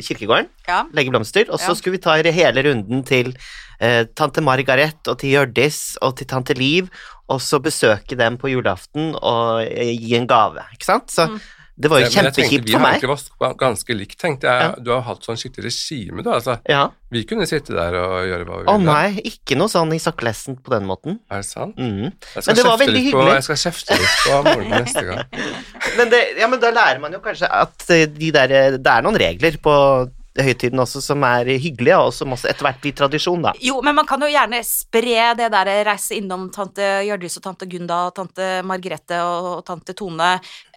kirkegården, 0.00 0.48
ja. 0.70 0.84
legge 0.96 1.12
blomster, 1.12 1.50
og 1.52 1.60
så 1.60 1.74
Ja. 1.74 1.74
skulle 1.76 1.98
vi 1.98 2.02
ta 2.06 2.16
hele 2.22 2.64
runden 2.64 3.04
til 3.04 3.34
eh, 3.80 4.04
tante 4.16 4.40
Margaret 4.40 5.06
og 5.08 5.18
til 5.20 5.30
Hjørdis 5.36 5.96
og 6.02 6.16
til 6.16 6.26
tante 6.26 6.54
Liv, 6.56 6.88
og 7.28 7.40
så 7.40 7.60
besøke 7.62 8.16
dem 8.16 8.36
på 8.40 8.48
julaften 8.50 9.14
og 9.22 9.62
eh, 9.68 9.92
gi 10.00 10.16
en 10.16 10.26
gave, 10.26 10.64
ikke 10.74 10.84
sant? 10.88 11.08
Så 11.12 11.28
Mm. 11.28 11.40
Det 11.80 11.90
var 11.90 12.02
jo 12.02 12.08
kjempekjipt 12.12 12.68
for 12.68 12.82
meg. 12.82 13.00
Vi 13.00 13.08
har 13.08 13.14
egentlig 13.16 13.40
vært 13.40 13.58
ganske 13.60 13.96
likt, 13.96 14.16
tenkte 14.20 14.52
jeg. 14.52 14.72
Du 14.84 14.90
har 14.92 15.04
hatt 15.06 15.24
sånn 15.26 15.38
skikkelig 15.40 15.70
regime, 15.70 16.24
du. 16.24 16.30
Altså. 16.34 16.58
Ja. 16.68 16.82
Vi 17.10 17.24
kunne 17.26 17.46
sitte 17.48 17.74
der 17.74 17.96
og 17.98 18.14
gjøre 18.28 18.46
hva 18.46 18.58
vi 18.60 18.66
ville. 18.66 18.74
Å 18.74 18.82
nei, 18.84 19.24
ikke 19.32 19.58
noe 19.58 19.72
sånn 19.72 19.94
i 19.96 20.00
saklessen 20.02 20.60
på 20.60 20.74
den 20.74 20.86
måten. 20.90 21.18
Er 21.32 21.42
det 21.42 21.48
sant? 21.48 21.80
Mm. 21.80 22.12
Men 22.12 22.60
det 22.60 22.66
var 22.66 22.78
veldig 22.80 23.02
hyggelig. 23.06 23.26
på, 23.26 23.34
jeg 23.34 23.48
skal 23.48 23.60
kjefte 23.64 23.98
litt 23.98 24.22
på 24.26 24.40
moren 24.46 24.72
neste 24.76 25.04
gang. 25.08 25.24
Men, 25.96 26.12
det, 26.12 26.22
ja, 26.38 26.50
men 26.52 26.62
da 26.62 26.72
lærer 26.76 27.02
man 27.02 27.16
jo 27.16 27.22
kanskje 27.24 27.50
at 27.50 27.90
eh, 27.96 28.06
de 28.12 28.32
der, 28.36 28.56
det 28.78 28.94
er 28.94 29.06
noen 29.06 29.18
regler 29.20 29.58
på 29.62 29.74
høytiden 30.38 30.78
også 30.78 31.00
som 31.02 31.24
er 31.26 31.48
hyggelige, 31.58 31.96
og 31.98 32.12
som 32.14 32.30
også 32.36 32.48
etter 32.50 32.62
hvert 32.68 32.80
blir 32.82 32.94
tradisjon, 32.96 33.42
da. 33.42 33.52
Jo, 33.60 33.80
men 33.82 33.96
man 33.98 34.06
kan 34.06 34.22
jo 34.22 34.28
gjerne 34.30 34.60
spre 34.66 35.32
det 35.38 35.48
der 35.52 35.70
reise 35.88 36.14
innom 36.20 36.48
tante 36.54 36.84
Hjørdis 37.06 37.38
og 37.40 37.44
tante 37.48 37.66
Gunda 37.70 37.98
og 38.08 38.14
tante 38.14 38.50
Margrethe 38.66 39.18
og 39.24 39.64
tante 39.66 39.94
Tone. 39.98 40.28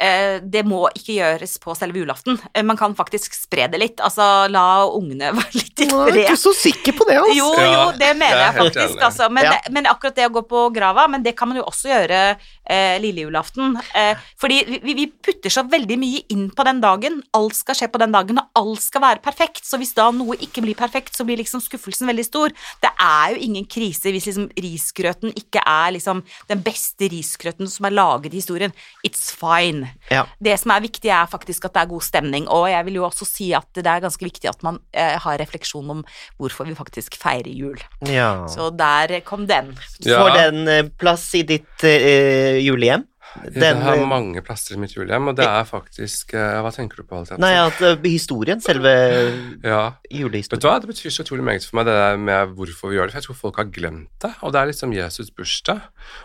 Eh, 0.02 0.40
det 0.42 0.64
må 0.66 0.88
ikke 0.98 1.20
gjøres 1.20 1.58
på 1.62 1.76
selve 1.78 2.02
julaften. 2.02 2.40
Eh, 2.54 2.64
man 2.66 2.80
kan 2.80 2.96
faktisk 2.98 3.38
spre 3.38 3.68
det 3.70 3.80
litt. 3.84 4.02
Altså 4.02 4.48
la 4.50 4.66
ungene 4.90 5.30
være 5.38 5.54
litt 5.60 5.86
i 5.86 5.90
fred. 5.92 6.16
Jeg 6.18 6.26
er 6.26 6.34
ikke 6.34 6.42
så 6.48 6.56
sikker 6.58 6.98
på 6.98 7.08
det, 7.12 7.20
altså. 7.22 7.38
Jo, 7.38 7.52
jo, 7.54 7.86
det 8.02 8.12
mener 8.18 8.42
jeg 8.48 8.58
faktisk. 8.58 8.98
Altså. 9.10 9.30
Men, 9.30 9.44
Ja. 9.52 9.60
men 9.76 9.86
akkurat 9.92 10.16
det 10.18 10.26
å 10.30 10.34
gå 10.34 10.46
på 10.50 10.66
grava, 10.74 11.06
men 11.12 11.22
det 11.24 11.36
kan 11.38 11.50
man 11.52 11.58
jo 11.62 11.68
også 11.70 11.92
gjøre 11.94 12.24
eh, 12.70 13.00
lille 13.02 13.26
julaften. 13.26 13.78
Eh, 13.96 14.20
fordi 14.40 14.62
vi, 14.84 14.96
vi 14.96 15.08
putter 15.08 15.54
så 15.54 15.66
veldig 15.70 15.98
mye 16.00 16.24
inn 16.34 16.48
på 16.54 16.66
den 16.68 16.82
dagen. 16.84 17.20
Alt 17.38 17.58
skal 17.58 17.78
skje 17.78 17.90
på 17.92 18.02
den 18.02 18.14
dagen, 18.16 18.40
og 18.40 18.60
alt 18.60 18.84
skal 18.86 19.04
være 19.04 19.24
perfekt. 19.24 19.64
Så 19.68 19.80
hvis 19.82 19.94
da 19.98 20.10
noe 20.16 20.38
ikke 20.44 20.64
blir 20.66 20.78
perfekt, 20.80 21.16
så 21.18 21.26
blir 21.28 21.42
liksom 21.42 21.64
skuffelsen 21.64 22.10
veldig 22.10 22.28
stor. 22.28 22.54
Det 22.84 22.92
er 22.94 23.34
jo 23.34 23.42
ingen 23.48 23.68
krise 23.70 24.14
hvis 24.14 24.28
liksom 24.30 24.50
risgrøten 24.64 25.34
ikke 25.40 25.64
er 25.66 25.94
liksom 25.98 26.24
den 26.50 26.64
beste 26.66 27.10
risgrøten 27.12 27.70
som 27.70 27.88
er 27.90 27.96
laget 27.96 28.34
i 28.34 28.42
historien. 28.42 28.74
It's 29.06 29.30
fine. 29.34 29.94
Ja. 30.12 30.26
Det 30.44 30.58
som 30.62 30.74
er 30.76 30.84
viktig, 30.86 31.12
er 31.14 31.30
faktisk 31.30 31.68
at 31.68 31.76
det 31.76 31.84
er 31.84 31.92
god 31.92 32.06
stemning, 32.06 32.48
og 32.52 32.68
jeg 32.72 32.88
vil 32.88 33.00
jo 33.00 33.08
også 33.08 33.28
si 33.28 33.52
at 33.56 33.70
det 33.76 33.88
er 33.90 34.04
ganske 34.04 34.24
viktig 34.24 34.50
at 34.50 34.64
man 34.66 34.80
eh, 34.92 35.16
har 35.20 35.40
refleksjon 35.42 35.90
om 35.92 36.04
hvorfor 36.40 36.68
vi 36.68 36.76
faktisk 36.78 37.18
feirer 37.20 37.52
jul. 37.52 37.80
Ja. 38.10 38.46
Så 38.52 38.70
der 38.76 39.20
kom 39.28 39.48
den. 39.50 39.74
Ja. 40.06 40.22
Får 40.22 40.36
den 40.38 40.68
eh, 40.72 40.86
plass 41.00 41.26
i 41.38 41.44
ditt 41.48 41.86
eh, 41.88 42.53
julehjem 42.60 43.08
julehjem? 43.34 43.64
Jeg 43.64 43.82
har 43.84 44.00
eh, 44.00 44.08
mange 44.10 44.42
plasser 44.46 44.76
i 44.76 44.80
mitt 44.82 44.94
julehjem, 44.96 45.30
og 45.32 45.38
det 45.38 45.46
er 45.48 45.66
faktisk 45.68 46.34
eh, 46.38 46.60
Hva 46.64 46.72
tenker 46.74 47.02
du 47.02 47.08
på? 47.08 47.20
Alt 47.20 47.34
Nei, 47.42 47.54
at 47.58 47.80
eh, 47.84 47.98
historien, 48.06 48.62
selve 48.64 48.92
ja. 49.74 49.84
Vet 50.14 50.54
du 50.54 50.68
hva, 50.68 50.78
Det 50.82 50.90
betyr 50.92 51.14
så 51.14 51.26
utrolig 51.26 51.46
meget 51.46 51.66
for 51.68 51.80
meg, 51.80 51.88
det 51.90 51.96
der 51.98 52.20
med 52.22 52.54
hvorfor 52.58 52.92
vi 52.92 53.00
gjør 53.00 53.10
det. 53.10 53.16
For 53.16 53.22
jeg 53.22 53.28
tror 53.28 53.40
folk 53.40 53.62
har 53.62 53.70
glemt 53.74 54.12
det. 54.24 54.34
Og 54.46 54.54
det 54.54 54.62
er 54.62 54.70
liksom 54.70 54.94
Jesus' 54.96 55.32
bursdag. 55.36 55.82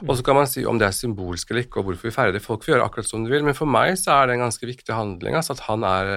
Og 0.06 0.18
så 0.18 0.26
kan 0.26 0.38
man 0.38 0.50
si 0.50 0.64
om 0.68 0.80
det 0.80 0.88
er 0.88 0.96
symbolsk 0.96 1.52
eller 1.52 1.64
ikke, 1.64 1.80
og 1.80 1.88
hvorfor 1.88 2.10
vi 2.10 2.14
feirer 2.14 2.36
det. 2.36 2.44
Folk 2.44 2.66
får 2.66 2.74
gjøre 2.74 2.88
akkurat 2.88 3.08
som 3.08 3.24
de 3.24 3.32
vil, 3.32 3.46
men 3.46 3.56
for 3.56 3.70
meg 3.70 3.94
så 4.00 4.18
er 4.18 4.28
det 4.28 4.38
en 4.38 4.44
ganske 4.46 4.68
viktig 4.68 4.94
handling. 4.94 5.38
Altså 5.38 5.56
at 5.56 5.64
han 5.68 5.86
er 5.88 6.14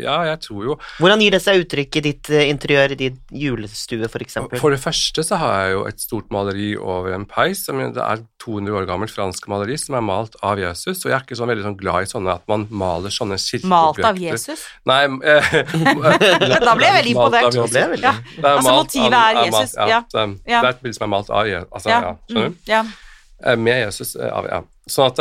Ja, 0.00 0.16
jeg 0.26 0.40
tror 0.44 0.64
jo 0.64 0.74
Hvordan 0.98 1.22
gir 1.22 1.34
det 1.34 1.42
seg 1.44 1.62
uttrykk 1.62 1.98
i 2.00 2.04
ditt 2.04 2.30
interiør, 2.34 2.94
i 2.94 3.00
din 3.06 3.18
julestue, 3.32 4.08
for 4.10 4.24
eksempel? 4.24 4.60
For 4.60 4.74
det 4.74 4.82
første 4.82 5.24
så 5.26 5.38
har 5.40 5.56
jeg 5.62 5.76
jo 5.76 5.84
et 5.88 6.02
stort 6.02 6.30
maleri 6.34 6.74
over 6.76 7.14
en 7.14 7.26
peis. 7.28 7.64
som 7.66 7.80
Det 7.80 8.02
er 8.02 8.24
200 8.44 8.76
år 8.76 8.88
gammelt 8.88 9.12
fransk 9.14 9.48
maleri 9.48 9.76
som 9.80 9.96
er 9.96 10.04
malt 10.04 10.23
av 10.42 10.58
Jesus. 10.58 11.04
Og 11.04 11.10
jeg 11.10 11.16
er 11.18 11.22
ikke 11.26 11.36
sånn 11.36 11.48
veldig 11.52 11.64
sånn 11.66 11.76
glad 11.80 12.02
i 12.02 12.10
sånne 12.10 12.34
at 12.34 12.44
man 12.48 12.66
maler 12.70 13.10
sånne 13.14 13.36
Malt 13.68 14.00
av. 14.04 14.16
Jesus. 14.18 14.64
Nei 14.86 15.04
eh, 15.04 15.50
Da 16.64 16.74
ble 16.74 16.86
jeg 16.88 16.96
veldig 16.98 17.14
imponert. 17.14 17.54
Ja. 18.02 18.12
Det 18.36 18.44
Altså, 18.44 18.74
motivet 18.80 19.18
er 19.20 19.40
Jesus. 19.44 19.74
er 19.76 19.78
malt- 19.78 19.78
Ja, 19.78 19.86
ja. 19.88 20.00
Det, 20.12 20.40
Ja. 20.46 20.60
det 20.60 20.68
er 20.68 20.68
et 20.74 20.82
bilde 20.82 20.94
som 20.94 21.04
er 21.06 21.12
malt 21.16 21.30
av 21.30 21.46
Jesus. 21.46 21.68
Altså, 21.72 21.88
ja. 21.88 22.00
Ja, 22.00 22.14
skjønner 22.28 22.46
mm, 22.48 22.54
du? 22.54 22.70
ja. 22.72 22.84
Eh, 23.44 23.56
Med 23.56 23.84
Jesus. 23.86 24.16
eh, 24.16 24.30
Av, 24.32 24.44
ja. 24.46 24.62
Sånn 24.88 25.06
at 25.10 25.18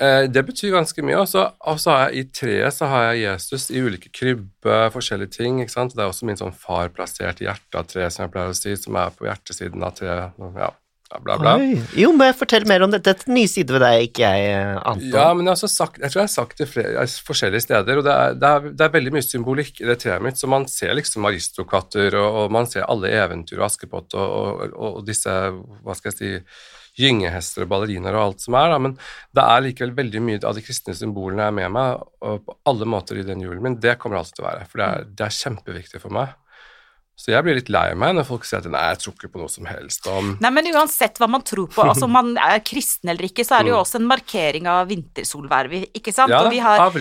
eh, 0.00 0.26
det 0.32 0.42
betyr 0.46 0.72
ganske 0.72 1.02
mye. 1.04 1.18
Og 1.20 1.28
så 1.28 1.52
og 1.60 1.78
så 1.80 1.90
har 1.90 2.10
jeg 2.10 2.16
i 2.24 2.28
treet 2.32 2.72
så 2.74 2.86
har 2.88 3.12
jeg 3.12 3.22
Jesus 3.26 3.70
i 3.70 3.80
ulike 3.84 4.08
krybbe, 4.12 4.90
forskjellige 4.94 5.30
ting. 5.38 5.60
ikke 5.60 5.70
sant? 5.74 5.94
Det 5.94 6.02
er 6.02 6.08
også 6.08 6.24
min 6.24 6.36
sånn 6.40 6.54
far 6.56 6.88
plassert 6.88 7.40
i 7.42 7.44
hjertet 7.48 7.74
av 7.74 7.84
treet, 7.86 8.12
som 8.12 8.24
jeg 8.24 8.32
pleier 8.32 8.48
å 8.54 8.56
si, 8.56 8.76
som 8.76 8.96
er 8.96 9.10
på 9.10 9.26
hjertesiden 9.28 9.82
av 9.84 9.92
treet. 9.98 10.32
Ja, 10.56 10.70
bla, 11.10 11.18
bla, 11.24 11.36
bla. 11.42 11.54
Jo, 11.98 12.12
må 12.14 12.28
jeg 12.28 12.36
fortelle 12.38 12.68
mer 12.70 12.84
om 12.86 12.92
dette? 12.92 13.10
det 13.10 13.26
er 13.26 13.32
en 13.32 13.38
ny 13.38 13.44
side 13.50 13.74
ved 13.74 13.82
deg 13.82 14.06
ikke 14.06 14.30
jeg 14.30 14.56
ante 14.78 15.08
om. 15.08 15.14
Ja, 15.16 15.28
men 15.34 15.50
jeg 15.50 15.70
sagt, 15.72 15.98
jeg 15.98 16.12
tror 16.12 16.20
jeg 16.20 16.28
har 16.28 16.32
sagt 16.32 16.62
det 16.62 16.68
flere, 16.70 17.06
forskjellige 17.26 17.64
steder, 17.66 18.00
og 18.00 18.06
det 18.06 18.14
er, 18.14 18.36
det, 18.38 18.50
er, 18.50 18.74
det 18.78 18.86
er 18.86 18.96
veldig 18.96 19.14
mye 19.16 19.26
symbolikk 19.26 19.80
i 19.82 19.88
det 19.90 19.98
treet 20.04 20.24
mitt, 20.24 20.38
så 20.38 20.50
man 20.50 20.68
ser 20.70 20.94
liksom 20.98 21.26
aristokatter, 21.30 22.18
og, 22.20 22.42
og 22.44 22.54
man 22.54 22.68
ser 22.70 22.86
alle 22.86 23.10
eventyr 23.20 23.58
og 23.58 23.66
Askepott 23.70 24.14
og, 24.18 24.36
og, 24.36 24.76
og 25.00 25.00
disse, 25.08 25.34
hva 25.82 25.98
skal 25.98 26.14
jeg 26.14 26.20
si, 26.20 26.34
gyngehester 27.00 27.64
og 27.64 27.70
ballerinaer 27.70 28.16
og 28.18 28.24
alt 28.24 28.44
som 28.44 28.56
er, 28.58 28.72
da, 28.72 28.78
men 28.82 28.96
det 29.36 29.44
er 29.44 29.64
likevel 29.64 29.94
veldig 29.96 30.22
mye 30.26 30.42
av 30.46 30.56
de 30.56 30.64
kristne 30.64 30.94
symbolene 30.96 31.46
jeg 31.46 31.52
er 31.52 31.58
med 31.60 31.74
meg, 31.76 32.04
og 32.26 32.44
på 32.46 32.56
alle 32.70 32.88
måter 32.90 33.20
i 33.20 33.26
den 33.26 33.42
julen 33.44 33.62
min, 33.64 33.80
det 33.82 33.96
kommer 34.02 34.20
alltid 34.20 34.38
til 34.38 34.46
å 34.46 34.50
være, 34.50 34.68
for 34.70 34.82
det 34.82 34.88
er, 34.88 35.10
det 35.18 35.26
er 35.26 35.38
kjempeviktig 35.38 36.02
for 36.02 36.14
meg. 36.14 36.36
Så 37.20 37.34
jeg 37.34 37.44
blir 37.44 37.58
litt 37.58 37.68
lei 37.72 37.90
meg 37.98 38.14
når 38.16 38.24
folk 38.28 38.46
sier 38.48 38.62
at 38.62 38.70
nei, 38.72 38.82
jeg 38.94 39.00
tror 39.02 39.16
ikke 39.16 39.32
på 39.34 39.42
noe 39.42 39.52
som 39.52 39.66
helst 39.68 40.06
om 40.08 40.32
Nei, 40.40 40.50
men 40.56 40.70
uansett 40.72 41.18
hva 41.20 41.28
man 41.28 41.44
tror 41.44 41.68
på, 41.68 41.84
altså 41.84 42.06
om 42.06 42.14
man 42.16 42.32
er 42.40 42.62
kristen 42.64 43.12
eller 43.12 43.28
ikke, 43.28 43.44
så 43.44 43.58
er 43.58 43.66
det 43.66 43.74
jo 43.74 43.80
også 43.80 44.00
en 44.00 44.08
markering 44.08 44.68
av 44.70 44.88
vintersolvervet, 44.88 45.90
ikke 46.00 46.14
sant? 46.16 46.32
Mm. 46.32 46.36
Ja, 46.36 46.40
og 46.46 46.54
vi 46.54 46.62
har 46.64 46.80
av 46.80 46.96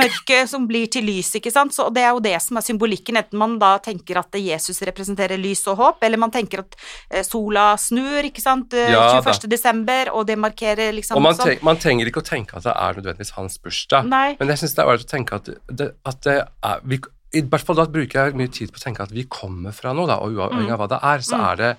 mørket. 0.00 0.36
Av 0.40 0.48
som 0.50 0.64
blir 0.68 0.88
til 0.92 1.04
lys, 1.04 1.34
ikke 1.36 1.52
sant? 1.52 1.74
Så 1.76 1.88
det 1.94 2.04
er 2.06 2.14
jo 2.14 2.22
det 2.24 2.34
som 2.42 2.58
er 2.58 2.64
symbolikken, 2.64 3.18
enten 3.20 3.40
man 3.40 3.58
da 3.60 3.74
tenker 3.82 4.22
at 4.22 4.40
Jesus 4.40 4.80
representerer 4.88 5.40
lys 5.40 5.66
og 5.70 5.78
håp, 5.80 6.04
eller 6.06 6.20
man 6.20 6.32
tenker 6.34 6.64
at 6.64 6.76
eh, 7.10 7.24
sola 7.26 7.74
snur, 7.80 8.24
ikke 8.30 8.42
sant, 8.42 8.72
21. 8.72 8.94
Ja, 8.94 9.04
21. 9.20 9.48
desember, 9.52 10.12
og 10.16 10.26
det 10.30 10.38
markerer 10.40 10.94
liksom 10.96 11.20
Og 11.20 11.26
man, 11.28 11.36
tenk, 11.38 11.64
man 11.66 11.80
trenger 11.80 12.08
ikke 12.10 12.24
å 12.24 12.26
tenke 12.26 12.56
at 12.56 12.66
det 12.66 12.74
er 12.74 13.00
nødvendigvis 13.00 13.36
hans 13.36 13.60
bursdag, 13.60 14.08
Nei. 14.10 14.28
men 14.40 14.54
jeg 14.54 14.64
syns 14.64 14.76
det 14.76 14.84
er 14.84 14.92
ålreit 14.92 15.08
å 15.08 15.10
tenke 15.10 15.40
at 15.40 15.54
det, 15.68 15.92
at 16.08 16.22
det 16.26 16.38
er 16.40 16.84
vi, 16.88 17.00
I 17.32 17.40
hvert 17.46 17.62
fall 17.66 17.76
da 17.78 17.84
bruker 17.86 18.24
jeg 18.26 18.34
mye 18.40 18.50
tid 18.50 18.72
på 18.72 18.76
å 18.80 18.82
tenke 18.82 19.02
at 19.06 19.12
vi 19.14 19.22
kommer 19.30 19.70
fra 19.76 19.92
noe, 19.94 20.06
da, 20.10 20.16
og 20.24 20.32
uavhengig 20.34 20.72
av 20.74 20.78
hva 20.82 20.88
det 20.90 20.98
er, 21.12 21.18
så 21.22 21.36
er 21.52 21.56
det 21.60 21.70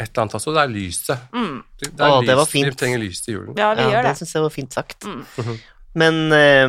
et 0.00 0.08
eller 0.08 0.22
annet 0.24 0.34
også, 0.38 0.52
det 0.56 0.62
er 0.62 0.70
lyset. 0.72 1.18
Mm. 1.36 1.58
Det, 1.78 1.86
det 1.92 2.00
er 2.06 2.10
Å, 2.10 2.22
det 2.26 2.36
var 2.40 2.46
fint. 2.48 2.66
Vi 2.72 2.76
trenger 2.80 2.98
lys 3.02 3.20
til 3.22 3.34
julen. 3.36 3.52
Ja, 3.60 3.68
vi 3.76 3.80
Ja, 3.84 3.88
gjør 3.92 4.02
det 4.02 4.08
det. 4.08 4.16
syns 4.22 4.32
jeg 4.34 4.42
var 4.42 4.50
fint 4.56 4.72
sagt. 4.74 5.04
Mm. 5.04 5.22
Men 5.94 6.14
eh, 6.32 6.68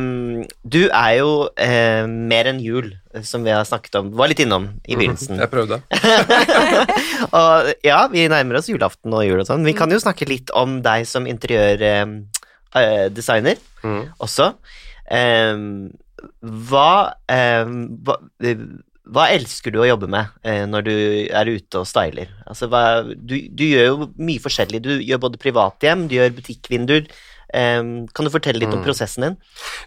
du 0.68 0.82
er 0.92 1.12
jo 1.16 1.48
eh, 1.56 2.04
mer 2.06 2.44
enn 2.52 2.60
jul, 2.60 2.92
eh, 3.14 3.22
som 3.24 3.40
vi 3.42 3.50
har 3.56 3.64
snakket 3.64 3.94
om. 4.02 4.12
Var 4.20 4.28
litt 4.28 4.40
innom 4.44 4.68
i 4.84 4.96
begynnelsen. 5.00 5.38
Jeg 5.40 5.48
prøvde. 5.50 5.80
og 7.40 7.72
ja, 7.88 8.02
vi 8.12 8.28
nærmer 8.28 8.56
oss 8.60 8.68
julaften 8.68 9.14
og 9.16 9.24
jul 9.24 9.40
og 9.40 9.46
sånn. 9.48 9.64
Vi 9.64 9.72
kan 9.80 9.88
jo 9.90 9.96
snakke 10.04 10.28
litt 10.28 10.50
om 10.54 10.82
deg 10.84 11.06
som 11.08 11.24
interiørdesigner 11.30 13.56
Mhm. 13.84 14.02
også. 14.20 14.52
Eh, 15.10 15.56
hva, 16.68 17.14
eh, 17.30 17.64
hva 18.04 18.18
hva 19.04 19.26
elsker 19.34 19.68
du 19.68 19.82
å 19.82 19.86
jobbe 19.86 20.08
med 20.08 20.32
eh, 20.48 20.62
når 20.64 20.84
du 20.86 20.94
er 21.28 21.50
ute 21.52 21.82
og 21.82 21.84
styler? 21.84 22.30
Altså, 22.48 22.70
hva, 22.72 23.02
du, 23.04 23.34
du 23.52 23.64
gjør 23.66 23.84
jo 23.90 24.06
mye 24.16 24.40
forskjellig. 24.40 24.80
Du 24.80 24.94
gjør 24.96 25.20
både 25.26 25.40
privathjem, 25.42 26.06
du 26.08 26.14
gjør 26.16 26.32
butikkvinduer. 26.38 27.10
Eh, 27.52 27.82
kan 28.16 28.24
du 28.24 28.32
fortelle 28.32 28.62
litt 28.62 28.72
om 28.72 28.80
Mm. 28.80 28.86
prosessen 28.86 29.26
din? 29.26 29.36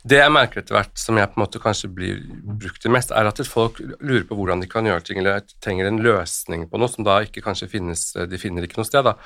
Det 0.05 0.21
jeg 0.21 0.35
merker 0.35 0.61
etter 0.61 0.77
hvert, 0.77 0.93
som 1.01 1.17
jeg 1.17 1.31
på 1.33 1.41
en 1.41 1.45
måte 1.47 1.63
kanskje 1.63 1.89
blir 1.97 2.21
brukt 2.61 2.79
til 2.85 2.93
mest, 2.93 3.09
er 3.09 3.25
at 3.25 3.41
folk 3.49 3.81
lurer 3.81 4.27
på 4.29 4.37
hvordan 4.37 4.61
de 4.61 4.69
kan 4.69 4.85
gjøre 4.85 5.03
ting, 5.09 5.17
eller 5.23 5.41
trenger 5.65 5.89
en 5.89 5.97
løsning 6.05 6.69
på 6.69 6.77
noe 6.77 6.93
som 6.93 7.03
da 7.03 7.17
ikke 7.25 7.41
kanskje 7.41 7.71
finnes 7.73 8.11
De 8.13 8.37
finner 8.37 8.69
ikke 8.69 8.77
noe 8.77 8.85
sted, 8.85 9.01
da. 9.09 9.17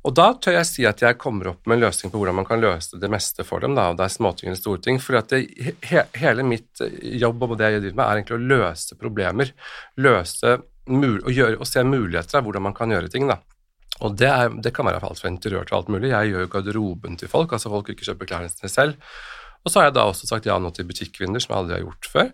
Og 0.00 0.14
da 0.16 0.30
tør 0.40 0.56
jeg 0.56 0.68
si 0.68 0.84
at 0.88 1.02
jeg 1.04 1.18
kommer 1.20 1.50
opp 1.52 1.66
med 1.68 1.76
en 1.76 1.84
løsning 1.84 2.12
på 2.12 2.20
hvordan 2.20 2.38
man 2.38 2.46
kan 2.48 2.62
løse 2.62 2.96
det 3.00 3.10
meste 3.12 3.44
for 3.44 3.60
dem, 3.60 3.74
da, 3.76 3.90
og 3.92 3.98
det 3.98 4.06
er 4.06 4.14
småting 4.14 4.48
eller 4.48 4.60
store 4.60 4.80
ting. 4.86 5.00
For 5.02 5.20
he, 5.20 6.04
hele 6.22 6.46
mitt 6.46 6.80
jobb 7.20 7.44
og 7.44 7.58
det 7.60 7.68
jeg 7.74 7.82
driver 7.84 7.98
med, 7.98 8.06
er 8.06 8.20
egentlig 8.22 8.38
å 8.38 8.48
løse 8.54 8.96
problemer. 9.00 9.52
Løse 10.00 10.56
og, 10.88 11.30
gjøre, 11.36 11.58
og 11.60 11.68
se 11.68 11.84
muligheter 11.84 12.40
av 12.40 12.48
hvordan 12.48 12.64
man 12.70 12.76
kan 12.76 12.94
gjøre 12.94 13.12
ting, 13.12 13.28
da. 13.28 13.42
Og 14.00 14.16
det, 14.16 14.30
er, 14.32 14.54
det 14.64 14.72
kan 14.72 14.88
være 14.88 15.04
alt 15.04 15.20
fra 15.20 15.28
interiør 15.28 15.68
til 15.68 15.76
alt 15.76 15.90
mulig. 15.92 16.14
Jeg 16.14 16.32
gjør 16.32 16.46
jo 16.46 16.52
garderoben 16.54 17.20
til 17.20 17.28
folk, 17.28 17.52
altså 17.52 17.72
folk 17.72 17.92
ikke 17.92 18.06
kjøper 18.08 18.30
klærne 18.30 18.48
sine 18.52 18.72
selv. 18.72 19.12
Og 19.60 19.72
så 19.72 19.80
har 19.80 19.90
jeg 19.90 19.96
da 19.98 20.06
også 20.08 20.28
sagt 20.30 20.48
ja 20.48 20.56
nå 20.60 20.72
til 20.72 20.88
butikkvinduer, 20.88 21.42
som 21.42 21.52
jeg 21.52 21.62
aldri 21.62 21.76
har 21.76 21.84
gjort 21.84 22.10
før. 22.14 22.30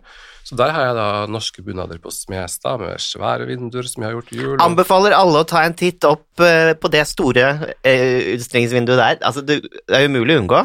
Så 0.47 0.55
der 0.55 0.71
har 0.71 0.85
jeg 0.87 0.95
da 0.95 1.07
norske 1.27 1.62
bunader 1.67 1.99
på 1.99 2.12
Smestad 2.15 2.79
med 2.79 3.03
svære 3.03 3.49
vinduer 3.49 3.89
som 3.91 4.05
jeg 4.05 4.12
har 4.12 4.15
gjort 4.15 4.31
i 4.31 4.39
jul. 4.39 4.61
Anbefaler 4.62 5.17
alle 5.17 5.43
å 5.43 5.49
ta 5.49 5.65
en 5.67 5.75
titt 5.75 6.07
opp 6.07 6.45
eh, 6.45 6.71
på 6.79 6.91
det 6.93 7.03
store 7.11 7.49
eh, 7.83 8.37
utstillingsvinduet 8.37 9.01
der. 9.01 9.19
Altså, 9.27 9.43
det, 9.43 9.59
er 9.91 10.07
umulig 10.07 10.37
å 10.37 10.45
unngå. 10.45 10.62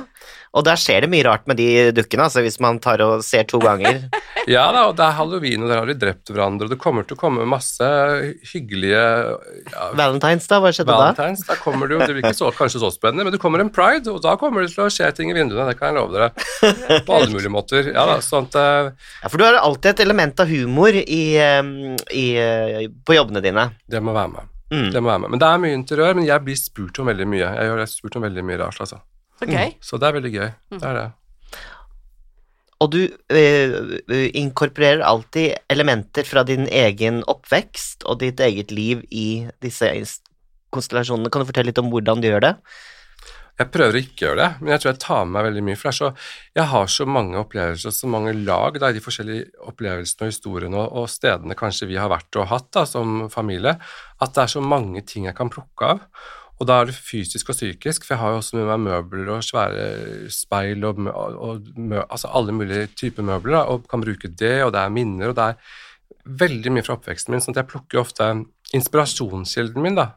Og 0.52 0.66
der 0.68 0.80
skjer 0.80 1.06
det 1.06 1.10
mye 1.12 1.24
rart 1.24 1.46
med 1.48 1.56
de 1.62 1.68
dukkene, 1.96 2.26
altså, 2.28 2.42
hvis 2.44 2.60
man 2.64 2.80
tar 2.84 3.00
og 3.06 3.24
ser 3.24 3.48
to 3.50 3.62
ganger. 3.64 4.04
Ja 4.50 4.64
da, 4.74 4.88
og 4.90 4.96
det 4.98 5.04
er 5.06 5.14
halloween, 5.14 5.62
og 5.62 5.70
der 5.70 5.78
har 5.78 5.86
de 5.86 5.94
drept 6.02 6.32
hverandre, 6.34 6.66
og 6.66 6.72
det 6.74 6.80
kommer 6.82 7.06
til 7.06 7.14
å 7.14 7.20
komme 7.20 7.44
masse 7.46 7.86
hyggelige 8.50 9.04
ja, 9.70 9.90
Valentines, 10.00 10.48
da? 10.50 10.58
Hva 10.64 10.72
skjedde 10.74 10.90
da? 10.90 11.12
Valentines, 11.12 11.44
da 11.46 11.58
kommer 11.62 11.86
det 11.86 11.94
jo, 11.94 12.00
det 12.02 12.16
blir 12.16 12.26
ikke 12.26 12.40
så, 12.40 12.50
kanskje 12.58 12.82
så 12.82 12.90
spennende, 12.90 13.28
men 13.28 13.36
det 13.36 13.42
kommer 13.44 13.62
en 13.62 13.70
pride, 13.70 14.10
og 14.10 14.18
da 14.26 14.34
kommer 14.42 14.66
det 14.66 14.72
til 14.74 14.88
å 14.88 14.90
skje 14.90 15.12
ting 15.20 15.30
i 15.30 15.36
vinduene, 15.38 15.68
det 15.70 15.78
kan 15.78 15.92
jeg 15.92 16.00
love 16.00 16.18
dere. 16.18 16.32
På 17.06 17.20
alle 17.20 17.30
mulige 17.30 17.54
måter. 17.54 17.92
Ja 17.94 18.08
da, 18.10 18.18
sånn 18.26 18.50
at 18.50 18.58
eh, 18.64 18.90
Ja, 19.22 19.30
for 19.30 19.38
du 19.38 19.46
har 19.46 19.60
alltid 19.62 19.92
et 19.94 20.04
element 20.08 20.42
av 20.42 20.50
humor 20.50 20.98
i, 20.98 21.22
i, 21.38 22.26
eh, 22.42 22.82
på 23.06 23.20
jobbene 23.20 23.46
dine. 23.46 23.70
det 23.86 24.02
må 24.02 24.18
være 24.18 24.40
med. 24.40 24.52
Mm. 24.72 24.90
Det 24.90 25.06
må 25.06 25.12
være 25.12 25.26
med. 25.28 25.36
Men 25.36 25.46
det 25.46 25.54
er 25.54 25.64
mye 25.68 25.78
interiør, 25.78 26.18
men 26.18 26.26
jeg 26.26 26.48
blir 26.50 26.58
spurt 26.58 27.00
om 27.04 27.14
veldig 27.14 27.30
mye. 27.30 27.56
Jeg 27.62 27.78
er 27.78 27.94
spurt 27.94 28.18
om 28.18 28.26
veldig 28.26 28.50
mye 28.50 28.62
rart, 28.66 28.82
altså. 28.82 29.04
Så 29.42 29.50
gøy. 29.50 29.74
Så 29.82 29.98
det 29.98 30.08
er 30.08 30.16
veldig 30.20 30.34
gøy. 30.36 30.48
Det 30.78 30.86
er 30.86 31.00
det. 31.00 31.10
Og 32.82 32.90
du 32.96 33.02
eh, 33.06 34.32
inkorporerer 34.38 35.04
alltid 35.06 35.60
elementer 35.70 36.26
fra 36.26 36.42
din 36.48 36.66
egen 36.66 37.22
oppvekst 37.30 38.08
og 38.10 38.24
ditt 38.24 38.42
eget 38.42 38.74
liv 38.74 39.04
i 39.10 39.46
disse 39.62 39.92
konstellasjonene. 40.74 41.30
Kan 41.30 41.44
du 41.44 41.50
fortelle 41.50 41.70
litt 41.70 41.82
om 41.82 41.92
hvordan 41.94 42.24
du 42.24 42.30
gjør 42.32 42.48
det? 42.48 42.56
Jeg 43.60 43.70
prøver 43.70 44.00
ikke 44.00 44.02
å 44.02 44.12
ikke 44.12 44.26
gjøre 44.26 44.40
det, 44.40 44.50
men 44.62 44.72
jeg 44.74 44.82
tror 44.82 44.90
jeg 44.90 45.02
tar 45.04 45.26
med 45.26 45.34
meg 45.36 45.46
veldig 45.46 45.64
mye. 45.68 45.78
For 45.78 45.88
det 45.88 45.92
er 45.92 45.98
så, 46.00 46.10
jeg 46.58 46.68
har 46.72 46.92
så 46.96 47.08
mange 47.18 47.42
opplevelser, 47.42 47.94
så 47.94 48.10
mange 48.10 48.34
lag 48.40 48.80
da, 48.82 48.90
i 48.90 48.98
de 48.98 49.04
forskjellige 49.06 49.68
opplevelsene 49.70 50.26
og 50.26 50.32
historiene 50.34 50.80
og, 50.82 50.96
og 51.04 51.12
stedene 51.12 51.58
kanskje 51.60 51.90
vi 51.92 52.00
har 52.02 52.10
vært 52.10 52.40
og 52.42 52.50
hatt 52.50 52.72
da, 52.74 52.88
som 52.90 53.28
familie, 53.34 53.76
at 54.18 54.34
det 54.34 54.46
er 54.46 54.54
så 54.56 54.64
mange 54.66 55.04
ting 55.06 55.28
jeg 55.30 55.38
kan 55.38 55.52
plukke 55.54 55.94
av. 55.94 56.08
Og 56.62 56.68
da 56.70 56.78
er 56.78 56.92
det 56.92 56.94
fysisk 56.94 57.50
og 57.50 57.58
psykisk, 57.58 58.04
for 58.06 58.14
jeg 58.14 58.22
har 58.22 58.34
jo 58.36 58.40
også 58.42 58.58
med 58.60 58.68
meg 58.70 58.84
møbler 58.86 59.32
og 59.34 59.46
svære 59.46 59.86
speil 60.30 60.86
og, 60.86 61.00
og, 61.10 61.40
og 61.42 61.96
altså 62.04 62.30
alle 62.38 62.54
mulige 62.54 62.92
typer 62.94 63.26
møbler, 63.26 63.56
da, 63.58 63.62
og 63.74 63.88
kan 63.90 64.04
bruke 64.04 64.30
det, 64.30 64.60
og 64.68 64.74
det 64.76 64.84
er 64.84 64.94
minner, 64.94 65.32
og 65.32 65.40
det 65.40 65.48
er 65.50 66.36
veldig 66.44 66.76
mye 66.76 66.86
fra 66.86 67.00
oppveksten 67.00 67.34
min, 67.34 67.42
sånn 67.42 67.58
at 67.58 67.64
jeg 67.64 67.72
plukker 67.72 68.04
ofte 68.04 68.28
inspirasjonskilden 68.78 69.82
min, 69.82 69.98
da, 69.98 70.12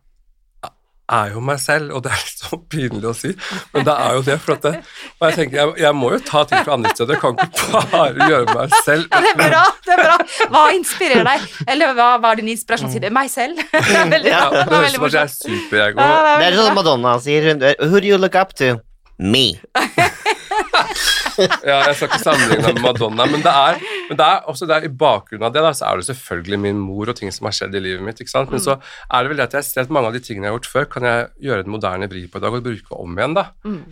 er 1.13 1.33
jo 1.35 1.41
meg 1.45 1.59
selv, 1.61 1.91
og 1.93 2.03
det 2.05 2.13
er 2.15 2.21
litt 2.25 2.41
så 2.45 2.59
pinlig 2.73 3.09
å 3.11 3.13
si, 3.17 3.33
men 3.75 3.85
det 3.85 3.95
er 4.07 4.15
jo 4.17 4.23
det. 4.25 4.37
for 4.41 4.55
at 4.57 4.63
det, 4.65 4.73
Og 5.19 5.27
jeg 5.29 5.37
tenker, 5.39 5.59
jeg, 5.59 5.75
jeg 5.85 5.97
må 5.99 6.13
jo 6.15 6.21
ta 6.25 6.45
ting 6.49 6.65
fra 6.65 6.77
andre 6.79 6.95
steder, 6.95 7.15
jeg 7.15 7.23
kan 7.23 7.37
ikke 7.45 7.83
bare 7.93 8.29
gjøre 8.33 8.55
meg 8.57 8.79
selv. 8.87 9.05
Ja, 9.11 9.21
det 9.21 9.33
er 9.35 9.39
bra. 9.43 9.65
det 9.85 9.97
er 9.97 10.03
bra. 10.03 10.17
Hva 10.55 10.65
inspirerer 10.79 11.29
deg? 11.29 11.47
Eller 11.69 11.95
hva 11.99 12.09
var 12.23 12.41
din 12.41 12.49
inspirasjon 12.55 13.13
Meg 13.15 13.31
selv? 13.31 13.61
Det 13.75 13.99
er 14.01 14.09
veldig 14.11 14.31
Ja, 14.33 14.49
det 14.51 14.65
høres 14.71 14.95
ut 14.95 14.97
som 14.97 15.05
at 15.07 15.15
jeg 15.19 15.23
er 15.23 15.33
superego. 15.35 16.01
Ja, 16.01 16.17
det 16.25 16.33
er 16.33 16.47
er 16.49 16.59
sånn. 16.63 16.75
Madonna 16.79 17.15
sier 17.23 17.51
Who 17.85 18.01
do 18.01 18.09
you 18.09 18.19
look 18.19 18.35
up 18.39 18.55
to? 18.59 18.75
Me. 19.19 19.47
Ja, 21.69 21.79
jeg 21.89 21.97
skal 21.99 22.11
ikke 22.11 22.21
sammenligne 22.23 22.73
med 22.75 22.83
Madonna, 22.85 23.27
men 23.31 23.43
det 23.45 23.53
er, 23.53 23.79
men 24.09 24.19
det 24.21 24.27
er 24.27 24.49
også 24.51 24.69
der, 24.71 24.87
i 24.87 24.91
bakgrunnen 24.93 25.47
av 25.49 25.55
det 25.55 25.63
da, 25.65 25.71
så 25.77 25.89
er 25.89 26.01
det 26.01 26.07
selvfølgelig 26.11 26.59
min 26.61 26.81
mor 26.83 27.11
og 27.13 27.17
ting 27.19 27.33
som 27.35 27.49
har 27.49 27.55
skjedd 27.57 27.77
i 27.79 27.83
livet 27.85 28.05
mitt. 28.05 28.21
ikke 28.21 28.33
sant? 28.33 28.53
Men 28.53 28.61
så 28.63 28.73
er 28.79 29.19
det 29.25 29.33
vel 29.33 29.41
det 29.41 29.47
at 29.49 29.57
jeg 29.59 29.65
ser 29.69 29.87
at 29.87 29.95
mange 29.95 30.09
av 30.11 30.17
de 30.17 30.23
tingene 30.25 30.45
jeg 30.49 30.53
har 30.53 30.59
gjort 30.61 30.73
før, 30.75 30.87
kan 30.97 31.05
jeg 31.09 31.19
gjøre 31.49 31.61
en 31.67 31.75
moderne 31.75 32.07
vri 32.13 32.23
på 32.31 32.37
i 32.41 32.45
dag 32.45 32.53
og 32.59 32.67
bruke 32.67 32.93
om 33.01 33.11
igjen. 33.19 33.37
da. 33.39 33.45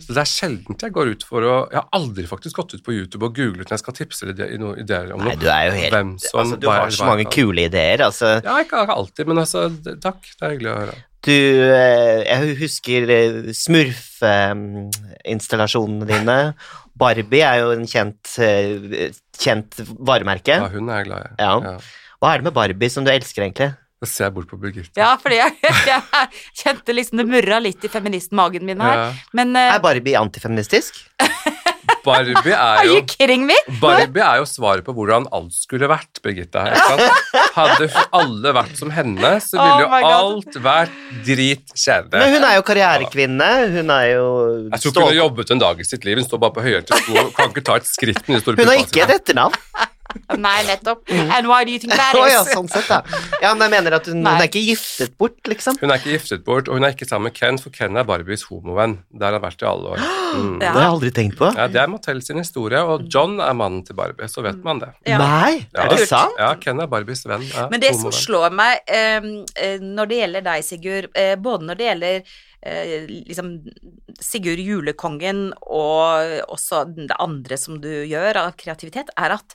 Så 0.03 0.09
det 0.13 0.21
er 0.23 0.31
sjelden 0.33 0.73
jeg 0.83 0.91
går 0.95 1.07
ut 1.13 1.23
for 1.27 1.41
å 1.47 1.53
Jeg 1.71 1.79
har 1.79 1.87
aldri 1.95 2.25
faktisk 2.27 2.55
gått 2.59 2.73
ut 2.75 2.83
på 2.85 2.95
YouTube 2.95 3.25
og 3.29 3.35
googlet 3.37 3.67
når 3.69 3.75
jeg 3.77 3.83
skal 3.83 3.95
tipse 3.97 4.21
eller 4.27 4.51
i 4.51 4.57
noen 4.59 4.77
ideer 4.83 5.07
om 5.15 5.19
Nei, 5.23 5.35
du 5.39 5.47
er 5.47 5.63
jo 5.69 5.73
helt 5.77 5.93
Hvem 5.95 6.11
som, 6.19 6.39
Altså, 6.43 6.55
du 6.59 6.67
har 6.69 6.91
så 6.93 7.05
mange 7.07 7.25
kule 7.31 7.61
ideer, 7.69 7.99
altså. 8.05 8.27
Ja, 8.43 8.53
ikke 8.63 8.77
alltid, 8.83 9.25
men 9.29 9.37
altså, 9.43 9.59
det, 9.71 9.93
takk. 10.03 10.21
Det 10.27 10.43
er 10.43 10.49
hyggelig 10.55 10.71
å 10.73 10.79
høre. 10.81 10.95
Du 11.23 11.31
eh, 11.31 12.19
Jeg 12.27 12.57
husker 12.59 13.07
eh, 13.15 13.53
Smurf-installasjonene 13.55 16.05
dine. 16.09 16.37
Barbie 17.03 17.43
er 17.45 17.61
jo 17.61 17.71
en 17.75 17.85
kjent, 17.89 18.33
eh, 18.41 19.13
kjent 19.39 19.79
varemerke. 19.99 20.57
Ja, 20.63 20.71
hun 20.73 20.89
er 20.89 21.03
jeg 21.03 21.11
glad 21.11 21.29
i. 21.29 21.37
Ja. 21.43 21.77
Hva 22.23 22.33
er 22.33 22.41
det 22.41 22.47
med 22.49 22.55
Barbie 22.55 22.91
som 22.93 23.05
du 23.05 23.11
elsker, 23.11 23.45
egentlig? 23.45 23.73
Da 24.03 24.07
ser 24.11 24.25
jeg 24.27 24.33
bort 24.35 24.49
på 24.51 24.57
Birgitte. 24.59 24.99
Ja, 24.99 25.13
fordi 25.15 25.37
jeg, 25.39 25.53
jeg 25.87 26.27
kjente 26.59 26.95
liksom 26.95 27.21
det 27.21 27.27
murra 27.29 27.61
litt 27.63 27.85
i 27.87 27.91
feministmagen 27.91 28.65
min 28.67 28.83
her. 28.83 28.97
Ja. 28.99 29.05
Men 29.39 29.55
eh, 29.55 29.75
Er 29.77 29.83
Barbie 29.83 30.19
antifeministisk? 30.19 30.99
Barbie 32.03 32.51
er 32.51 32.59
Are 32.59 32.87
jo 32.87 32.97
you 32.99 33.05
kidding 33.07 33.45
me? 33.47 33.55
Barbie 33.81 34.23
er 34.23 34.41
jo 34.41 34.47
svaret 34.49 34.83
på 34.85 34.95
hvordan 34.95 35.27
alt 35.31 35.55
skulle 35.55 35.87
vært, 35.91 36.19
Birgitte. 36.23 36.63
Ikke 36.67 36.89
sant? 36.89 37.47
Hadde 37.55 37.87
alle 38.19 38.53
vært 38.57 38.75
som 38.79 38.91
henne, 38.93 39.31
så 39.43 39.59
Oh 39.59 39.63
ville 39.63 39.85
jo 39.85 39.91
my 39.93 40.01
alt 40.09 40.59
vært 40.65 40.99
dritkjedelig. 41.27 42.19
Men 42.19 42.35
hun 42.35 42.47
er 42.49 42.57
jo 42.57 42.65
karrierekvinne. 42.67 43.49
Hun 43.77 43.95
er 43.95 44.05
jo 44.11 44.27
Jeg 44.73 44.83
tror 44.83 44.91
ikke 44.91 44.99
hun 44.99 45.09
har 45.11 45.19
jobbet 45.21 45.55
en 45.55 45.63
dag 45.63 45.79
i 45.79 45.87
sitt 45.87 46.07
liv. 46.07 46.19
Hun 46.19 46.27
står 46.27 46.43
bare 46.43 46.57
på 46.57 46.67
høyhælte 46.67 47.01
sko 47.03 47.27
kan 47.37 47.53
ikke 47.53 47.65
ta 47.65 47.79
et 47.79 47.89
skritt 47.89 48.23
Hun 48.27 48.39
har 48.67 48.79
ikke 48.83 49.05
et 49.07 49.17
etternavn. 49.21 49.59
Nei, 50.37 50.63
nettopp. 50.67 51.03
And 51.11 51.47
why 51.47 51.63
do 51.65 51.71
you 51.71 51.79
think 51.79 51.93
that 51.93 52.15
is? 52.19 52.25
is? 52.27 52.33
ja, 52.33 52.43
sånn 52.55 52.69
sett, 52.71 52.87
da. 52.89 53.01
Ja, 53.41 53.53
men 53.53 53.65
jeg 53.67 53.73
mener 53.77 53.97
at 53.99 54.07
hun, 54.11 54.21
hun 54.23 54.29
er 54.33 54.47
ikke 54.47 54.63
giftet 54.65 55.17
bort, 55.19 55.39
liksom. 55.49 55.77
Hun 55.81 55.91
er 55.93 56.01
ikke 56.01 56.13
giftet 56.17 56.43
bort, 56.47 56.67
og 56.69 56.79
hun 56.79 56.87
er 56.87 56.95
ikke 56.95 57.07
sammen 57.09 57.29
med 57.31 57.37
Ken, 57.37 57.59
for 57.61 57.73
Ken 57.75 57.97
er 57.99 58.07
Barbies 58.07 58.45
homovenn. 58.49 58.99
Der 59.11 59.29
har 59.31 59.39
han 59.39 59.45
vært 59.47 59.65
i 59.65 59.69
alle 59.69 59.95
år. 59.97 60.03
Mm. 60.33 60.55
Det 60.57 60.65
har 60.65 60.79
jeg 60.81 60.89
aldri 60.95 61.09
tenkt 61.13 61.35
på. 61.37 61.45
Ja, 61.53 61.67
Det 61.69 61.77
er 61.77 61.89
Mattel 61.91 62.17
sin 62.25 62.39
historie, 62.41 62.79
og 62.81 63.03
John 63.13 63.35
er 63.37 63.53
mannen 63.53 63.83
til 63.85 63.93
Barbie, 63.93 64.25
så 64.25 64.41
vet 64.41 64.63
man 64.65 64.79
det. 64.81 64.87
Ja. 65.05 65.19
Nei, 65.21 65.59
Ja. 65.75 65.83
er 65.83 65.91
det 65.93 66.07
sant? 66.09 66.33
Ja, 66.41 66.47
Ken 66.57 66.81
er 66.81 66.89
Barbies 66.89 67.21
venn. 67.29 67.43
Er 67.53 67.67
Men 67.69 67.83
det 67.83 67.91
som 67.99 68.09
slår 68.09 68.49
meg 68.57 68.81
eh, 68.89 69.21
når 69.77 70.09
det 70.09 70.17
gjelder 70.23 70.47
deg, 70.49 70.65
Sigurd, 70.65 71.11
eh, 71.13 71.35
både 71.37 71.69
når 71.69 71.77
det 71.77 71.85
gjelder 71.91 72.33
eh, 72.65 73.05
liksom 73.29 73.51
Sigurd 74.25 74.57
julekongen 74.65 75.51
og 75.69 76.49
også 76.49 76.81
det 76.97 77.13
andre 77.21 77.57
som 77.61 77.77
du 77.83 77.91
gjør 78.09 78.41
av 78.47 78.55
kreativitet, 78.57 79.13
er 79.13 79.37
at 79.37 79.53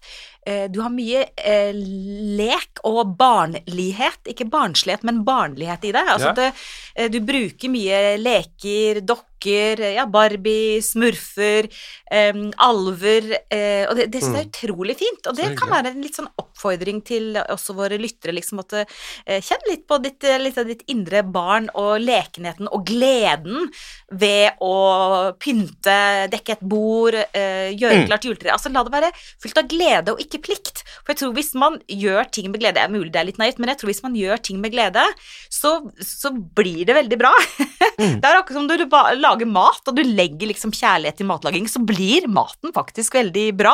du 0.73 0.81
har 0.85 0.91
mye 0.95 1.25
eh, 1.37 1.73
lek 1.75 2.81
og 2.89 3.17
barnlighet. 3.19 4.21
Ikke 4.33 4.49
barnslighet, 4.51 5.05
men 5.07 5.25
barnlighet 5.27 5.85
i 5.89 5.93
det. 5.97 6.05
Altså 6.09 6.33
Ja. 6.33 6.37
at 6.49 6.63
eh, 6.97 7.09
du 7.13 7.21
bruker 7.21 7.69
mye 7.73 8.01
leker, 8.21 9.01
dokker, 9.07 9.83
ja, 9.95 10.05
Barbie, 10.11 10.81
smurfer, 10.83 11.69
eh, 12.11 12.33
alver, 12.59 13.29
eh, 13.55 13.85
og 13.89 13.95
det, 13.99 14.09
det 14.11 14.23
synes 14.25 14.37
jeg 14.41 14.47
er 14.47 14.53
utrolig 14.53 14.97
fint. 14.99 15.27
Og 15.31 15.37
det 15.37 15.49
Mm. 15.49 15.57
Kan 15.59 15.71
være 15.71 15.91
en 15.95 16.03
litt 16.03 16.15
sånn 16.19 16.29
oppfordring 16.39 16.99
til 17.07 17.35
også 17.39 17.75
våre 17.75 17.97
lyttere, 17.99 18.35
liksom 18.37 18.59
at 18.61 18.73
eh, 18.83 19.41
kjenn 19.41 19.63
litt 19.71 19.87
på 19.89 19.99
ditt, 20.03 20.23
eh, 20.25 20.39
litt 20.43 20.59
ditt 20.69 20.83
indre 20.93 21.23
barn 21.23 21.71
og 21.75 22.01
lekenheten 22.03 22.69
og 22.71 22.85
gleden 22.87 23.69
ved 24.11 24.59
å 24.61 25.33
pynte, 25.39 26.29
dekke 26.31 26.53
et 26.59 26.61
bord, 26.61 27.15
eh, 27.15 27.71
gjøre 27.75 27.99
Mm. 27.99 28.07
klart 28.11 28.25
juletre. 28.29 28.53
Altså 28.53 28.71
la 28.73 28.83
det 28.85 28.93
være 28.93 29.13
fullt 29.43 29.59
av 29.59 29.69
glede 29.69 30.09
og 30.13 30.21
ikke 30.21 30.38
plikt. 30.45 30.83
For 31.03 31.15
jeg 31.15 31.21
tror 31.23 31.35
hvis 31.39 31.53
man 31.59 31.79
gjør 31.89 32.29
ting 32.35 32.51
med 32.53 32.61
glede, 32.63 32.77
det 32.79 32.85
er 32.87 32.93
mulig 32.93 33.13
det 33.15 33.21
er 33.23 33.29
litt 33.31 33.41
naivt, 33.41 33.59
men 33.63 33.73
jeg 33.73 33.81
tror 33.81 33.93
hvis 33.93 34.03
man 34.05 34.17
gjør 34.19 34.43
ting 34.45 34.61
med 34.63 34.75
glede, 34.75 35.05
så, 35.53 35.79
så 36.05 36.33
blir 36.33 36.85
det 36.89 36.99
veldig 36.99 37.21
bra. 37.21 37.35
Mm. 37.99 38.21
Det 38.23 38.29
er 38.29 38.37
akkurat 38.39 38.55
som 38.55 38.67
du 38.71 38.75
lager 39.19 39.49
mat, 39.51 39.81
og 39.91 39.97
du 39.97 40.05
legger 40.07 40.47
liksom 40.53 40.71
kjærlighet 40.71 41.19
i 41.19 41.25
matlaging, 41.27 41.65
så 41.67 41.81
blir 41.83 42.29
maten 42.31 42.71
faktisk 42.75 43.17
veldig 43.19 43.47
bra. 43.59 43.73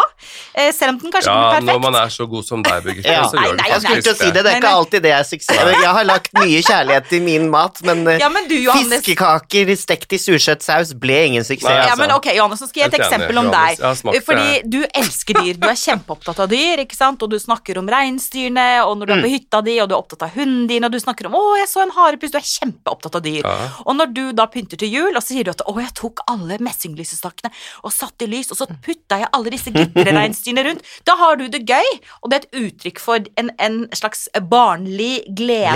Eh, 0.56 0.70
selv 0.72 0.94
om 0.94 1.00
den 1.02 1.12
kanskje 1.12 1.28
Ja, 1.28 1.50
ikke 1.50 1.58
blir 1.60 1.74
når 1.74 1.82
man 1.84 1.98
er 2.00 2.12
så 2.14 2.24
god 2.32 2.46
som 2.46 2.62
deg, 2.64 2.86
Birgitte, 2.86 3.12
Ja. 3.18 3.26
så 3.28 3.36
gjør 3.36 3.58
Nei, 3.58 3.66
nei, 3.68 3.68
skulle 3.68 3.98
faktisk 3.98 4.14
å 4.14 4.16
si 4.22 4.30
det, 4.30 4.44
det 4.46 4.54
er 4.54 4.62
ikke 4.62 4.72
alltid 4.78 5.04
det 5.04 5.12
er 5.12 5.26
suksess. 5.28 5.60
Jeg 5.84 5.92
har 5.98 6.08
lagt 6.08 6.32
mye 6.38 6.62
kjærlighet 6.64 7.12
i 7.18 7.20
min 7.26 7.50
mat, 7.52 7.82
men 7.84 8.00
eh, 8.14 8.22
Ja, 8.22 8.30
men 8.32 8.48
du, 8.48 8.56
Johannes, 8.56 9.04
fiskekaker 9.04 9.74
stekt 9.76 10.16
i 10.16 10.20
surkjøttsaus 10.24 10.94
ble 11.04 11.20
ingen 11.28 11.44
suksess, 11.44 11.68
Nei, 11.68 11.76
Ja, 11.82 11.90
altså. 11.90 12.00
men 12.06 12.16
ok, 12.16 12.30
Johannes, 12.38 12.64
nå 12.64 12.70
skal 12.70 12.84
jeg 12.86 12.88
gi 12.88 12.96
et 12.96 13.04
eksempel 13.04 13.42
om 13.44 13.52
deg. 13.52 13.84
Det. 13.84 14.24
Fordi 14.24 14.48
du 14.64 14.80
elsker 14.88 15.40
dyr, 15.42 15.60
du 15.60 15.68
er 15.68 15.78
kjempeopptatt 15.84 16.40
av 16.43 16.43
dyr, 16.50 16.82
ikke 16.84 16.96
sant? 16.96 17.22
og 17.22 17.30
du 17.30 17.36
snakker 17.38 17.78
om 17.78 17.86
reinsdyrene, 17.88 18.84
og 18.86 18.98
når 18.98 19.06
du 19.06 19.12
er 19.12 19.22
på 19.22 19.28
Mm. 19.28 19.34
hytta 19.34 19.62
di, 19.64 19.78
og 19.80 19.88
du 19.88 19.94
er 19.94 20.00
opptatt 20.02 20.22
av 20.22 20.30
hunden 20.36 20.66
din, 20.68 20.84
og 20.84 20.90
du 20.92 20.98
snakker 20.98 21.26
om 21.26 21.32
'Å, 21.32 21.58
jeg 21.58 21.68
så 21.68 21.82
en 21.82 21.90
harepus', 21.90 22.30
du 22.32 22.38
er 22.38 22.42
kjempeopptatt 22.42 23.14
av 23.16 23.22
dyr. 23.22 23.42
Ja. 23.44 23.68
Og 23.86 23.96
når 23.96 24.12
du 24.14 24.32
da 24.32 24.46
pynter 24.46 24.76
til 24.76 24.88
jul, 24.90 25.16
og 25.16 25.22
så 25.22 25.28
sier 25.34 25.44
du 25.44 25.50
at 25.50 25.60
'Å, 25.66 25.74
jeg 25.80 25.94
tok 25.94 26.20
alle 26.28 26.58
messinglysestakene 26.58 27.50
og 27.84 27.92
satte 27.92 28.22
i 28.24 28.26
lys', 28.28 28.50
og 28.50 28.56
så 28.58 28.66
putta 28.82 29.18
jeg 29.20 29.28
alle 29.32 29.50
disse 29.50 29.70
glitrereinsdyrene 29.70 30.64
rundt, 30.68 30.82
da 31.04 31.16
har 31.16 31.36
du 31.36 31.48
det 31.48 31.66
gøy, 31.66 32.00
og 32.22 32.30
det 32.30 32.36
er 32.36 32.44
et 32.44 32.72
uttrykk 32.72 32.98
for 33.00 33.18
en, 33.36 33.50
en 33.58 33.88
slags 33.94 34.28
barnlig 34.40 35.24
glede. 35.34 35.74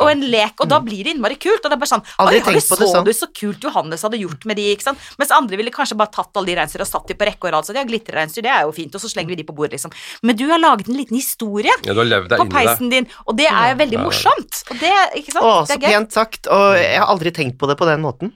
Og 0.00 0.10
en 0.10 0.20
lek, 0.20 0.54
og 0.60 0.68
da 0.68 0.78
blir 0.80 1.04
det 1.04 1.14
innmari 1.14 1.36
kult. 1.40 1.62
Og 1.64 1.70
det 1.70 1.76
er 1.76 1.82
bare 1.82 1.92
sånn 1.94 2.04
Aldri 2.18 2.40
Oi, 2.40 2.40
har 2.40 2.52
på 2.52 2.78
det 2.78 2.88
så 2.88 2.92
sånn. 2.94 3.04
du 3.04 3.12
så 3.12 3.28
kult 3.34 3.60
Johannes 3.64 4.02
hadde 4.02 4.18
gjort 4.20 4.44
med 4.46 4.56
de, 4.56 4.68
ikke 4.74 4.82
sant? 4.88 4.98
Mens 5.18 5.30
andre 5.34 5.56
ville 5.60 5.70
kanskje 5.74 5.96
bare 5.98 6.12
tatt 6.14 6.34
alle 6.36 6.46
de 6.52 6.56
reinsdyra 6.60 6.84
og 6.86 6.90
satt 6.90 7.06
de 7.08 7.14
på 7.18 7.26
rekke 7.28 7.48
og 7.48 7.52
rad. 7.56 7.64
Så 7.68 7.74
ja, 7.74 7.84
glitrereinsdyr, 7.84 8.42
det 8.44 8.52
er 8.52 8.62
jo 8.66 8.72
fint, 8.72 8.94
og 8.94 9.00
så 9.00 9.10
slenger 9.10 9.28
vi 9.34 9.36
de 9.42 9.46
på 9.48 9.54
bordet, 9.56 9.72
liksom. 9.78 9.92
Men 10.22 10.36
du 10.36 10.46
har 10.50 10.60
laget 10.62 10.88
en 10.88 10.98
liten 10.98 11.18
historie 11.18 11.72
Ja, 11.84 11.92
du 11.92 12.00
har 12.02 12.08
levd 12.08 12.30
deg 12.32 12.42
på 12.42 12.48
peisen 12.52 12.92
din, 12.92 13.08
og 13.26 13.36
det 13.40 13.48
er 13.50 13.76
veldig 13.80 14.00
morsomt. 14.02 14.62
Og 14.70 14.80
det, 14.80 14.94
ikke 15.20 15.36
sant? 15.36 15.44
Å, 15.44 15.52
det 15.64 15.74
så 15.74 15.78
er 15.78 15.84
pent 15.84 16.16
sagt, 16.16 16.48
og 16.52 16.78
jeg 16.78 16.98
har 17.00 17.10
aldri 17.12 17.34
tenkt 17.34 17.58
på 17.60 17.70
det 17.70 17.78
på 17.80 17.88
den 17.90 18.04
måten. 18.04 18.34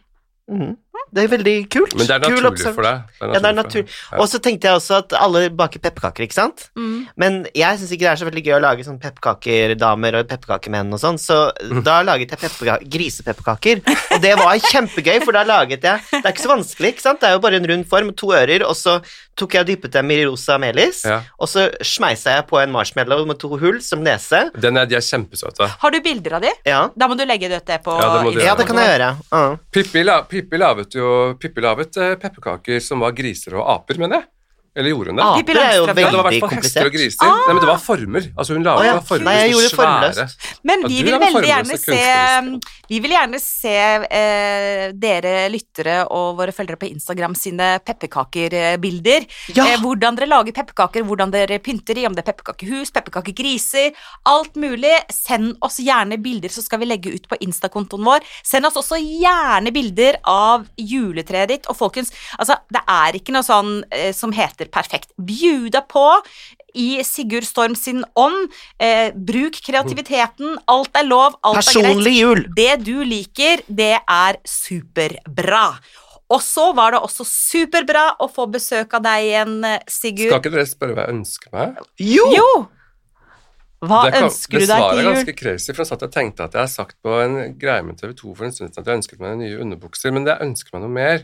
Mhm. 0.49 0.77
Det 1.13 1.25
er 1.25 1.29
veldig 1.37 1.57
kult. 1.73 1.95
Men 1.97 2.07
det 2.07 2.15
er 2.17 2.21
naturlig 2.25 2.51
observ- 2.53 2.75
for 2.75 2.83
deg. 2.83 3.03
Ja, 3.21 3.27
det 3.39 3.45
er 3.51 3.57
naturlig. 3.57 3.89
Ja. 4.13 4.19
Og 4.19 4.29
så 4.29 4.39
tenkte 4.45 4.69
jeg 4.69 4.77
også 4.81 4.99
at 5.03 5.13
alle 5.19 5.49
baker 5.51 5.79
pepperkaker, 5.81 6.25
ikke 6.27 6.35
sant? 6.37 6.69
Mm. 6.77 7.07
Men 7.17 7.39
jeg 7.55 7.79
syns 7.79 7.93
ikke 7.95 8.05
det 8.07 8.11
er 8.13 8.21
så 8.23 8.29
veldig 8.29 8.45
gøy 8.45 8.57
å 8.59 8.63
lage 8.63 8.85
sånn 8.87 8.99
pepperkakerdamer 9.01 10.19
og 10.21 10.29
pepperkakemenn 10.29 10.93
og 10.93 11.01
sånn, 11.03 11.19
så 11.21 11.39
da 11.85 12.01
laget 12.07 12.35
jeg 12.35 12.43
pepperka- 12.45 12.81
grisepepperkaker. 12.89 13.83
Og 14.15 14.21
det 14.25 14.35
var 14.39 14.59
kjempegøy, 14.59 15.23
for 15.25 15.33
da 15.37 15.45
laget 15.49 15.83
jeg 15.83 16.01
Det 16.11 16.25
er 16.25 16.33
ikke 16.33 16.45
så 16.47 16.53
vanskelig, 16.57 16.93
ikke 16.95 17.05
sant? 17.05 17.21
Det 17.23 17.29
er 17.31 17.37
jo 17.37 17.43
bare 17.45 17.57
en 17.61 17.67
rund 17.71 17.87
form, 17.89 18.13
to 18.19 18.33
ører, 18.37 18.65
og 18.67 18.75
så 18.79 18.99
tok 19.39 19.55
jeg 19.55 19.63
og 19.63 19.69
dyppet 19.71 19.93
dem 19.95 20.11
i 20.11 20.17
rosa 20.27 20.57
melis, 20.59 21.05
Ja. 21.07 21.21
og 21.39 21.47
så 21.47 21.69
smeisa 21.87 22.33
jeg 22.37 22.47
på 22.51 22.59
en 22.61 22.73
marshmallow 22.75 23.25
med 23.29 23.39
to 23.39 23.49
hull 23.57 23.79
som 23.85 24.03
nese. 24.03 24.51
Den 24.59 24.77
er, 24.77 24.87
de 24.91 24.97
er 24.99 25.05
kjempesøte. 25.05 25.69
Har 25.79 25.91
du 25.95 26.01
bilder 26.03 26.35
av 26.41 26.43
de? 26.43 26.51
Ja, 26.67 26.81
Da 26.99 27.07
må 27.07 27.17
du 27.17 27.25
legge 27.25 27.49
det 27.49 27.63
på 27.85 27.95
Ja, 28.01 28.09
det 28.25 28.43
ja 28.43 28.55
det 28.59 28.67
kan 28.67 28.77
jeg 28.77 28.91
gjøre. 28.99 29.11
Uh. 29.33 29.57
Pippi, 29.71 30.03
la, 30.03 30.23
Pippi 30.27 30.59
laget 30.59 30.91
jo 30.98 30.98
Pippi 31.41 31.65
laget 31.65 31.97
eh, 32.01 32.17
pepperkaker 32.21 32.83
som 32.85 33.05
var 33.05 33.17
griser 33.17 33.57
og 33.59 33.67
aper, 33.77 34.01
mener 34.03 34.21
jeg. 34.21 34.31
Eller 34.79 34.93
gjorde 34.93 35.11
hun 35.11 35.19
det? 35.19 35.25
Ah, 35.27 35.37
det 35.43 35.55
er 35.59 35.73
jo. 35.75 35.87
Ja, 35.89 35.95
det 35.95 35.99
var 35.99 35.99
i 35.99 36.05
veldig 36.07 36.23
hvert 36.23 36.45
fall 36.45 36.63
hester 36.63 36.87
og 36.87 36.95
griser. 36.95 37.27
Nei, 37.27 37.47
men 37.51 37.63
det 37.65 37.69
var 37.69 37.81
former. 37.83 38.27
Altså 38.39 38.55
Hun 38.55 38.67
laget 38.67 38.85
ah, 38.85 38.87
ja. 38.87 38.99
former 39.09 39.27
Nei, 39.27 39.37
jeg 39.41 39.55
gjorde 39.55 39.71
svære. 39.73 39.89
formløst. 39.89 40.51
Men 40.71 40.85
vi 40.87 40.99
vil 41.03 41.17
veldig 41.25 41.49
gjerne 41.49 41.79
se. 41.83 42.03
Vi 42.89 43.01
vil 43.05 43.13
gjerne 43.13 43.41
se 43.43 43.75
eh, 44.19 44.85
dere 44.97 45.33
lyttere 45.53 45.97
og 46.15 46.39
våre 46.39 46.55
følgere 46.57 46.81
på 46.81 46.89
Instagram 46.89 47.35
sine 47.37 47.67
pepperkakerbilder. 47.85 49.27
Ja. 49.57 49.67
Eh, 49.67 49.83
hvordan 49.83 50.17
dere 50.17 50.31
lager 50.31 50.55
pepperkaker, 50.57 51.05
hvordan 51.09 51.35
dere 51.35 51.59
pynter 51.65 51.99
i, 51.99 52.07
om 52.09 52.15
det 52.17 52.23
er 52.23 52.31
pepperkakehus, 52.31 52.95
pepperkakegriser, 52.95 53.99
alt 54.31 54.57
mulig. 54.63 54.95
Send 55.13 55.59
oss 55.65 55.81
gjerne 55.83 56.21
bilder, 56.23 56.55
så 56.55 56.63
skal 56.65 56.85
vi 56.85 56.89
legge 56.93 57.13
ut 57.17 57.27
på 57.29 57.41
Insta-kontoen 57.45 58.07
vår. 58.07 58.25
Send 58.47 58.71
oss 58.71 58.79
også 58.79 59.01
gjerne 59.03 59.75
bilder 59.75 60.23
av 60.31 60.71
juletreet 60.79 61.53
ditt. 61.53 61.69
Og 61.69 61.77
folkens, 61.77 62.15
altså, 62.39 62.61
det 62.73 62.87
er 62.87 63.19
ikke 63.19 63.35
noe 63.35 63.45
sånn 63.45 63.83
eh, 63.91 64.15
som 64.17 64.33
heter 64.33 64.68
perfekt. 64.71 65.11
Bjuda 65.19 65.83
på 65.89 66.05
i 66.79 67.03
Sigurd 67.07 67.47
Storm 67.49 67.75
sin 67.79 68.05
ånd. 68.17 68.51
Eh, 68.79 69.11
bruk 69.17 69.57
kreativiteten. 69.65 70.59
Alt 70.69 70.95
er 70.97 71.07
lov, 71.09 71.39
alt 71.43 71.59
er 71.59 71.63
greit. 71.63 71.75
Personlig 71.75 72.15
jul! 72.21 72.45
Det 72.57 72.85
du 72.85 72.97
liker, 73.05 73.63
det 73.69 73.95
er 74.05 74.39
superbra. 74.47 75.67
Og 76.29 76.43
så 76.45 76.75
var 76.77 76.93
det 76.93 77.01
også 77.01 77.25
superbra 77.25 78.11
å 78.21 78.27
få 78.29 78.45
besøk 78.53 78.93
av 78.99 79.03
deg 79.07 79.29
igjen, 79.31 79.55
Sigurd. 79.89 80.29
Skal 80.35 80.43
ikke 80.43 80.53
dere 80.59 80.67
spørre 80.69 80.97
hva 80.99 81.07
jeg 81.07 81.15
ønsker 81.17 81.55
meg? 81.57 81.79
Jo! 82.05 82.27
Jo! 82.37 82.51
Hva 83.81 84.03
Det 84.05 84.13
kan- 84.13 84.25
ønsker 84.27 84.59
du 84.59 84.59
deg 84.59 84.67
det 84.67 84.69
deg 84.69 84.79
svaret 84.83 84.99
til 84.99 85.07
er 85.07 85.15
ganske 85.15 85.37
crazy, 85.39 85.73
for 85.73 85.83
jeg 85.85 85.87
satt 85.89 86.03
og 86.03 86.13
tenkte 86.13 86.45
at 86.45 86.53
jeg 86.53 86.61
har 86.61 86.67
sagt 86.73 86.97
på 87.01 87.13
en 87.23 87.55
greie 87.57 87.83
med 87.87 87.97
TV 87.97 88.13
2 88.13 88.35
for 88.37 88.45
en 88.45 88.53
stund 88.53 88.73
siden 88.75 88.83
at 88.83 88.87
jeg 88.91 88.99
ønsket 88.99 89.21
meg 89.21 89.39
nye 89.39 89.59
underbukser, 89.63 90.13
men 90.13 90.27
jeg 90.27 90.43
ønsker 90.43 90.71
meg 90.75 90.83
noe 90.83 90.91
mer. 90.97 91.23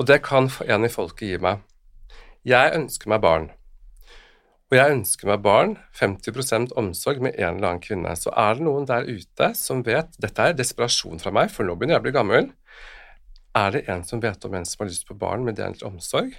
Og 0.00 0.06
det 0.06 0.22
kan 0.26 0.50
en 0.68 0.84
i 0.84 0.88
folket 0.88 1.28
gi 1.28 1.38
meg. 1.38 1.60
Jeg 2.42 2.72
ønsker 2.74 3.10
meg 3.12 3.20
barn. 3.22 3.44
Og 4.72 4.78
jeg 4.78 4.94
ønsker 4.96 5.28
meg 5.28 5.42
barn, 5.44 5.76
50% 5.94 6.72
omsorg 6.80 7.20
med 7.22 7.36
en 7.36 7.58
eller 7.58 7.68
annen 7.68 7.84
kvinne. 7.84 8.14
Så 8.18 8.32
er 8.34 8.56
det 8.58 8.66
noen 8.66 8.88
der 8.88 9.06
ute 9.06 9.52
som 9.58 9.84
vet 9.86 10.16
Dette 10.18 10.48
er 10.48 10.56
desperasjon 10.58 11.22
fra 11.22 11.30
meg, 11.34 11.52
for 11.54 11.68
nå 11.68 11.76
begynner 11.76 11.98
jeg 11.98 12.02
å 12.02 12.06
bli 12.08 12.14
gammel. 12.16 12.50
Er 13.54 13.76
det 13.76 13.84
en 13.92 14.02
som 14.08 14.22
vet 14.24 14.48
om 14.48 14.56
en 14.58 14.66
som 14.66 14.82
har 14.82 14.90
lyst 14.90 15.06
på 15.06 15.18
barn 15.20 15.46
med 15.46 15.60
den 15.60 15.76
til 15.76 15.90
omsorg, 15.92 16.34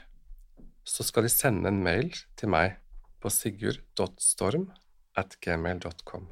så 0.83 1.07
skal 1.07 1.23
de 1.23 1.31
sende 1.31 1.71
en 1.71 1.83
mail 1.85 2.09
til 2.35 2.51
meg 2.51 2.79
på 3.23 3.31
sigurd.storm 3.31 4.71
at 5.15 5.37
gmail.com. 5.39 6.27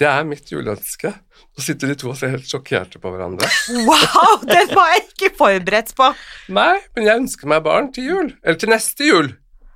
Det 0.00 0.08
er 0.10 0.24
mitt 0.26 0.48
juleønske. 0.50 1.12
Nå 1.54 1.62
sitter 1.62 1.92
de 1.92 1.94
to 2.00 2.08
og 2.10 2.16
ser 2.18 2.32
helt 2.34 2.48
sjokkerte 2.50 2.98
på 2.98 3.12
hverandre. 3.14 3.46
Wow, 3.86 4.40
den 4.42 4.72
var 4.74 4.88
jeg 4.96 5.04
ikke 5.06 5.30
forberedt 5.38 5.92
på. 5.94 6.08
Nei, 6.56 6.80
men 6.96 7.06
jeg 7.06 7.20
ønsker 7.22 7.50
meg 7.52 7.62
barn 7.62 7.92
til 7.94 8.08
jul. 8.10 8.32
Eller 8.42 8.58
til 8.58 8.72
neste 8.74 9.06
jul. 9.06 9.28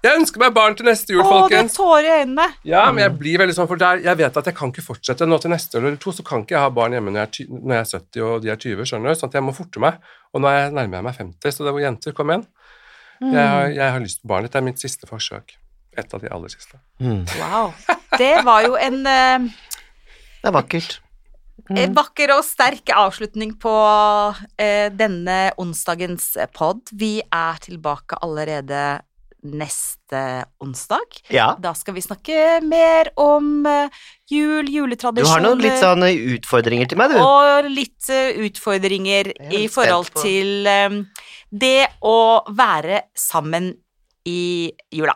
Jeg 0.02 0.14
ønsker 0.20 0.38
meg 0.42 0.52
barn 0.54 0.74
til 0.78 0.86
neste 0.86 1.10
jul, 1.14 1.22
Å, 1.22 1.26
det 1.26 1.36
er 1.36 1.40
folkens. 1.42 1.76
tårer 1.78 2.06
i 2.06 2.10
øynene. 2.22 2.44
Ja, 2.70 2.84
men 2.94 3.02
jeg 3.02 3.14
blir 3.18 3.38
veldig 3.42 3.54
sånn, 3.56 3.66
for 3.70 3.78
der, 3.82 3.98
jeg 4.04 4.18
vet 4.20 4.36
at 4.42 4.46
jeg 4.50 4.54
kan 4.58 4.70
ikke 4.74 4.84
fortsette 4.86 5.26
nå 5.26 5.38
til 5.42 5.50
neste 5.54 5.78
år 5.78 5.86
eller 5.88 5.98
to, 6.02 6.12
så 6.14 6.22
kan 6.26 6.42
ikke 6.44 6.54
jeg 6.54 6.62
ha 6.62 6.68
barn 6.76 6.94
hjemme 6.94 7.10
når 7.14 7.18
jeg, 7.18 7.26
er 7.26 7.32
ty- 7.34 7.48
når 7.50 7.74
jeg 7.74 7.80
er 7.82 7.90
70 7.98 8.26
og 8.28 8.42
de 8.44 8.52
er 8.54 8.60
20, 8.62 8.84
skjønner 8.90 9.10
du, 9.14 9.18
sånn 9.18 9.32
at 9.32 9.38
jeg 9.40 9.46
må 9.48 9.54
forte 9.58 9.82
meg. 9.82 9.98
Og 10.34 10.42
nå 10.44 10.50
er 10.52 10.58
jeg 10.60 10.74
nærmer 10.78 11.00
jeg 11.00 11.06
meg 11.08 11.18
50, 11.18 11.56
så 11.58 11.66
det 11.66 11.74
var 11.78 11.82
jenter, 11.86 12.14
kom 12.18 12.30
igjen. 12.34 12.46
Mm. 13.22 13.32
Jeg, 13.34 13.46
har- 13.54 13.72
jeg 13.80 13.94
har 13.96 14.04
lyst 14.06 14.22
på 14.22 14.30
barn. 14.34 14.46
Dette 14.46 14.58
er 14.62 14.66
mitt 14.70 14.82
siste 14.82 15.10
forsøk. 15.10 15.56
Et 15.98 16.14
av 16.14 16.22
de 16.22 16.30
aller 16.30 16.52
siste. 16.54 16.78
Mm, 17.02 17.24
Wow. 17.40 17.72
Det 18.18 18.44
var 18.46 18.62
jo 18.68 18.76
en 18.78 19.00
eh, 19.06 19.48
det 20.42 20.50
er 20.50 20.56
vakkert. 20.56 20.98
En 21.68 21.92
vakker 21.92 22.30
og 22.32 22.44
sterk 22.46 22.92
avslutning 22.94 23.52
på 23.60 23.74
eh, 24.62 24.88
denne 24.94 25.38
onsdagens 25.60 26.30
pod. 26.54 26.80
Vi 26.96 27.18
er 27.20 27.58
tilbake 27.64 28.16
allerede 28.24 29.00
neste 29.42 30.44
onsdag. 30.58 31.20
Ja. 31.30 31.52
Da 31.60 31.72
skal 31.78 31.94
vi 31.94 32.02
snakke 32.02 32.58
mer 32.66 33.10
om 33.20 33.66
eh, 33.66 33.90
jul, 34.30 34.66
Du 34.66 35.24
har 35.26 35.42
noen 35.44 35.62
litt 35.62 35.78
sånn 35.78 36.02
eh, 36.06 36.18
utfordringer 36.36 36.90
til 36.90 36.98
meg, 36.98 37.14
du. 37.14 37.20
og 37.22 37.68
litt 37.70 38.08
eh, 38.12 38.38
utfordringer 38.48 39.32
er 39.36 39.54
i 39.60 39.66
forhold 39.70 40.10
til 40.18 40.66
um, 40.66 41.02
det 41.50 41.86
å 42.02 42.42
være 42.50 43.04
sammen 43.18 43.72
i 44.28 44.72
jula. 44.92 45.14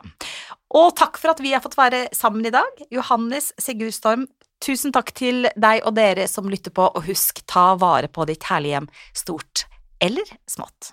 Og 0.73 0.95
takk 0.97 1.19
for 1.21 1.35
at 1.35 1.43
vi 1.45 1.53
har 1.53 1.61
fått 1.65 1.77
være 1.77 2.07
sammen 2.17 2.47
i 2.49 2.55
dag. 2.55 2.87
Johannes 2.95 3.51
Sigurd 3.61 3.93
Storm, 3.97 4.29
tusen 4.63 4.95
takk 4.95 5.13
til 5.19 5.49
deg 5.57 5.83
og 5.87 5.97
dere 5.99 6.29
som 6.31 6.49
lytter 6.51 6.75
på, 6.75 6.87
og 6.87 7.07
husk, 7.09 7.45
ta 7.51 7.73
vare 7.81 8.11
på 8.13 8.27
ditt 8.31 8.47
herlige 8.51 8.79
hjem, 8.79 8.89
stort 9.17 9.67
eller 10.03 10.35
smått. 10.51 10.93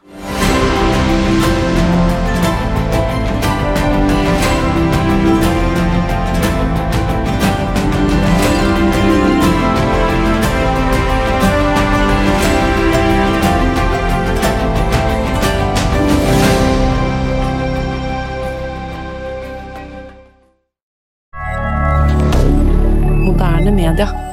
Moderne 23.40 23.72
media. 23.72 24.29